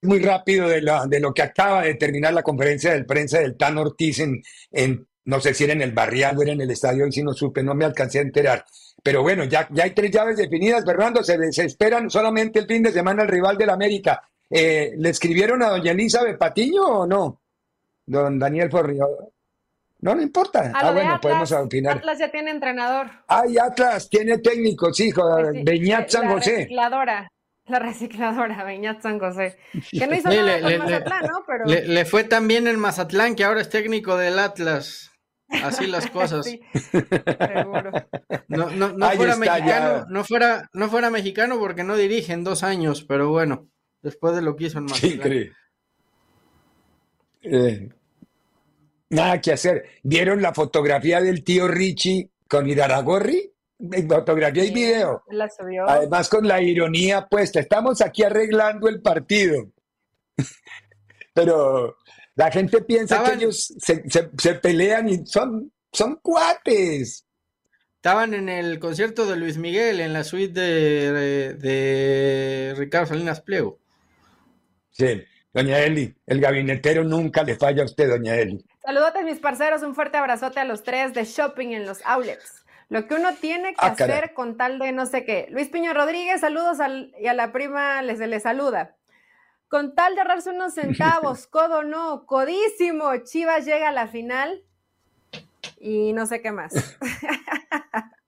muy 0.04 0.20
rápido 0.20 0.68
de, 0.68 0.82
de 1.08 1.20
lo 1.20 1.34
que 1.34 1.42
acaba 1.42 1.84
de 1.84 1.96
terminar 1.96 2.34
la 2.34 2.44
conferencia 2.44 2.94
de 2.94 3.04
prensa 3.04 3.40
del 3.40 3.56
Tan 3.58 3.78
Ortiz 3.78 4.20
en, 4.20 5.08
no 5.26 5.40
sé 5.40 5.54
si 5.54 5.64
era 5.64 5.74
en 5.74 5.82
el 5.82 5.92
barrial 5.92 6.38
o 6.38 6.42
era 6.42 6.52
en 6.52 6.62
el 6.62 6.72
estadio, 6.72 7.08
y 7.08 7.12
si 7.12 7.24
no 7.24 7.34
supe, 7.34 7.64
no 7.64 7.74
me 7.76 7.86
alcancé 7.86 8.20
a 8.20 8.24
enterar. 8.24 8.66
Pero 9.02 9.22
bueno, 9.22 9.44
ya, 9.46 9.68
ya 9.72 9.84
hay 9.84 9.92
tres 9.92 10.12
llaves 10.12 10.38
definidas, 10.38 10.86
Fernando, 10.86 11.24
se, 11.24 11.52
se 11.52 11.66
esperan 11.66 12.10
solamente 12.10 12.60
el 12.60 12.68
fin 12.68 12.84
de 12.84 12.92
semana 12.92 13.24
el 13.24 13.30
rival 13.30 13.58
del 13.58 13.70
América. 13.70 14.22
Eh, 14.50 14.94
¿Le 14.98 15.10
escribieron 15.10 15.64
a 15.64 15.70
doña 15.70 15.92
Elizabeth 15.92 16.38
Patiño 16.38 16.84
o 16.84 17.08
no? 17.08 17.42
Don 18.06 18.38
Daniel 18.38 18.70
Forrio. 18.70 19.08
No, 20.02 20.14
no 20.16 20.22
importa. 20.22 20.72
ah, 20.76 20.92
bueno, 20.92 21.18
podemos 21.22 21.52
opinar. 21.54 21.98
Atlas 21.98 22.20
ya 22.20 22.30
tiene 22.30 22.52
entrenador. 22.52 23.10
Ay, 23.28 23.58
Atlas 23.58 24.10
tiene 24.10 24.40
técnicos, 24.40 25.00
hijo. 25.00 25.24
Pues 25.24 25.64
Beñat 25.64 26.10
San 26.10 26.30
José. 26.30 26.68
La 27.66 27.80
recicladora, 27.80 28.64
Beñat 28.64 29.02
San 29.02 29.20
José. 29.20 29.58
Que 29.92 30.08
no 30.08 30.16
hizo 30.16 30.30
nada 30.30 30.58
le, 30.58 30.62
con 30.62 30.78
Mazatlán, 30.80 31.22
¿no? 31.22 31.44
Pero... 31.48 31.66
Le, 31.66 32.06
fue 32.06 32.24
tan 32.24 32.48
bien 32.48 32.68
en 32.68 32.80
Mazatlán 32.80 33.36
que 33.36 33.44
ahora 33.44 33.62
es 33.62 33.70
técnico 33.70 34.18
del 34.18 34.40
Atlas. 34.40 35.12
Así 35.50 35.88
las 35.88 36.08
cosas. 36.12 36.46
seguro. 36.46 37.92
No, 38.48 38.70
no, 38.72 38.94
no 38.94 39.12
fuera 39.12 39.36
mexicano, 39.38 40.06
no 40.10 40.24
fuera, 40.24 40.70
no 40.74 40.90
fuera 40.90 41.10
mexicano 41.10 41.60
porque 41.60 41.84
no 41.84 41.96
dirige 41.96 42.34
en 42.34 42.44
dos 42.44 42.64
años, 42.64 43.06
pero 43.08 43.30
bueno, 43.30 43.70
después 44.02 44.36
de 44.36 44.42
lo 44.42 44.56
que 44.56 44.66
hizo 44.66 44.80
en 44.80 44.86
Mazatlán. 44.86 45.32
Sí, 45.32 45.52
eh, 47.44 47.90
nada 49.10 49.40
que 49.42 49.54
hacer. 49.54 49.86
¿Vieron 50.04 50.42
la 50.42 50.54
fotografía 50.54 51.22
del 51.22 51.44
tío 51.44 51.68
Richie 51.68 52.32
con 52.48 52.70
Iraragorri? 52.70 53.53
Fotografía 54.08 54.66
y 54.66 54.72
video. 54.72 55.24
La 55.30 55.50
subió. 55.50 55.88
Además 55.90 56.30
con 56.30 56.48
la 56.48 56.62
ironía 56.62 57.28
puesta. 57.28 57.60
Estamos 57.60 58.02
aquí 58.02 58.24
arreglando 58.24 58.88
el 58.88 59.02
partido. 59.02 59.72
Pero 61.34 61.98
la 62.36 62.52
gente 62.52 62.82
piensa 62.82 63.24
que 63.24 63.34
ellos 63.34 63.74
se, 63.78 64.54
pelean 64.56 65.10
y 65.10 65.26
son, 65.26 65.72
son 65.92 66.16
cuates. 66.22 67.26
Estaban 67.96 68.34
en 68.34 68.50
el 68.50 68.80
concierto 68.80 69.26
de 69.26 69.38
Luis 69.38 69.58
Miguel, 69.58 70.02
en 70.02 70.14
la 70.14 70.24
suite 70.24 70.60
de, 70.60 71.54
de 71.54 72.74
Ricardo 72.76 73.08
Salinas 73.08 73.42
Pliego. 73.42 73.80
Sí, 74.90 75.24
doña 75.54 75.80
Eli, 75.80 76.14
el 76.28 76.40
gabinetero 76.40 77.04
nunca 77.04 77.44
le 77.44 77.56
falla 77.56 77.84
a 77.84 77.86
usted, 77.86 78.10
doña 78.10 78.36
Eli. 78.36 78.64
Saludotes, 78.86 79.24
mis 79.24 79.40
parceros, 79.40 79.82
un 79.82 79.96
fuerte 79.96 80.18
abrazote 80.18 80.60
a 80.60 80.66
los 80.66 80.84
tres 80.84 81.14
de 81.14 81.24
shopping 81.24 81.70
en 81.70 81.86
los 81.86 82.02
outlets. 82.06 82.63
Lo 82.94 83.08
que 83.08 83.16
uno 83.16 83.34
tiene 83.34 83.72
que 83.74 83.88
ah, 83.88 83.88
hacer 83.88 84.36
con 84.36 84.56
tal 84.56 84.78
de 84.78 84.92
no 84.92 85.08
sé 85.08 85.26
qué. 85.26 85.48
Luis 85.50 85.68
Piño 85.68 85.96
Rodríguez, 85.96 86.42
saludos 86.42 86.78
y 87.20 87.26
a 87.26 87.34
la 87.34 87.52
prima 87.52 88.04
les, 88.04 88.20
le 88.20 88.40
saluda. 88.40 88.98
Con 89.68 89.96
tal 89.96 90.14
de 90.14 90.22
ahorrarse 90.22 90.52
unos 90.52 90.74
centavos, 90.76 91.48
codo 91.48 91.82
no, 91.82 92.28
codísimo, 92.28 93.18
Chivas 93.24 93.66
llega 93.66 93.90
a 93.90 93.92
la 93.92 94.08
final 94.08 94.64
y 95.80 96.14
no 96.14 96.28
sé 96.28 96.44
qué 96.44 96.52
más. 96.52 96.72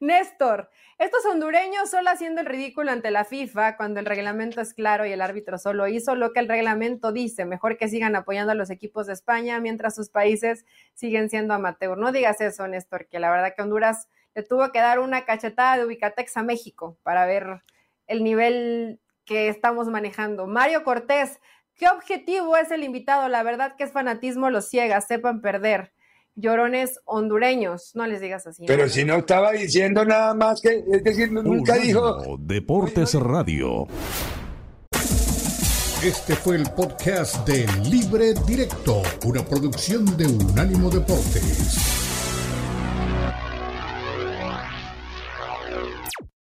Néstor, 0.00 0.68
estos 0.98 1.24
hondureños 1.26 1.90
solo 1.90 2.10
haciendo 2.10 2.40
el 2.40 2.46
ridículo 2.46 2.90
ante 2.90 3.10
la 3.10 3.24
FIFA 3.24 3.76
cuando 3.76 4.00
el 4.00 4.06
reglamento 4.06 4.60
es 4.60 4.74
claro 4.74 5.06
y 5.06 5.12
el 5.12 5.20
árbitro 5.20 5.58
solo 5.58 5.88
hizo 5.88 6.14
lo 6.14 6.32
que 6.32 6.40
el 6.40 6.48
reglamento 6.48 7.12
dice. 7.12 7.44
Mejor 7.44 7.76
que 7.76 7.88
sigan 7.88 8.16
apoyando 8.16 8.52
a 8.52 8.54
los 8.54 8.70
equipos 8.70 9.06
de 9.06 9.12
España 9.12 9.60
mientras 9.60 9.94
sus 9.94 10.10
países 10.10 10.64
siguen 10.94 11.30
siendo 11.30 11.54
amateur. 11.54 11.98
No 11.98 12.12
digas 12.12 12.40
eso, 12.40 12.66
Néstor, 12.68 13.08
que 13.08 13.18
la 13.18 13.30
verdad 13.30 13.54
que 13.56 13.62
Honduras 13.62 14.08
le 14.34 14.42
tuvo 14.42 14.70
que 14.72 14.80
dar 14.80 14.98
una 14.98 15.24
cachetada 15.24 15.76
de 15.76 15.86
Ubicatex 15.86 16.36
a 16.36 16.42
México 16.42 16.98
para 17.02 17.26
ver 17.26 17.62
el 18.06 18.24
nivel 18.24 19.00
que 19.24 19.48
estamos 19.48 19.88
manejando. 19.88 20.46
Mario 20.46 20.84
Cortés, 20.84 21.40
¿qué 21.74 21.88
objetivo 21.88 22.56
es 22.56 22.70
el 22.70 22.84
invitado? 22.84 23.28
La 23.28 23.42
verdad 23.42 23.76
que 23.76 23.84
es 23.84 23.92
fanatismo 23.92 24.50
los 24.50 24.68
ciega, 24.68 25.00
sepan 25.00 25.40
perder 25.40 25.92
llorones 26.34 26.98
hondureños. 27.04 27.92
No 27.94 28.06
les 28.06 28.20
digas 28.20 28.46
así. 28.46 28.64
Pero 28.66 28.88
si 28.88 29.04
no 29.04 29.16
estaba 29.16 29.52
diciendo 29.52 30.04
nada 30.04 30.34
más 30.34 30.60
que, 30.60 30.84
es 30.90 31.04
decir, 31.04 31.32
nunca 31.32 31.76
dijo. 31.76 32.36
Deportes 32.38 33.14
Radio. 33.14 33.86
Este 36.04 36.34
fue 36.34 36.56
el 36.56 36.68
podcast 36.70 37.46
de 37.46 37.64
Libre 37.88 38.34
Directo, 38.44 39.02
una 39.24 39.44
producción 39.44 40.04
de 40.16 40.26
Unánimo 40.26 40.90
Deportes. 40.90 42.01